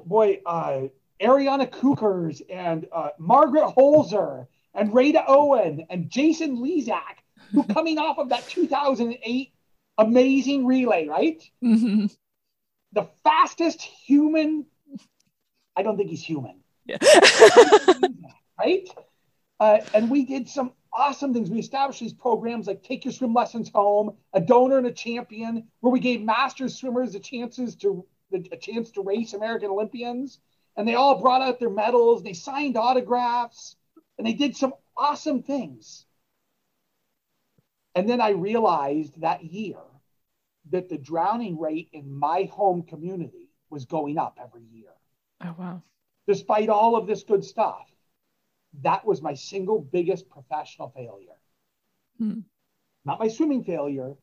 boy, 0.05 0.41
uh, 0.45 0.83
Ariana 1.21 1.69
Kukors 1.69 2.41
and 2.49 2.87
uh, 2.91 3.09
Margaret 3.17 3.73
Hoelzer 3.75 4.47
and 4.73 4.93
Rada 4.93 5.23
Owen 5.27 5.85
and 5.89 6.09
Jason 6.09 6.57
Lezak, 6.57 7.23
who 7.51 7.63
coming 7.63 7.97
off 7.97 8.17
of 8.17 8.29
that 8.29 8.47
2008 8.47 9.51
amazing 9.97 10.65
relay, 10.65 11.07
right? 11.07 11.43
Mm-hmm. 11.63 12.07
The 12.93 13.07
fastest 13.23 13.81
human. 13.81 14.65
I 15.75 15.83
don't 15.83 15.97
think 15.97 16.09
he's 16.09 16.23
human. 16.23 16.61
Yeah. 16.85 16.97
right? 18.59 18.89
Uh, 19.59 19.79
and 19.93 20.09
we 20.09 20.25
did 20.25 20.49
some 20.49 20.71
awesome 20.91 21.33
things. 21.33 21.49
We 21.49 21.59
established 21.59 21.99
these 21.99 22.13
programs 22.13 22.67
like 22.67 22.81
Take 22.81 23.05
Your 23.05 23.11
Swim 23.11 23.33
Lessons 23.33 23.69
Home, 23.75 24.15
a 24.33 24.41
donor 24.41 24.77
and 24.77 24.87
a 24.87 24.91
champion, 24.91 25.67
where 25.81 25.91
we 25.91 25.99
gave 25.99 26.21
master 26.21 26.67
swimmers 26.69 27.13
the 27.13 27.19
chances 27.19 27.75
to 27.77 28.05
a 28.33 28.57
chance 28.57 28.91
to 28.91 29.01
race 29.01 29.33
American 29.33 29.69
Olympians. 29.69 30.39
And 30.77 30.87
they 30.87 30.95
all 30.95 31.19
brought 31.19 31.41
out 31.41 31.59
their 31.59 31.69
medals, 31.69 32.23
they 32.23 32.33
signed 32.33 32.77
autographs, 32.77 33.75
and 34.17 34.25
they 34.25 34.33
did 34.33 34.55
some 34.55 34.73
awesome 34.95 35.43
things. 35.43 36.05
And 37.99 38.07
then 38.07 38.21
I 38.21 38.29
realized 38.29 39.19
that 39.19 39.43
year 39.43 39.75
that 40.69 40.87
the 40.87 40.97
drowning 40.97 41.59
rate 41.59 41.89
in 41.91 42.09
my 42.09 42.43
home 42.43 42.83
community 42.83 43.49
was 43.69 43.83
going 43.83 44.17
up 44.17 44.39
every 44.41 44.63
year. 44.63 44.93
Oh, 45.43 45.53
wow. 45.57 45.83
Despite 46.25 46.69
all 46.69 46.95
of 46.95 47.07
this 47.07 47.23
good 47.23 47.43
stuff 47.43 47.91
that 48.83 49.05
was 49.05 49.21
my 49.21 49.33
single 49.33 49.81
biggest 49.81 50.29
professional 50.29 50.93
failure. 50.95 51.35
Hmm. 52.17 52.39
Not 53.03 53.19
my 53.19 53.27
swimming 53.27 53.65
failure, 53.65 54.15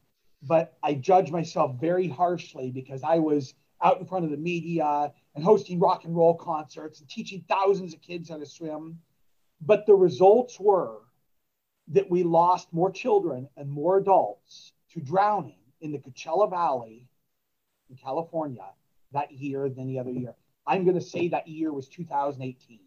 but 0.43 0.79
I 0.83 0.95
judge 0.95 1.31
myself 1.31 1.79
very 1.79 2.09
harshly 2.09 2.71
because 2.71 3.03
I 3.03 3.19
was 3.19 3.53
out 3.83 4.01
in 4.01 4.07
front 4.07 4.25
of 4.25 4.31
the 4.31 4.39
media 4.39 5.13
and 5.35 5.45
hosting 5.45 5.79
rock 5.79 6.05
and 6.05 6.17
roll 6.17 6.35
concerts 6.35 7.01
and 7.01 7.11
teaching 7.11 7.45
thousands 7.47 7.93
of 7.93 8.01
kids 8.01 8.31
how 8.31 8.39
to 8.39 8.47
swim. 8.47 9.01
But 9.61 9.85
the 9.85 9.95
results 9.95 10.59
were 10.59 11.01
that 11.89 12.11
we 12.11 12.23
lost 12.23 12.73
more 12.73 12.91
children 12.91 13.49
and 13.57 13.71
more 13.71 13.99
adults 13.99 14.73
to 14.93 15.01
drowning 15.01 15.59
in 15.81 15.93
the 15.93 15.99
Coachella 15.99 16.51
Valley 16.51 17.09
in 17.91 17.97
California 17.97 18.65
that 19.13 19.31
year 19.33 19.69
than 19.69 19.87
the 19.87 19.99
other 19.99 20.11
year. 20.11 20.35
I'm 20.67 20.85
going 20.85 20.99
to 20.99 21.05
say 21.05 21.29
that 21.29 21.47
year 21.47 21.73
was 21.73 21.89
2018. 21.89 22.81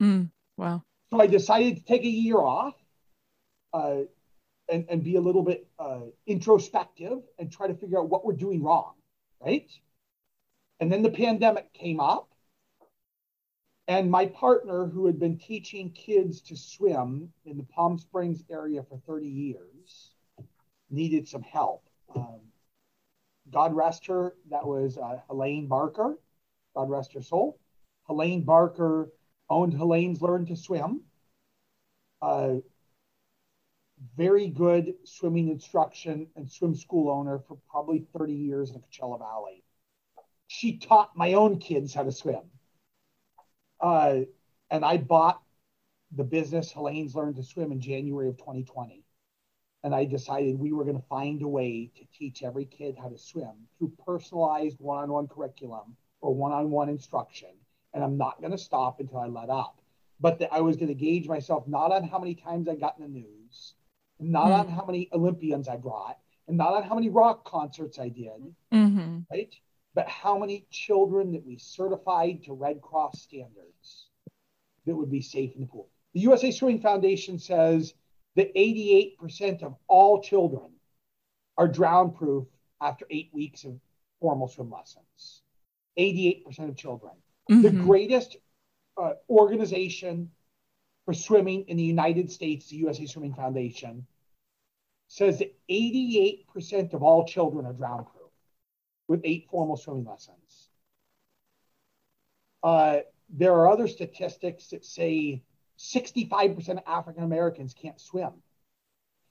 Mm, 0.00 0.30
wow. 0.56 0.82
So 1.10 1.20
I 1.20 1.26
decided 1.26 1.76
to 1.76 1.84
take 1.84 2.02
a 2.02 2.08
year 2.08 2.38
off 2.38 2.74
uh, 3.72 4.02
and, 4.68 4.86
and 4.88 5.02
be 5.02 5.16
a 5.16 5.20
little 5.20 5.42
bit 5.42 5.66
uh, 5.78 6.00
introspective 6.26 7.18
and 7.38 7.50
try 7.50 7.66
to 7.66 7.74
figure 7.74 7.98
out 7.98 8.08
what 8.08 8.24
we're 8.24 8.32
doing 8.32 8.62
wrong, 8.62 8.92
right? 9.40 9.70
And 10.80 10.92
then 10.92 11.02
the 11.02 11.10
pandemic 11.10 11.72
came 11.72 12.00
up. 12.00 12.28
And 13.88 14.10
my 14.10 14.26
partner, 14.26 14.86
who 14.86 15.06
had 15.06 15.18
been 15.18 15.38
teaching 15.38 15.90
kids 15.90 16.40
to 16.42 16.56
swim 16.56 17.32
in 17.44 17.56
the 17.56 17.62
Palm 17.62 17.98
Springs 17.98 18.42
area 18.50 18.82
for 18.82 18.98
30 19.06 19.28
years, 19.28 20.12
needed 20.90 21.28
some 21.28 21.42
help. 21.42 21.84
Um, 22.14 22.40
God 23.50 23.74
rest 23.74 24.06
her, 24.06 24.34
that 24.50 24.66
was 24.66 24.98
uh, 24.98 25.20
Helene 25.28 25.68
Barker. 25.68 26.18
God 26.74 26.90
rest 26.90 27.12
her 27.12 27.22
soul. 27.22 27.60
Helene 28.08 28.42
Barker 28.42 29.12
owned 29.48 29.72
Helene's 29.72 30.20
Learn 30.20 30.46
to 30.46 30.56
Swim. 30.56 31.02
Very 34.16 34.48
good 34.48 34.94
swimming 35.04 35.48
instruction 35.48 36.26
and 36.36 36.50
swim 36.50 36.74
school 36.74 37.10
owner 37.10 37.38
for 37.38 37.56
probably 37.70 38.06
30 38.18 38.32
years 38.34 38.70
in 38.70 38.74
the 38.74 38.80
Coachella 38.80 39.18
Valley. 39.18 39.62
She 40.48 40.78
taught 40.78 41.16
my 41.16 41.34
own 41.34 41.58
kids 41.58 41.94
how 41.94 42.02
to 42.02 42.12
swim. 42.12 42.42
Uh, 43.80 44.20
and 44.70 44.84
I 44.84 44.96
bought 44.96 45.42
the 46.12 46.24
business 46.24 46.72
Helene's 46.72 47.14
Learned 47.14 47.36
to 47.36 47.42
Swim 47.42 47.72
in 47.72 47.80
January 47.80 48.28
of 48.28 48.36
2020. 48.38 49.04
And 49.84 49.94
I 49.94 50.04
decided 50.04 50.58
we 50.58 50.72
were 50.72 50.84
going 50.84 50.96
to 50.96 51.08
find 51.08 51.42
a 51.42 51.48
way 51.48 51.90
to 51.96 52.04
teach 52.18 52.42
every 52.42 52.64
kid 52.64 52.96
how 53.00 53.08
to 53.08 53.18
swim 53.18 53.68
through 53.78 53.92
personalized 54.04 54.78
one 54.80 54.98
on 54.98 55.10
one 55.10 55.28
curriculum 55.28 55.96
or 56.20 56.34
one 56.34 56.52
on 56.52 56.70
one 56.70 56.88
instruction 56.88 57.50
and 57.96 58.04
I'm 58.04 58.18
not 58.18 58.40
going 58.40 58.52
to 58.52 58.58
stop 58.58 59.00
until 59.00 59.18
I 59.18 59.26
let 59.26 59.48
up. 59.48 59.80
But 60.20 60.38
the, 60.38 60.52
I 60.52 60.60
was 60.60 60.76
going 60.76 60.88
to 60.88 60.94
gauge 60.94 61.26
myself 61.26 61.66
not 61.66 61.92
on 61.92 62.04
how 62.04 62.18
many 62.18 62.34
times 62.34 62.68
I 62.68 62.74
got 62.74 62.96
in 62.98 63.02
the 63.02 63.08
news, 63.08 63.74
not 64.20 64.48
mm. 64.48 64.58
on 64.60 64.68
how 64.68 64.84
many 64.84 65.08
Olympians 65.12 65.66
I 65.66 65.76
brought, 65.76 66.18
and 66.46 66.56
not 66.56 66.74
on 66.74 66.82
how 66.82 66.94
many 66.94 67.08
rock 67.08 67.44
concerts 67.44 67.98
I 67.98 68.08
did, 68.08 68.54
mm-hmm. 68.72 69.20
right? 69.30 69.54
But 69.96 70.08
how 70.08 70.38
many 70.38 70.66
children 70.70 71.32
that 71.32 71.44
we 71.44 71.56
certified 71.56 72.44
to 72.44 72.52
Red 72.52 72.80
Cross 72.80 73.22
standards 73.22 74.08
that 74.84 74.94
would 74.94 75.10
be 75.10 75.22
safe 75.22 75.54
in 75.54 75.62
the 75.62 75.66
pool. 75.66 75.88
The 76.14 76.20
USA 76.20 76.52
Swimming 76.52 76.80
Foundation 76.80 77.38
says 77.40 77.94
that 78.36 78.54
88% 78.54 79.64
of 79.64 79.74
all 79.88 80.22
children 80.22 80.70
are 81.58 81.66
drown 81.66 82.12
proof 82.12 82.46
after 82.80 83.06
eight 83.10 83.30
weeks 83.32 83.64
of 83.64 83.80
formal 84.20 84.46
swim 84.46 84.70
lessons. 84.70 85.42
88% 85.98 86.68
of 86.68 86.76
children 86.76 87.12
mm-hmm. 87.50 87.62
the 87.62 87.70
greatest 87.70 88.36
uh, 88.96 89.12
organization 89.28 90.30
for 91.04 91.14
swimming 91.14 91.64
in 91.68 91.76
the 91.76 91.82
United 91.82 92.30
States, 92.30 92.68
the 92.68 92.76
USA 92.76 93.06
Swimming 93.06 93.34
Foundation, 93.34 94.06
says 95.08 95.38
that 95.38 95.54
88% 95.70 96.94
of 96.94 97.02
all 97.02 97.26
children 97.26 97.64
are 97.64 97.72
drown 97.72 98.04
proof 98.04 98.15
with 99.08 99.20
eight 99.24 99.48
formal 99.50 99.76
swimming 99.76 100.04
lessons. 100.04 100.68
Uh, 102.62 102.98
there 103.30 103.52
are 103.52 103.68
other 103.68 103.86
statistics 103.86 104.68
that 104.68 104.84
say 104.84 105.42
65% 105.78 106.68
of 106.70 106.78
African 106.86 107.22
Americans 107.22 107.74
can't 107.74 108.00
swim, 108.00 108.32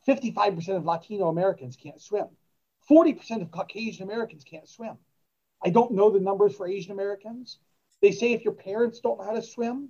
55% 0.07 0.77
of 0.77 0.85
Latino 0.85 1.27
Americans 1.29 1.75
can't 1.75 2.01
swim, 2.01 2.27
40% 2.89 3.41
of 3.41 3.51
Caucasian 3.51 4.03
Americans 4.03 4.43
can't 4.43 4.67
swim. 4.67 4.97
I 5.63 5.69
don't 5.69 5.93
know 5.93 6.11
the 6.11 6.19
numbers 6.19 6.55
for 6.55 6.67
Asian 6.67 6.91
Americans, 6.91 7.57
they 8.01 8.11
say 8.11 8.33
if 8.33 8.43
your 8.43 8.53
parents 8.53 8.99
don't 8.99 9.17
know 9.17 9.25
how 9.25 9.33
to 9.33 9.41
swim, 9.41 9.89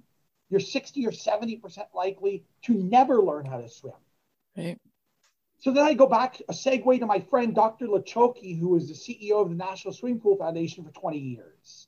you're 0.50 0.60
60 0.60 1.06
or 1.06 1.12
70% 1.12 1.62
likely 1.94 2.46
to 2.64 2.74
never 2.74 3.22
learn 3.22 3.46
how 3.46 3.60
to 3.60 3.68
swim. 3.68 3.94
Right. 4.56 4.80
So 5.66 5.72
then 5.72 5.84
I 5.84 5.96
go 5.96 6.06
back, 6.06 6.40
a 6.48 6.54
segue 6.54 7.00
to 7.00 7.08
my 7.08 7.20
friend 7.22 7.56
Dr. 7.56 7.88
Lachocki, 7.88 8.56
who 8.56 8.70
was 8.70 8.88
the 8.88 8.94
CEO 8.94 9.42
of 9.42 9.50
the 9.50 9.56
National 9.56 9.96
Swimming 9.96 10.20
Pool 10.20 10.38
Foundation 10.38 10.84
for 10.84 10.92
20 10.92 11.18
years. 11.18 11.88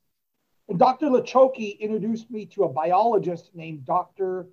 And 0.68 0.80
Dr. 0.80 1.06
Lachocki 1.12 1.80
introduced 1.80 2.32
me 2.32 2.48
to 2.48 2.64
a 2.64 2.70
biologist 2.70 3.52
named 3.54 3.86
Dr. 3.86 4.48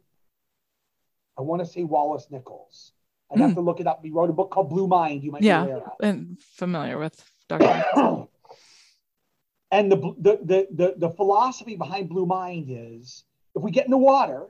I 1.38 1.40
want 1.40 1.62
to 1.62 1.66
say 1.66 1.84
Wallace 1.84 2.26
Nichols. 2.30 2.92
I'd 3.32 3.40
have 3.40 3.52
hmm. 3.52 3.54
to 3.54 3.60
look 3.62 3.80
it 3.80 3.86
up. 3.86 4.00
He 4.04 4.10
wrote 4.10 4.28
a 4.28 4.34
book 4.34 4.50
called 4.50 4.68
Blue 4.68 4.86
Mind. 4.86 5.24
You 5.24 5.32
might 5.32 5.40
yeah, 5.40 5.64
be 5.64 5.70
aware 5.70 5.86
of. 5.86 5.92
and 6.02 6.38
familiar 6.38 6.98
with 6.98 7.24
Dr. 7.48 7.86
And 9.70 9.90
the, 9.90 9.96
the, 10.18 10.38
the, 10.44 10.68
the, 10.70 10.94
the 10.98 11.08
philosophy 11.08 11.76
behind 11.76 12.10
Blue 12.10 12.26
Mind 12.26 12.66
is 12.68 13.24
if 13.56 13.62
we 13.62 13.70
get 13.70 13.86
in 13.86 13.90
the 13.90 13.96
water, 13.96 14.48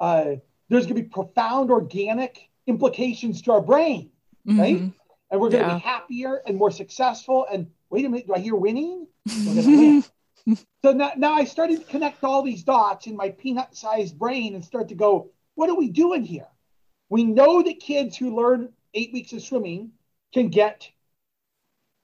uh, 0.00 0.36
there's 0.70 0.86
going 0.86 0.96
to 0.96 1.02
be 1.02 1.08
profound 1.10 1.70
organic 1.70 2.47
implications 2.68 3.42
to 3.42 3.52
our 3.52 3.60
brain, 3.60 4.10
mm-hmm. 4.46 4.60
right? 4.60 4.92
And 5.30 5.40
we're 5.40 5.50
going 5.50 5.64
to 5.64 5.68
yeah. 5.70 5.74
be 5.74 5.80
happier 5.80 6.42
and 6.46 6.56
more 6.56 6.70
successful. 6.70 7.46
And 7.50 7.68
wait 7.90 8.04
a 8.04 8.08
minute, 8.08 8.26
do 8.26 8.34
I 8.34 8.38
hear 8.38 8.54
winning? 8.54 9.06
win. 9.26 10.04
so 10.82 10.92
now, 10.92 11.12
now 11.16 11.34
I 11.34 11.44
started 11.44 11.80
to 11.80 11.86
connect 11.86 12.22
all 12.24 12.42
these 12.42 12.62
dots 12.62 13.06
in 13.06 13.16
my 13.16 13.30
peanut 13.30 13.76
sized 13.76 14.18
brain 14.18 14.54
and 14.54 14.64
start 14.64 14.88
to 14.88 14.94
go, 14.94 15.30
what 15.54 15.68
are 15.68 15.76
we 15.76 15.88
doing 15.88 16.24
here? 16.24 16.46
We 17.08 17.24
know 17.24 17.62
that 17.62 17.80
kids 17.80 18.16
who 18.16 18.36
learn 18.36 18.70
eight 18.94 19.12
weeks 19.12 19.32
of 19.32 19.42
swimming 19.42 19.92
can 20.32 20.48
get 20.48 20.88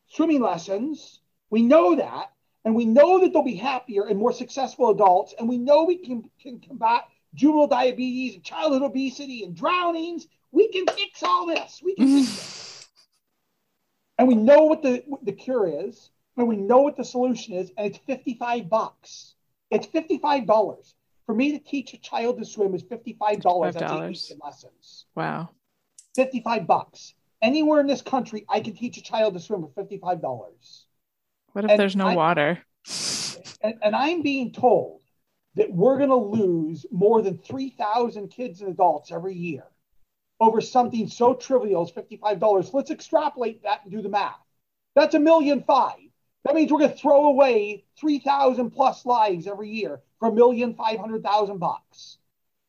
swimming 0.08 0.42
lessons. 0.42 1.20
We 1.50 1.62
know 1.62 1.96
that. 1.96 2.30
And 2.64 2.74
we 2.74 2.86
know 2.86 3.20
that 3.20 3.32
they'll 3.32 3.42
be 3.42 3.56
happier 3.56 4.04
and 4.06 4.18
more 4.18 4.32
successful 4.32 4.90
adults. 4.90 5.34
And 5.38 5.48
we 5.48 5.58
know 5.58 5.84
we 5.84 5.98
can, 5.98 6.30
can 6.40 6.60
combat 6.60 7.04
juvenile 7.34 7.66
diabetes 7.66 8.36
and 8.36 8.44
childhood 8.44 8.82
obesity 8.82 9.44
and 9.44 9.54
drownings. 9.54 10.26
We 10.54 10.68
can 10.68 10.86
fix 10.86 11.22
all 11.22 11.46
this. 11.46 11.82
We 11.84 11.96
can 11.96 12.22
fix 12.22 12.80
it. 12.80 12.86
And 14.18 14.28
we 14.28 14.36
know 14.36 14.64
what 14.64 14.82
the, 14.82 15.02
what 15.06 15.24
the 15.24 15.32
cure 15.32 15.66
is. 15.66 16.10
And 16.36 16.46
we 16.48 16.56
know 16.56 16.78
what 16.78 16.96
the 16.96 17.04
solution 17.04 17.54
is. 17.54 17.72
And 17.76 17.88
it's 17.88 17.98
55 18.06 18.70
bucks. 18.70 19.34
It's 19.70 19.86
$55. 19.88 20.94
For 21.26 21.34
me 21.34 21.52
to 21.52 21.58
teach 21.58 21.92
a 21.94 21.98
child 21.98 22.38
to 22.38 22.44
swim 22.44 22.74
is 22.74 22.84
$55. 22.84 23.42
$55. 23.42 23.72
That's 23.72 23.92
eight 23.92 24.06
weeks 24.06 24.32
lessons. 24.42 25.06
Wow. 25.16 25.50
55 26.14 26.66
bucks. 26.68 27.14
Anywhere 27.42 27.80
in 27.80 27.88
this 27.88 28.02
country, 28.02 28.44
I 28.48 28.60
can 28.60 28.76
teach 28.76 28.96
a 28.96 29.02
child 29.02 29.34
to 29.34 29.40
swim 29.40 29.66
for 29.74 29.84
$55. 29.84 30.20
What 31.52 31.64
if 31.64 31.70
and 31.72 31.80
there's 31.80 31.96
no 31.96 32.08
I, 32.08 32.14
water? 32.14 32.62
And, 33.60 33.74
and 33.82 33.96
I'm 33.96 34.22
being 34.22 34.52
told 34.52 35.00
that 35.56 35.72
we're 35.72 35.98
going 35.98 36.10
to 36.10 36.16
lose 36.16 36.86
more 36.92 37.22
than 37.22 37.38
3,000 37.38 38.28
kids 38.28 38.60
and 38.60 38.70
adults 38.70 39.10
every 39.10 39.34
year 39.34 39.64
over 40.44 40.60
something 40.60 41.08
so 41.08 41.34
trivial 41.34 41.82
as 41.82 41.92
$55. 41.92 42.72
Let's 42.74 42.90
extrapolate 42.90 43.62
that 43.64 43.80
and 43.84 43.92
do 43.92 44.02
the 44.02 44.08
math. 44.08 44.36
That's 44.94 45.14
a 45.14 45.20
million 45.20 45.62
five. 45.62 45.98
That 46.44 46.54
means 46.54 46.70
we're 46.70 46.80
going 46.80 46.92
to 46.92 46.96
throw 46.96 47.26
away 47.26 47.84
3,000 47.98 48.70
plus 48.70 49.06
lives 49.06 49.46
every 49.46 49.70
year 49.70 50.00
for 50.20 50.28
a 50.28 50.32
million 50.32 50.74
five 50.74 50.98
hundred 51.00 51.22
thousand 51.22 51.58
bucks. 51.58 52.18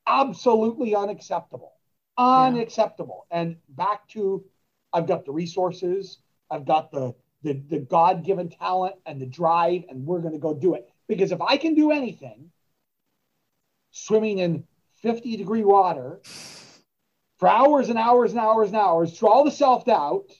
absolutely 0.07 0.95
unacceptable. 0.95 1.73
Unacceptable. 2.17 3.27
Yeah. 3.31 3.39
And 3.41 3.57
back 3.69 4.07
to 4.09 4.45
I've 4.93 5.07
got 5.07 5.25
the 5.25 5.31
resources, 5.31 6.19
I've 6.49 6.65
got 6.65 6.91
the 6.91 7.13
the, 7.43 7.53
the 7.69 7.79
God 7.79 8.25
given 8.25 8.49
talent 8.49 8.95
and 9.05 9.21
the 9.21 9.25
drive, 9.27 9.83
and 9.89 10.05
we're 10.05 10.19
going 10.21 10.33
to 10.33 10.39
go 10.39 10.53
do 10.53 10.73
it. 10.73 10.89
Because 11.07 11.31
if 11.31 11.41
I 11.41 11.57
can 11.57 11.75
do 11.75 11.91
anything, 11.91 12.49
swimming 13.91 14.39
in 14.39 14.63
50 15.03 15.37
degree 15.37 15.63
water 15.63 16.21
for 17.37 17.47
hours 17.47 17.89
and 17.89 17.97
hours 17.97 18.31
and 18.31 18.39
hours 18.39 18.69
and 18.69 18.77
hours 18.77 19.17
through 19.17 19.29
all 19.29 19.43
the 19.43 19.51
self 19.51 19.85
doubt. 19.85 20.31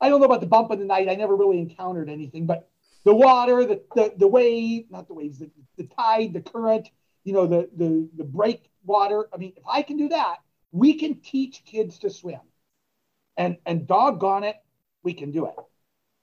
I 0.00 0.08
don't 0.08 0.20
know 0.20 0.26
about 0.26 0.40
the 0.40 0.46
bump 0.46 0.70
in 0.70 0.78
the 0.78 0.84
night. 0.84 1.08
I 1.08 1.14
never 1.14 1.34
really 1.34 1.58
encountered 1.58 2.08
anything, 2.08 2.46
but 2.46 2.70
the 3.04 3.14
water, 3.14 3.64
the, 3.64 3.82
the, 3.94 4.12
the 4.16 4.28
wave, 4.28 4.90
not 4.90 5.08
the 5.08 5.14
waves, 5.14 5.38
the, 5.38 5.50
the 5.76 5.84
tide, 5.84 6.32
the 6.32 6.40
current, 6.40 6.88
you 7.24 7.32
know, 7.32 7.46
the, 7.46 7.68
the, 7.76 8.08
the 8.16 8.24
break 8.24 8.70
water. 8.84 9.28
I 9.32 9.38
mean, 9.38 9.54
if 9.56 9.62
I 9.68 9.82
can 9.82 9.96
do 9.96 10.08
that, 10.10 10.36
we 10.72 10.94
can 10.94 11.20
teach 11.20 11.64
kids 11.64 11.98
to 12.00 12.10
swim. 12.10 12.40
And, 13.36 13.56
and 13.66 13.86
doggone 13.86 14.44
it, 14.44 14.56
we 15.02 15.14
can 15.14 15.30
do 15.30 15.46
it. 15.46 15.54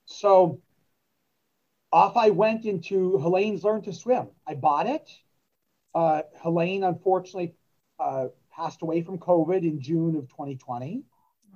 So 0.06 0.62
off 1.92 2.18
I 2.18 2.30
went 2.30 2.66
into 2.66 3.18
Helene's 3.20 3.64
Learn 3.64 3.82
to 3.84 3.94
Swim. 3.94 4.28
I 4.46 4.56
bought 4.56 4.88
it. 4.88 5.10
Uh, 5.94 6.24
Helene, 6.44 6.84
unfortunately, 6.84 7.56
uh, 8.00 8.28
passed 8.56 8.82
away 8.82 9.02
from 9.02 9.18
COVID 9.18 9.64
in 9.64 9.82
June 9.82 10.16
of 10.16 10.30
2020. 10.30 11.04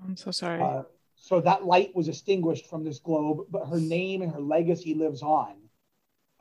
I'm 0.05 0.17
so 0.17 0.31
sorry. 0.31 0.61
Uh, 0.61 0.83
so 1.15 1.41
that 1.41 1.65
light 1.65 1.95
was 1.95 2.07
extinguished 2.07 2.69
from 2.69 2.83
this 2.83 2.99
globe, 2.99 3.45
but 3.49 3.67
her 3.67 3.79
name 3.79 4.21
and 4.21 4.31
her 4.31 4.39
legacy 4.39 4.93
lives 4.93 5.21
on. 5.21 5.55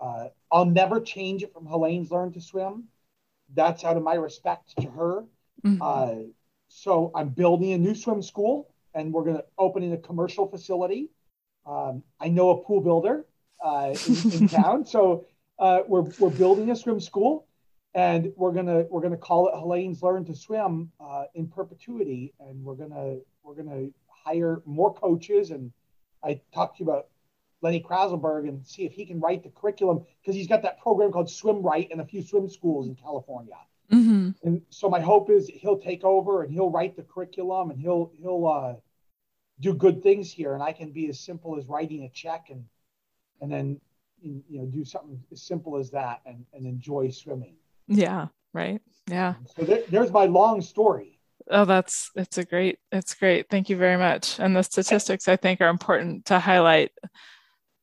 Uh, 0.01 0.29
I'll 0.53 0.65
never 0.65 1.01
change 1.01 1.43
it 1.43 1.53
from 1.53 1.67
Helene's 1.67 2.11
Learn 2.11 2.33
to 2.33 2.41
Swim. 2.41 2.85
That's 3.55 3.85
out 3.85 3.97
of 3.97 4.03
my 4.03 4.15
respect 4.15 4.75
to 4.81 4.89
her. 4.91 5.25
Mm-hmm. 5.65 5.83
Uh, 5.83 6.29
so 6.69 7.11
I'm 7.15 7.31
building 7.31 7.73
a 7.73 7.79
new 7.79 7.95
swim 7.95 8.23
school, 8.23 8.73
and 8.95 9.13
we're 9.13 9.25
going 9.25 9.37
to 9.37 9.45
open 9.59 9.83
in 9.83 9.93
a 9.93 9.99
commercial 9.99 10.47
facility. 10.47 11.11
Um, 11.67 12.03
I 12.21 12.29
know 12.29 12.51
a 12.51 12.63
pool 12.63 12.81
builder 12.81 13.27
uh, 13.65 13.95
in, 14.07 14.33
in 14.33 14.49
town, 14.63 14.87
so 14.87 15.27
uh, 15.59 15.81
we're 15.89 16.03
we're 16.21 16.31
building 16.31 16.71
a 16.71 16.77
swim 16.77 17.01
school 17.01 17.48
and 17.99 18.33
we're 18.37 18.53
gonna 18.53 18.85
we're 18.91 19.01
gonna 19.01 19.17
call 19.17 19.49
it 19.49 19.55
Helene's 19.57 20.05
Learn 20.05 20.25
to 20.27 20.35
Swim 20.35 20.93
uh, 21.01 21.25
in 21.35 21.49
perpetuity, 21.49 22.33
and 22.39 22.63
we're 22.63 22.77
gonna 22.77 23.17
we're 23.43 23.57
gonna 23.57 23.89
hire 24.09 24.63
more 24.65 24.95
coaches. 24.95 25.51
And 25.51 25.73
I 26.23 26.41
talked 26.55 26.79
to 26.79 26.85
you 26.85 26.91
about 26.91 27.09
Lenny 27.61 27.83
Krayzelburg 27.83 28.49
and 28.49 28.65
see 28.65 28.85
if 28.85 28.93
he 28.93 29.05
can 29.05 29.19
write 29.19 29.43
the 29.43 29.49
curriculum 29.49 30.07
because 30.23 30.37
he's 30.37 30.47
got 30.47 30.63
that 30.63 30.79
program 30.79 31.11
called 31.11 31.29
Swim 31.29 31.61
Right 31.61 31.91
in 31.91 31.99
a 31.99 32.05
few 32.05 32.23
swim 32.23 32.49
schools 32.49 32.87
in 32.87 32.95
California. 32.95 33.57
Mm-hmm. 33.91 34.31
And 34.45 34.63
so 34.71 34.89
my 34.89 35.01
hope 35.01 35.29
is 35.29 35.49
he'll 35.49 35.81
take 35.81 36.05
over 36.05 36.45
and 36.45 36.53
he'll 36.53 36.71
write 36.71 36.95
the 36.95 37.03
curriculum 37.03 37.71
and 37.71 37.81
he'll 37.81 38.13
he'll 38.17 38.47
uh, 38.47 38.75
do 39.59 39.75
good 39.75 40.05
things 40.05 40.31
here, 40.31 40.55
and 40.55 40.63
I 40.63 40.71
can 40.71 40.93
be 40.93 41.09
as 41.09 41.19
simple 41.19 41.59
as 41.59 41.67
writing 41.67 42.05
a 42.05 42.09
check 42.11 42.47
and 42.51 42.65
and 43.41 43.51
then 43.51 43.81
you 44.23 44.45
know 44.61 44.67
do 44.67 44.85
something 44.85 45.21
as 45.33 45.43
simple 45.43 45.77
as 45.79 45.91
that 45.91 46.21
and, 46.27 46.45
and 46.53 46.65
enjoy 46.65 47.11
swimming. 47.11 47.57
Yeah. 47.89 48.29
Right. 48.55 48.81
Yeah. 49.09 49.35
So 49.57 49.65
there, 49.65 49.83
there's 49.91 50.13
my 50.13 50.27
long 50.27 50.61
story. 50.61 51.19
Oh, 51.51 51.65
that's 51.65 52.11
it's 52.15 52.39
a 52.39 52.45
great 52.45 52.79
it's 52.93 53.15
great. 53.15 53.49
Thank 53.49 53.71
you 53.71 53.77
very 53.77 53.97
much. 53.97 54.39
And 54.39 54.55
the 54.55 54.63
statistics 54.63 55.29
I 55.29 55.37
think 55.37 55.61
are 55.61 55.69
important 55.69 56.27
to 56.27 56.39
highlight. 56.39 56.93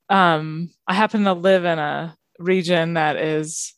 Um, 0.10 0.70
I 0.88 0.94
happen 0.94 1.24
to 1.24 1.34
live 1.34 1.66
in 1.66 1.80
a 1.80 2.16
region 2.38 2.94
that 2.94 3.16
is 3.16 3.74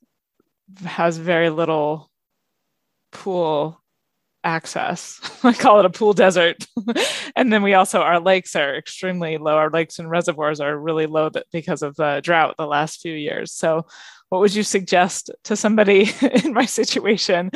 has 0.83 1.17
very 1.17 1.49
little 1.49 2.11
pool 3.11 3.81
access. 4.47 5.19
I 5.43 5.53
call 5.53 5.79
it 5.79 5.85
a 5.85 5.89
pool 5.89 6.13
desert. 6.13 6.65
and 7.35 7.51
then 7.51 7.61
we 7.61 7.73
also, 7.73 8.01
our 8.01 8.19
lakes 8.19 8.55
are 8.55 8.75
extremely 8.75 9.37
low. 9.37 9.57
Our 9.57 9.69
lakes 9.69 9.99
and 9.99 10.09
reservoirs 10.09 10.59
are 10.59 10.77
really 10.77 11.05
low 11.05 11.29
because 11.51 11.83
of 11.83 11.95
the 11.97 12.21
drought 12.23 12.55
the 12.57 12.65
last 12.65 13.01
few 13.01 13.13
years. 13.13 13.51
So 13.51 13.85
what 14.29 14.39
would 14.41 14.55
you 14.55 14.63
suggest 14.63 15.29
to 15.43 15.55
somebody 15.55 16.09
in 16.43 16.53
my 16.53 16.65
situation? 16.65 17.51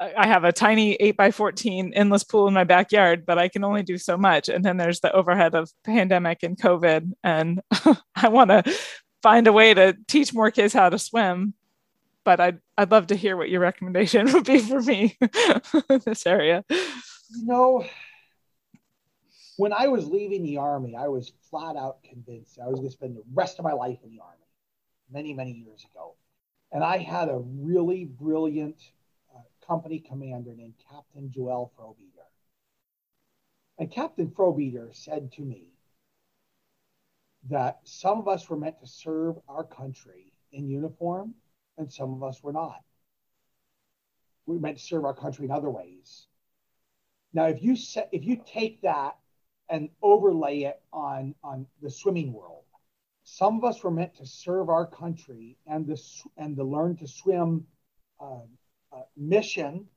I 0.00 0.26
have 0.26 0.44
a 0.44 0.52
tiny 0.52 0.94
8 0.94 1.16
by 1.16 1.30
14 1.30 1.92
endless 1.94 2.24
pool 2.24 2.48
in 2.48 2.54
my 2.54 2.64
backyard, 2.64 3.24
but 3.26 3.38
I 3.38 3.48
can 3.48 3.64
only 3.64 3.82
do 3.82 3.96
so 3.96 4.16
much. 4.16 4.48
And 4.48 4.64
then 4.64 4.76
there's 4.76 5.00
the 5.00 5.12
overhead 5.12 5.54
of 5.54 5.70
pandemic 5.84 6.42
and 6.42 6.58
COVID. 6.58 7.12
And 7.22 7.60
I 8.14 8.28
want 8.28 8.50
to 8.50 8.64
find 9.22 9.46
a 9.46 9.52
way 9.52 9.72
to 9.74 9.96
teach 10.08 10.34
more 10.34 10.50
kids 10.50 10.74
how 10.74 10.90
to 10.90 10.98
swim. 10.98 11.54
But 12.24 12.40
I'd, 12.40 12.58
I'd 12.78 12.90
love 12.90 13.08
to 13.08 13.16
hear 13.16 13.36
what 13.36 13.50
your 13.50 13.60
recommendation 13.60 14.32
would 14.32 14.44
be 14.44 14.58
for 14.58 14.80
me 14.80 15.16
in 15.90 16.00
this 16.04 16.26
area. 16.26 16.64
You 16.70 17.46
know, 17.46 17.84
when 19.56 19.72
I 19.72 19.88
was 19.88 20.06
leaving 20.06 20.42
the 20.42 20.56
Army, 20.56 20.96
I 20.96 21.08
was 21.08 21.32
flat 21.50 21.76
out 21.76 22.02
convinced 22.02 22.58
I 22.58 22.66
was 22.66 22.76
going 22.76 22.88
to 22.88 22.92
spend 22.92 23.16
the 23.16 23.22
rest 23.32 23.58
of 23.58 23.64
my 23.64 23.72
life 23.72 23.98
in 24.02 24.10
the 24.10 24.20
Army 24.20 24.44
many, 25.10 25.34
many 25.34 25.52
years 25.52 25.84
ago. 25.92 26.14
And 26.72 26.82
I 26.82 26.98
had 26.98 27.28
a 27.28 27.38
really 27.38 28.04
brilliant 28.04 28.80
uh, 29.34 29.40
company 29.66 30.00
commander 30.00 30.54
named 30.54 30.74
Captain 30.90 31.30
Joel 31.30 31.72
Frobeater. 31.78 32.26
And 33.78 33.90
Captain 33.90 34.28
Frobeater 34.28 34.94
said 34.94 35.32
to 35.32 35.42
me 35.42 35.68
that 37.50 37.80
some 37.84 38.18
of 38.18 38.28
us 38.28 38.48
were 38.48 38.56
meant 38.56 38.80
to 38.80 38.86
serve 38.86 39.36
our 39.48 39.64
country 39.64 40.32
in 40.52 40.68
uniform 40.68 41.34
and 41.78 41.92
some 41.92 42.12
of 42.14 42.22
us 42.22 42.42
were 42.42 42.52
not. 42.52 42.82
We 44.46 44.58
meant 44.58 44.78
to 44.78 44.82
serve 44.82 45.04
our 45.04 45.14
country 45.14 45.46
in 45.46 45.50
other 45.50 45.70
ways. 45.70 46.26
Now, 47.32 47.46
if 47.46 47.62
you 47.62 47.76
set, 47.76 48.08
if 48.12 48.24
you 48.24 48.42
take 48.46 48.82
that 48.82 49.16
and 49.68 49.88
overlay 50.02 50.60
it 50.60 50.80
on, 50.92 51.34
on 51.42 51.66
the 51.82 51.90
swimming 51.90 52.32
world, 52.32 52.64
some 53.24 53.56
of 53.56 53.64
us 53.64 53.82
were 53.82 53.90
meant 53.90 54.14
to 54.16 54.26
serve 54.26 54.68
our 54.68 54.86
country 54.86 55.56
and 55.66 55.86
the 55.86 56.00
and 56.36 56.56
the 56.56 56.64
learn 56.64 56.96
to 56.96 57.08
swim 57.08 57.66
uh, 58.20 58.42
uh, 58.92 59.02
mission 59.16 59.88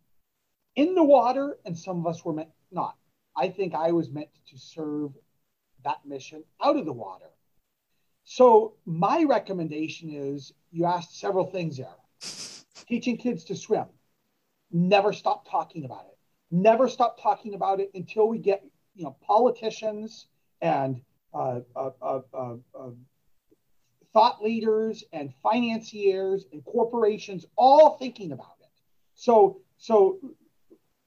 in 0.75 0.95
the 0.95 1.03
water, 1.03 1.57
and 1.65 1.77
some 1.77 1.99
of 1.99 2.07
us 2.07 2.23
were 2.23 2.33
meant 2.33 2.49
not. 2.71 2.95
I 3.35 3.49
think 3.49 3.75
I 3.75 3.91
was 3.91 4.09
meant 4.09 4.29
to 4.49 4.57
serve 4.57 5.11
that 5.83 6.05
mission 6.05 6.43
out 6.61 6.77
of 6.77 6.85
the 6.85 6.93
water. 6.93 7.29
So 8.29 8.73
my 8.85 9.23
recommendation 9.23 10.09
is 10.09 10.51
you 10.69 10.83
asked 10.83 11.17
several 11.17 11.45
things 11.45 11.77
there. 11.77 11.95
Teaching 12.85 13.15
kids 13.15 13.45
to 13.45 13.55
swim. 13.55 13.85
Never 14.69 15.13
stop 15.13 15.49
talking 15.49 15.85
about 15.85 16.07
it. 16.11 16.17
Never 16.51 16.89
stop 16.89 17.21
talking 17.21 17.53
about 17.53 17.79
it 17.79 17.89
until 17.95 18.27
we 18.27 18.39
get 18.39 18.65
you 18.95 19.05
know 19.05 19.15
politicians 19.25 20.27
and 20.61 21.01
uh, 21.33 21.61
uh, 21.73 21.91
uh, 22.01 22.19
uh, 22.33 22.55
uh 22.77 22.89
thought 24.11 24.43
leaders 24.43 25.05
and 25.13 25.33
financiers 25.41 26.47
and 26.51 26.65
corporations 26.65 27.45
all 27.55 27.97
thinking 27.97 28.33
about 28.33 28.57
it. 28.59 28.69
So, 29.15 29.61
so 29.77 30.19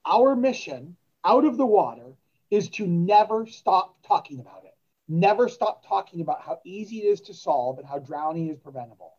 our 0.06 0.34
mission 0.34 0.96
out 1.22 1.44
of 1.44 1.58
the 1.58 1.66
water 1.66 2.14
is 2.50 2.70
to 2.70 2.86
never 2.86 3.46
stop 3.46 3.96
talking 4.06 4.40
about 4.40 4.64
it. 4.64 4.69
Never 5.12 5.48
stop 5.48 5.84
talking 5.84 6.20
about 6.20 6.40
how 6.40 6.60
easy 6.64 6.98
it 6.98 7.06
is 7.06 7.20
to 7.22 7.34
solve 7.34 7.80
and 7.80 7.88
how 7.88 7.98
drowning 7.98 8.48
is 8.48 8.58
preventable. 8.58 9.14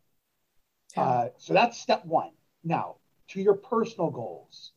Yeah. 0.96 1.04
Uh, 1.04 1.30
so 1.38 1.54
that's 1.54 1.78
step 1.78 2.06
one. 2.06 2.32
Now, 2.64 2.96
to 3.28 3.42
your 3.42 3.56
personal 3.56 4.10
goals. 4.10 4.72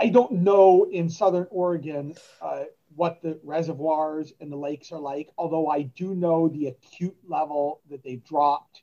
I 0.00 0.08
don't 0.08 0.32
know 0.32 0.88
in 0.90 1.08
Southern 1.08 1.46
Oregon 1.50 2.14
uh, 2.42 2.64
what 2.96 3.22
the 3.22 3.38
reservoirs 3.44 4.32
and 4.40 4.50
the 4.50 4.56
lakes 4.56 4.90
are 4.90 4.98
like, 4.98 5.30
although 5.38 5.68
I 5.68 5.82
do 5.82 6.16
know 6.16 6.48
the 6.48 6.66
acute 6.66 7.16
level 7.24 7.80
that 7.88 8.02
they've 8.02 8.24
dropped 8.24 8.82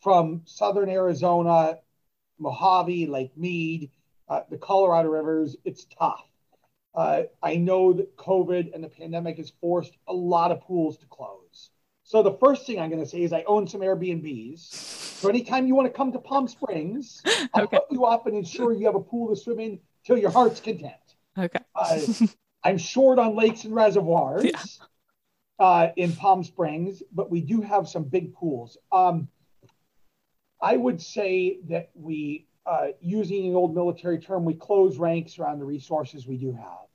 from 0.00 0.42
southern 0.44 0.88
Arizona, 0.88 1.78
Mojave, 2.40 3.06
Lake 3.06 3.36
Mead, 3.36 3.90
uh, 4.28 4.40
the 4.50 4.58
Colorado 4.58 5.08
rivers. 5.08 5.56
It's 5.64 5.84
tough. 5.84 6.26
Uh, 6.94 7.22
I 7.42 7.56
know 7.56 7.92
that 7.94 8.16
COVID 8.16 8.74
and 8.74 8.84
the 8.84 8.88
pandemic 8.88 9.38
has 9.38 9.52
forced 9.60 9.96
a 10.08 10.12
lot 10.12 10.52
of 10.52 10.60
pools 10.60 10.98
to 10.98 11.06
close. 11.06 11.70
So 12.04 12.22
the 12.22 12.34
first 12.34 12.66
thing 12.66 12.78
I'm 12.78 12.90
going 12.90 13.02
to 13.02 13.08
say 13.08 13.22
is 13.22 13.32
I 13.32 13.42
own 13.44 13.66
some 13.66 13.80
Airbnbs. 13.80 14.58
So 14.58 15.28
anytime 15.28 15.66
you 15.66 15.74
want 15.74 15.86
to 15.86 15.96
come 15.96 16.12
to 16.12 16.18
Palm 16.18 16.48
Springs, 16.48 17.22
I'll 17.54 17.64
okay. 17.64 17.78
put 17.78 17.90
you 17.90 18.04
up 18.04 18.26
and 18.26 18.36
ensure 18.36 18.72
you 18.72 18.86
have 18.86 18.94
a 18.94 19.00
pool 19.00 19.34
to 19.34 19.40
swim 19.40 19.60
in 19.60 19.78
till 20.04 20.18
your 20.18 20.30
heart's 20.30 20.60
content. 20.60 20.94
Okay. 21.38 21.60
uh, 21.74 22.00
I'm 22.64 22.78
short 22.78 23.18
on 23.18 23.34
lakes 23.34 23.64
and 23.64 23.74
reservoirs 23.74 24.44
yeah. 24.44 25.64
uh, 25.64 25.88
in 25.96 26.12
Palm 26.12 26.44
Springs, 26.44 27.02
but 27.12 27.30
we 27.30 27.40
do 27.40 27.60
have 27.60 27.88
some 27.88 28.04
big 28.04 28.34
pools. 28.34 28.76
Um, 28.90 29.28
I 30.60 30.76
would 30.76 31.00
say 31.02 31.58
that 31.68 31.90
we, 31.94 32.46
uh, 32.66 32.88
using 33.00 33.48
an 33.48 33.54
old 33.54 33.74
military 33.74 34.18
term, 34.18 34.44
we 34.44 34.54
close 34.54 34.98
ranks 34.98 35.38
around 35.38 35.58
the 35.58 35.64
resources 35.64 36.26
we 36.26 36.36
do 36.36 36.52
have. 36.52 36.86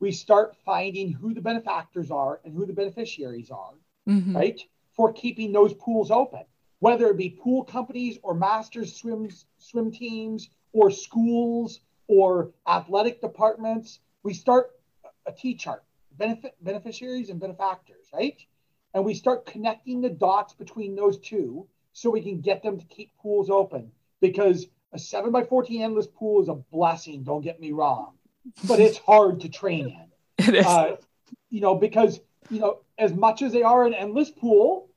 We 0.00 0.12
start 0.12 0.56
finding 0.64 1.12
who 1.12 1.34
the 1.34 1.40
benefactors 1.40 2.10
are 2.10 2.40
and 2.44 2.54
who 2.54 2.66
the 2.66 2.72
beneficiaries 2.72 3.50
are, 3.50 3.74
mm-hmm. 4.08 4.36
right, 4.36 4.60
for 4.94 5.12
keeping 5.12 5.52
those 5.52 5.74
pools 5.74 6.10
open, 6.10 6.44
whether 6.78 7.06
it 7.06 7.16
be 7.16 7.30
pool 7.30 7.64
companies 7.64 8.18
or 8.22 8.34
masters 8.34 8.94
swims, 8.94 9.46
swim 9.58 9.90
teams 9.90 10.50
or 10.72 10.90
schools 10.90 11.80
or 12.06 12.52
athletic 12.66 13.20
departments, 13.20 14.00
we 14.22 14.34
start 14.34 14.70
a 15.26 15.32
T 15.32 15.54
chart, 15.54 15.82
benefit 16.16 16.54
beneficiaries 16.60 17.30
and 17.30 17.40
benefactors, 17.40 18.06
right? 18.12 18.40
And 18.94 19.04
we 19.04 19.14
start 19.14 19.46
connecting 19.46 20.00
the 20.00 20.10
dots 20.10 20.52
between 20.52 20.94
those 20.94 21.18
two 21.18 21.66
so 21.92 22.10
we 22.10 22.22
can 22.22 22.40
get 22.40 22.62
them 22.62 22.78
to 22.78 22.86
keep 22.86 23.10
pools 23.20 23.50
open. 23.50 23.90
Because 24.20 24.66
a 24.92 24.98
seven 24.98 25.30
by 25.32 25.44
14 25.44 25.82
endless 25.82 26.06
pool 26.06 26.42
is 26.42 26.48
a 26.48 26.54
blessing, 26.54 27.22
don't 27.22 27.42
get 27.42 27.60
me 27.60 27.72
wrong, 27.72 28.14
but 28.66 28.80
it's 28.80 28.98
hard 28.98 29.40
to 29.40 29.48
train 29.48 29.86
in. 29.88 30.04
It 30.48 30.54
is. 30.54 30.66
Uh, 30.66 30.96
you 31.50 31.60
know, 31.60 31.74
because, 31.74 32.20
you 32.50 32.60
know, 32.60 32.80
as 32.96 33.12
much 33.12 33.42
as 33.42 33.52
they 33.52 33.62
are 33.62 33.84
an 33.86 33.92
endless 33.92 34.30
pool, 34.30 34.88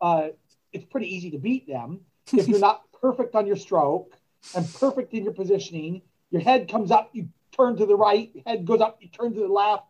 uh, 0.00 0.28
it's 0.72 0.84
pretty 0.86 1.14
easy 1.14 1.30
to 1.30 1.38
beat 1.38 1.66
them 1.66 2.00
if 2.32 2.48
you're 2.48 2.58
not 2.58 2.82
perfect 3.00 3.34
on 3.34 3.46
your 3.46 3.56
stroke 3.56 4.16
and 4.56 4.66
perfect 4.74 5.14
in 5.14 5.24
your 5.24 5.32
positioning. 5.32 6.02
Your 6.30 6.42
head 6.42 6.68
comes 6.68 6.90
up, 6.90 7.10
you 7.12 7.28
turn 7.56 7.76
to 7.76 7.86
the 7.86 7.96
right. 7.96 8.32
Head 8.46 8.64
goes 8.64 8.80
up, 8.80 8.98
you 9.00 9.08
turn 9.08 9.32
to 9.34 9.40
the 9.40 9.46
left. 9.46 9.84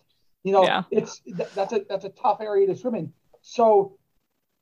You 0.45 0.53
know, 0.53 0.65
Yeah. 0.65 0.83
it's 0.91 1.23
that's 1.55 1.73
a 1.73 1.85
that's 1.89 2.05
a 2.05 2.11
tough 2.11 2.41
area 2.41 2.67
to 2.67 2.77
swim 2.77 2.95
in. 2.97 3.13
So, 3.41 3.97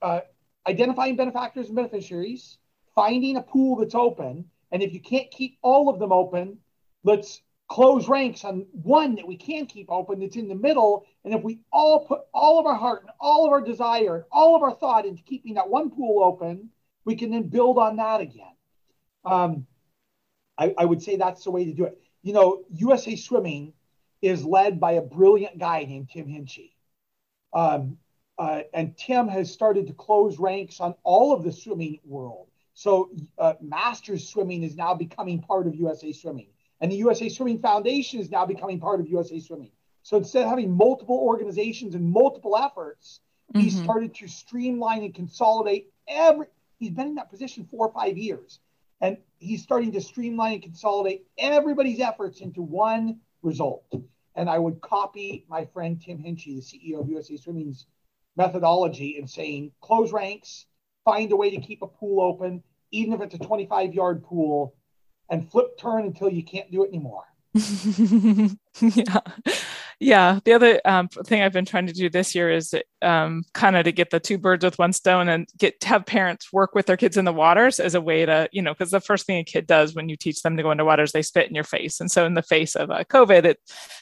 uh, 0.01 0.21
identifying 0.67 1.17
benefactors 1.17 1.67
and 1.67 1.77
beneficiaries, 1.77 2.59
finding 2.95 3.37
a 3.37 3.43
pool 3.43 3.77
that's 3.77 3.95
open, 3.95 4.45
and 4.71 4.83
if 4.83 4.93
you 4.93 5.01
can't 5.01 5.31
keep 5.31 5.59
all 5.63 5.89
of 5.89 5.99
them 5.99 6.13
open, 6.13 6.59
let's 7.05 7.43
close 7.69 8.09
ranks 8.09 8.45
on 8.45 8.67
one 8.73 9.15
that 9.15 9.27
we 9.27 9.37
can 9.37 9.67
keep 9.67 9.91
open 9.91 10.21
that's 10.21 10.37
in 10.37 10.49
the 10.49 10.55
middle. 10.55 11.07
And 11.25 11.33
if 11.33 11.43
we 11.43 11.61
all 11.73 12.07
put 12.07 12.21
all 12.35 12.59
of 12.59 12.67
our 12.67 12.75
heart 12.75 13.03
and 13.03 13.11
all 13.19 13.47
of 13.47 13.53
our 13.53 13.63
desire 13.63 14.17
and 14.17 14.25
all 14.31 14.55
of 14.55 14.63
our 14.63 14.75
thought 14.75 15.07
into 15.07 15.23
keeping 15.23 15.55
that 15.55 15.71
one 15.71 15.91
pool 15.91 16.23
open, 16.23 16.71
we 17.05 17.17
can 17.17 17.31
then 17.31 17.49
build 17.49 17.79
on 17.79 17.97
that 17.97 18.21
again. 18.21 18.55
Um, 19.25 19.67
I, 20.59 20.75
I 20.77 20.85
would 20.85 21.03
say 21.03 21.17
that's 21.17 21.45
the 21.45 21.51
way 21.51 21.65
to 21.65 21.73
do 21.73 21.85
it. 21.85 21.99
You 22.23 22.35
know, 22.35 22.65
USA 22.75 23.17
Swimming 23.17 23.73
is 24.21 24.45
led 24.45 24.79
by 24.79 24.93
a 24.93 25.03
brilliant 25.03 25.59
guy 25.59 25.85
named 25.85 26.11
Tim 26.11 26.27
Hinchey. 26.27 26.73
Um, 27.53 27.99
uh, 28.39 28.63
and 28.73 28.97
Tim 28.97 29.29
has 29.29 29.53
started 29.53 29.87
to 29.87 29.93
close 29.93 30.39
ranks 30.39 30.81
on 30.81 30.95
all 31.05 31.33
of 31.35 31.43
the 31.43 31.53
swimming 31.53 32.01
world. 32.05 32.49
So, 32.75 33.11
uh, 33.39 33.55
masters 33.61 34.29
swimming 34.29 34.63
is 34.63 34.77
now 34.77 34.95
becoming 34.95 35.41
part 35.41 35.67
of 35.67 35.75
USA 35.75 36.13
Swimming, 36.13 36.49
and 36.81 36.91
the 36.91 36.97
USA 36.97 37.29
Swimming 37.29 37.59
Foundation 37.59 38.19
is 38.19 38.31
now 38.31 38.47
becoming 38.47 38.81
part 38.81 39.01
of 39.01 39.09
USA 39.09 39.39
Swimming. 39.41 39.73
So, 40.03 40.17
instead 40.17 40.45
of 40.45 40.49
having 40.49 40.73
multiple 40.73 41.19
organizations 41.19 41.95
and 41.95 42.11
multiple 42.11 42.57
efforts, 42.57 43.21
he 43.55 43.67
Mhm. 43.67 43.85
started 43.85 44.15
to 44.15 44.29
streamline 44.29 45.03
and 45.03 45.15
consolidate 45.15 45.93
every. 46.09 46.47
He's 46.79 46.91
been 46.91 47.09
in 47.09 47.15
that 47.17 47.31
position 47.31 47.65
four 47.65 47.87
or 47.87 47.93
five 47.93 48.17
years, 48.17 48.59
and 49.01 49.19
he's 49.39 49.63
starting 49.63 49.93
to 49.93 50.01
streamline 50.01 50.55
and 50.55 50.63
consolidate 50.63 51.27
everybody's 51.39 52.01
efforts 52.01 52.41
into 52.41 52.63
one 52.63 53.21
result. 53.43 53.93
And 54.35 54.49
I 54.49 54.59
would 54.59 54.81
copy 54.81 55.45
my 55.49 55.67
friend 55.67 56.01
Tim 56.01 56.19
Hinchey, 56.19 56.57
the 56.57 56.63
CEO 56.63 57.01
of 57.01 57.09
USA 57.11 57.37
Swimming's 57.37 57.87
methodology, 58.35 59.19
in 59.19 59.27
saying 59.27 59.73
close 59.81 60.11
ranks, 60.11 60.67
find 61.05 61.31
a 61.33 61.37
way 61.37 61.51
to 61.51 61.61
keep 61.61 61.83
a 61.83 61.87
pool 61.87 62.21
open, 62.21 62.63
even 62.91 63.13
if 63.13 63.21
it's 63.21 63.35
a 63.35 63.39
25 63.39 63.95
yard 63.95 64.23
pool, 64.25 64.75
and 65.31 65.51
flip 65.51 65.79
turn 65.79 66.05
until 66.05 66.31
you 66.31 66.45
can't 66.45 66.71
do 66.71 66.85
it 66.85 66.89
anymore. 66.89 67.25
yeah. 68.81 69.21
Yeah. 70.01 70.41
The 70.45 70.53
other 70.53 70.81
um, 70.85 71.09
thing 71.09 71.43
I've 71.43 71.53
been 71.53 71.65
trying 71.65 71.87
to 71.87 71.93
do 71.93 72.11
this 72.11 72.35
year 72.35 72.51
is 72.51 72.75
um, 73.03 73.45
kind 73.55 73.77
of 73.77 73.85
to 73.85 73.93
get 73.93 74.11
the 74.11 74.19
two 74.19 74.37
birds 74.37 74.65
with 74.65 74.77
one 74.77 74.93
stone 74.93 75.29
and 75.29 75.47
get 75.57 75.79
to 75.81 75.89
have 75.89 76.07
parents 76.07 76.53
work 76.53 76.75
with 76.75 76.87
their 76.87 76.97
kids 76.97 77.17
in 77.17 77.25
the 77.25 77.33
waters 77.33 77.79
as 77.79 77.95
a 77.95 78.01
way 78.01 78.27
to, 78.27 78.49
you 78.51 78.63
know, 78.63 78.73
because 78.73 78.91
the 78.91 79.01
first 79.01 79.27
thing 79.27 79.39
a 79.39 79.45
kid 79.45 79.67
does 79.67 79.95
when 79.95 80.09
you 80.09 80.17
teach 80.17 80.43
them 80.43 80.57
to 80.57 80.63
go 80.63 80.73
into 80.73 80.85
waters, 80.85 81.13
they 81.13 81.23
spit 81.23 81.49
in 81.49 81.55
your 81.55 81.63
face. 81.63 82.01
And 82.01 82.11
so 82.11 82.27
in 82.27 82.35
the 82.35 82.43
face 82.43 82.75
of 82.75 82.91
uh, 82.91 83.05
COVID, 83.05 83.45
it 83.45 83.59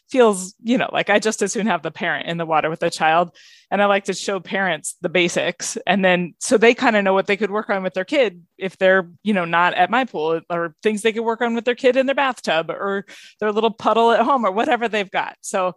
feels, 0.08 0.54
you 0.62 0.78
know, 0.78 0.88
like 0.90 1.10
I 1.10 1.18
just 1.18 1.42
as 1.42 1.52
soon 1.52 1.66
have 1.66 1.82
the 1.82 1.90
parent 1.90 2.28
in 2.28 2.38
the 2.38 2.46
water 2.46 2.70
with 2.70 2.80
the 2.80 2.88
child. 2.90 3.36
And 3.70 3.80
I 3.80 3.86
like 3.86 4.04
to 4.04 4.14
show 4.14 4.40
parents 4.40 4.96
the 5.00 5.08
basics. 5.08 5.78
And 5.86 6.04
then 6.04 6.34
so 6.38 6.58
they 6.58 6.74
kind 6.74 6.96
of 6.96 7.04
know 7.04 7.14
what 7.14 7.26
they 7.26 7.36
could 7.36 7.50
work 7.50 7.70
on 7.70 7.82
with 7.82 7.94
their 7.94 8.04
kid 8.04 8.42
if 8.58 8.76
they're, 8.78 9.08
you 9.22 9.32
know, 9.32 9.44
not 9.44 9.74
at 9.74 9.90
my 9.90 10.04
pool 10.04 10.40
or 10.50 10.74
things 10.82 11.02
they 11.02 11.12
could 11.12 11.24
work 11.24 11.40
on 11.40 11.54
with 11.54 11.64
their 11.64 11.74
kid 11.74 11.96
in 11.96 12.06
their 12.06 12.14
bathtub 12.14 12.70
or 12.70 13.06
their 13.38 13.52
little 13.52 13.70
puddle 13.70 14.10
at 14.10 14.20
home 14.20 14.44
or 14.44 14.50
whatever 14.50 14.88
they've 14.88 15.10
got. 15.10 15.36
So 15.40 15.76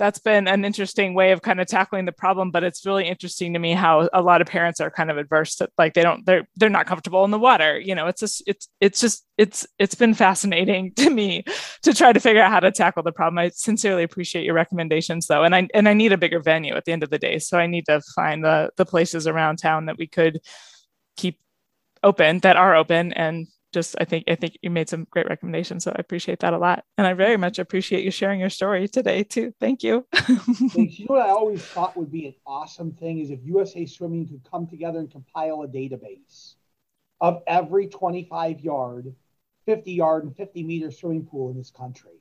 that's 0.00 0.18
been 0.18 0.48
an 0.48 0.64
interesting 0.64 1.12
way 1.12 1.30
of 1.30 1.42
kind 1.42 1.60
of 1.60 1.66
tackling 1.66 2.06
the 2.06 2.12
problem 2.12 2.50
but 2.50 2.64
it's 2.64 2.86
really 2.86 3.06
interesting 3.06 3.52
to 3.52 3.58
me 3.58 3.72
how 3.72 4.08
a 4.14 4.22
lot 4.22 4.40
of 4.40 4.46
parents 4.46 4.80
are 4.80 4.90
kind 4.90 5.10
of 5.10 5.18
adverse 5.18 5.56
to 5.56 5.68
like 5.76 5.92
they 5.92 6.02
don't 6.02 6.24
they're 6.24 6.48
they're 6.56 6.70
not 6.70 6.86
comfortable 6.86 7.22
in 7.24 7.30
the 7.30 7.38
water 7.38 7.78
you 7.78 7.94
know 7.94 8.06
it's 8.06 8.20
just 8.20 8.42
it's 8.46 8.68
it's 8.80 8.98
just 8.98 9.26
it's 9.36 9.66
it's 9.78 9.94
been 9.94 10.14
fascinating 10.14 10.90
to 10.96 11.10
me 11.10 11.44
to 11.82 11.92
try 11.92 12.12
to 12.12 12.18
figure 12.18 12.40
out 12.40 12.50
how 12.50 12.60
to 12.60 12.72
tackle 12.72 13.02
the 13.02 13.12
problem. 13.12 13.38
I 13.38 13.50
sincerely 13.50 14.02
appreciate 14.02 14.44
your 14.44 14.54
recommendations 14.54 15.26
though 15.26 15.44
and 15.44 15.54
i 15.54 15.68
and 15.74 15.86
i 15.86 15.92
need 15.92 16.12
a 16.12 16.18
bigger 16.18 16.40
venue 16.40 16.74
at 16.74 16.86
the 16.86 16.92
end 16.92 17.02
of 17.02 17.10
the 17.10 17.18
day 17.18 17.38
so 17.38 17.58
i 17.58 17.66
need 17.66 17.84
to 17.86 18.00
find 18.14 18.42
the 18.42 18.70
the 18.76 18.86
places 18.86 19.26
around 19.26 19.58
town 19.58 19.84
that 19.86 19.98
we 19.98 20.06
could 20.06 20.40
keep 21.16 21.38
open 22.02 22.38
that 22.38 22.56
are 22.56 22.74
open 22.74 23.12
and 23.12 23.46
just 23.72 23.94
I 24.00 24.04
think 24.04 24.24
I 24.28 24.34
think 24.34 24.58
you 24.62 24.70
made 24.70 24.88
some 24.88 25.06
great 25.10 25.26
recommendations, 25.28 25.84
so 25.84 25.92
I 25.92 26.00
appreciate 26.00 26.40
that 26.40 26.52
a 26.52 26.58
lot, 26.58 26.84
and 26.98 27.06
I 27.06 27.14
very 27.14 27.36
much 27.36 27.58
appreciate 27.58 28.04
you 28.04 28.10
sharing 28.10 28.40
your 28.40 28.50
story 28.50 28.88
today 28.88 29.22
too. 29.22 29.54
Thank 29.60 29.82
you. 29.82 30.06
You 30.74 31.06
know 31.08 31.14
what 31.16 31.26
I 31.26 31.30
always 31.30 31.62
thought 31.64 31.96
would 31.96 32.12
be 32.12 32.26
an 32.26 32.34
awesome 32.46 32.92
thing 32.92 33.18
is 33.18 33.30
if 33.30 33.40
USA 33.44 33.86
Swimming 33.86 34.26
could 34.28 34.42
come 34.48 34.66
together 34.66 34.98
and 34.98 35.10
compile 35.10 35.62
a 35.62 35.68
database 35.68 36.54
of 37.20 37.42
every 37.46 37.88
25 37.88 38.60
yard, 38.60 39.14
50 39.66 39.92
yard, 39.92 40.24
and 40.24 40.36
50 40.36 40.62
meter 40.62 40.90
swimming 40.90 41.26
pool 41.26 41.50
in 41.50 41.56
this 41.56 41.70
country, 41.70 42.12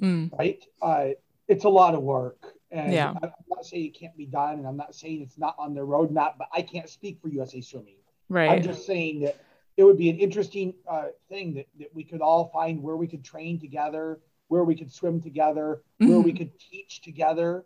Mm, 0.00 0.30
right? 0.38 0.62
Uh, 0.82 1.08
it's 1.48 1.64
a 1.64 1.68
lot 1.68 1.94
of 1.94 2.02
work. 2.02 2.54
And 2.70 2.92
Yeah. 2.92 3.14
I'm 3.22 3.30
not 3.48 3.64
saying 3.64 3.86
it 3.86 3.98
can't 3.98 4.16
be 4.16 4.26
done, 4.26 4.58
and 4.58 4.66
I'm 4.66 4.76
not 4.76 4.94
saying 4.94 5.22
it's 5.22 5.38
not 5.38 5.54
on 5.58 5.74
their 5.74 5.86
roadmap, 5.86 6.34
but 6.38 6.48
I 6.52 6.62
can't 6.62 6.88
speak 6.88 7.18
for 7.20 7.28
USA 7.28 7.60
Swimming. 7.60 7.96
Right. 8.28 8.50
I'm 8.50 8.62
just 8.62 8.86
saying 8.86 9.20
that 9.20 9.36
it 9.76 9.84
would 9.84 9.98
be 9.98 10.10
an 10.10 10.16
interesting 10.16 10.74
uh, 10.88 11.06
thing 11.28 11.54
that, 11.54 11.66
that 11.78 11.94
we 11.94 12.04
could 12.04 12.20
all 12.20 12.50
find 12.52 12.82
where 12.82 12.96
we 12.96 13.06
could 13.06 13.24
train 13.24 13.60
together, 13.60 14.20
where 14.48 14.64
we 14.64 14.74
could 14.74 14.92
swim 14.92 15.20
together, 15.20 15.82
where 15.98 16.20
we 16.20 16.32
could 16.32 16.58
teach 16.58 17.02
together. 17.02 17.64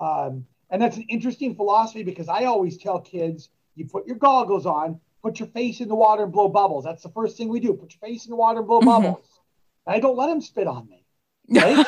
Um, 0.00 0.46
and 0.70 0.82
that's 0.82 0.96
an 0.96 1.06
interesting 1.08 1.54
philosophy 1.54 2.02
because 2.02 2.28
I 2.28 2.44
always 2.44 2.76
tell 2.76 3.00
kids 3.00 3.50
you 3.74 3.86
put 3.86 4.06
your 4.06 4.16
goggles 4.16 4.66
on, 4.66 5.00
put 5.22 5.38
your 5.38 5.48
face 5.48 5.80
in 5.80 5.88
the 5.88 5.94
water 5.94 6.24
and 6.24 6.32
blow 6.32 6.48
bubbles. 6.48 6.84
That's 6.84 7.02
the 7.02 7.10
first 7.10 7.36
thing 7.36 7.48
we 7.48 7.60
do. 7.60 7.72
Put 7.74 7.92
your 7.92 8.10
face 8.10 8.24
in 8.26 8.30
the 8.30 8.36
water 8.36 8.58
and 8.58 8.66
blow 8.66 8.80
Mhm. 8.80 8.86
bubbles. 8.86 9.40
And 9.86 9.94
I 9.96 10.00
don't 10.00 10.16
let 10.16 10.26
them 10.26 10.40
spit 10.40 10.66
on 10.66 10.88
me. 10.88 11.04
yeah. 11.50 11.84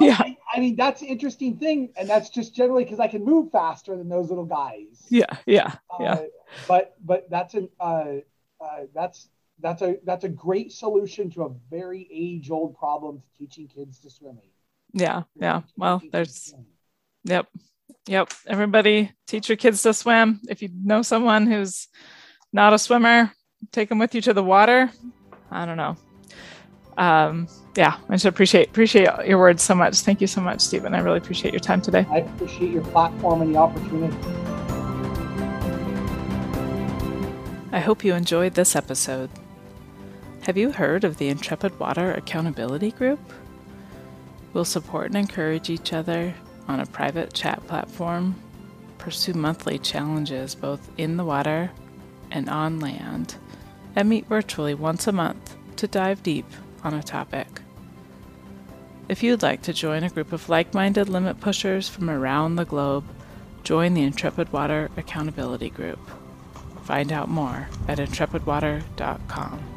I, 0.00 0.36
I 0.54 0.60
mean, 0.60 0.76
that's 0.76 1.02
an 1.02 1.08
interesting 1.08 1.56
thing. 1.56 1.92
And 1.96 2.08
that's 2.08 2.30
just 2.30 2.54
generally 2.54 2.84
because 2.84 3.00
I 3.00 3.08
can 3.08 3.24
move 3.24 3.50
faster 3.50 3.96
than 3.96 4.08
those 4.08 4.28
little 4.28 4.44
guys. 4.44 5.04
Yeah. 5.08 5.24
Yeah. 5.46 5.74
Yeah. 5.98 6.12
Uh, 6.12 6.22
but 6.68 6.94
but 7.04 7.28
that's 7.30 7.54
an 7.54 7.68
uh, 7.80 8.16
uh, 8.62 8.84
that's 8.94 9.28
that's 9.60 9.82
a 9.82 9.96
that's 10.04 10.24
a 10.24 10.28
great 10.28 10.72
solution 10.72 11.30
to 11.30 11.44
a 11.44 11.50
very 11.70 12.08
age 12.12 12.50
old 12.50 12.76
problem 12.76 13.18
to 13.20 13.38
teaching 13.38 13.68
kids 13.68 13.98
to 14.00 14.10
swimming. 14.10 14.50
Yeah. 14.92 15.22
Yeah. 15.36 15.62
Well, 15.76 16.00
Teaching 16.00 16.12
kids 16.12 16.44
to 16.44 16.50
there's. 16.52 16.66
Yep. 17.24 17.48
Yep. 18.08 18.32
Everybody 18.46 19.12
teach 19.26 19.48
your 19.48 19.56
kids 19.56 19.82
to 19.82 19.94
swim. 19.94 20.40
If 20.48 20.62
you 20.62 20.70
know 20.84 21.02
someone 21.02 21.46
who's 21.46 21.88
not 22.52 22.72
a 22.72 22.78
swimmer, 22.78 23.32
take 23.70 23.88
them 23.88 23.98
with 23.98 24.14
you 24.14 24.20
to 24.22 24.32
the 24.32 24.42
water. 24.42 24.90
I 25.50 25.64
don't 25.64 25.76
know. 25.76 25.96
Um, 26.96 27.48
yeah, 27.76 27.96
I 28.08 28.12
just 28.12 28.26
appreciate 28.26 28.68
appreciate 28.68 29.08
your 29.26 29.38
words 29.38 29.62
so 29.62 29.74
much. 29.74 30.00
Thank 30.00 30.20
you 30.20 30.26
so 30.26 30.40
much, 30.40 30.60
Stephen. 30.60 30.94
I 30.94 31.00
really 31.00 31.18
appreciate 31.18 31.52
your 31.54 31.60
time 31.60 31.80
today. 31.80 32.06
I 32.10 32.18
appreciate 32.18 32.70
your 32.70 32.84
platform 32.84 33.40
and 33.40 33.54
the 33.54 33.58
opportunity. 33.58 34.61
I 37.74 37.80
hope 37.80 38.04
you 38.04 38.12
enjoyed 38.12 38.52
this 38.52 38.76
episode. 38.76 39.30
Have 40.42 40.58
you 40.58 40.72
heard 40.72 41.04
of 41.04 41.16
the 41.16 41.30
Intrepid 41.30 41.80
Water 41.80 42.12
Accountability 42.12 42.90
Group? 42.90 43.18
We'll 44.52 44.66
support 44.66 45.06
and 45.06 45.16
encourage 45.16 45.70
each 45.70 45.94
other 45.94 46.34
on 46.68 46.80
a 46.80 46.86
private 46.86 47.32
chat 47.32 47.66
platform, 47.66 48.34
pursue 48.98 49.32
monthly 49.32 49.78
challenges 49.78 50.54
both 50.54 50.86
in 50.98 51.16
the 51.16 51.24
water 51.24 51.70
and 52.30 52.50
on 52.50 52.78
land, 52.78 53.36
and 53.96 54.06
meet 54.06 54.26
virtually 54.26 54.74
once 54.74 55.06
a 55.06 55.12
month 55.12 55.56
to 55.76 55.86
dive 55.86 56.22
deep 56.22 56.46
on 56.84 56.92
a 56.92 57.02
topic. 57.02 57.62
If 59.08 59.22
you'd 59.22 59.42
like 59.42 59.62
to 59.62 59.72
join 59.72 60.04
a 60.04 60.10
group 60.10 60.34
of 60.34 60.50
like 60.50 60.74
minded 60.74 61.08
limit 61.08 61.40
pushers 61.40 61.88
from 61.88 62.10
around 62.10 62.56
the 62.56 62.66
globe, 62.66 63.06
join 63.64 63.94
the 63.94 64.02
Intrepid 64.02 64.52
Water 64.52 64.90
Accountability 64.98 65.70
Group. 65.70 66.00
Find 66.82 67.12
out 67.12 67.28
more 67.28 67.68
at 67.88 67.98
intrepidwater.com. 67.98 69.71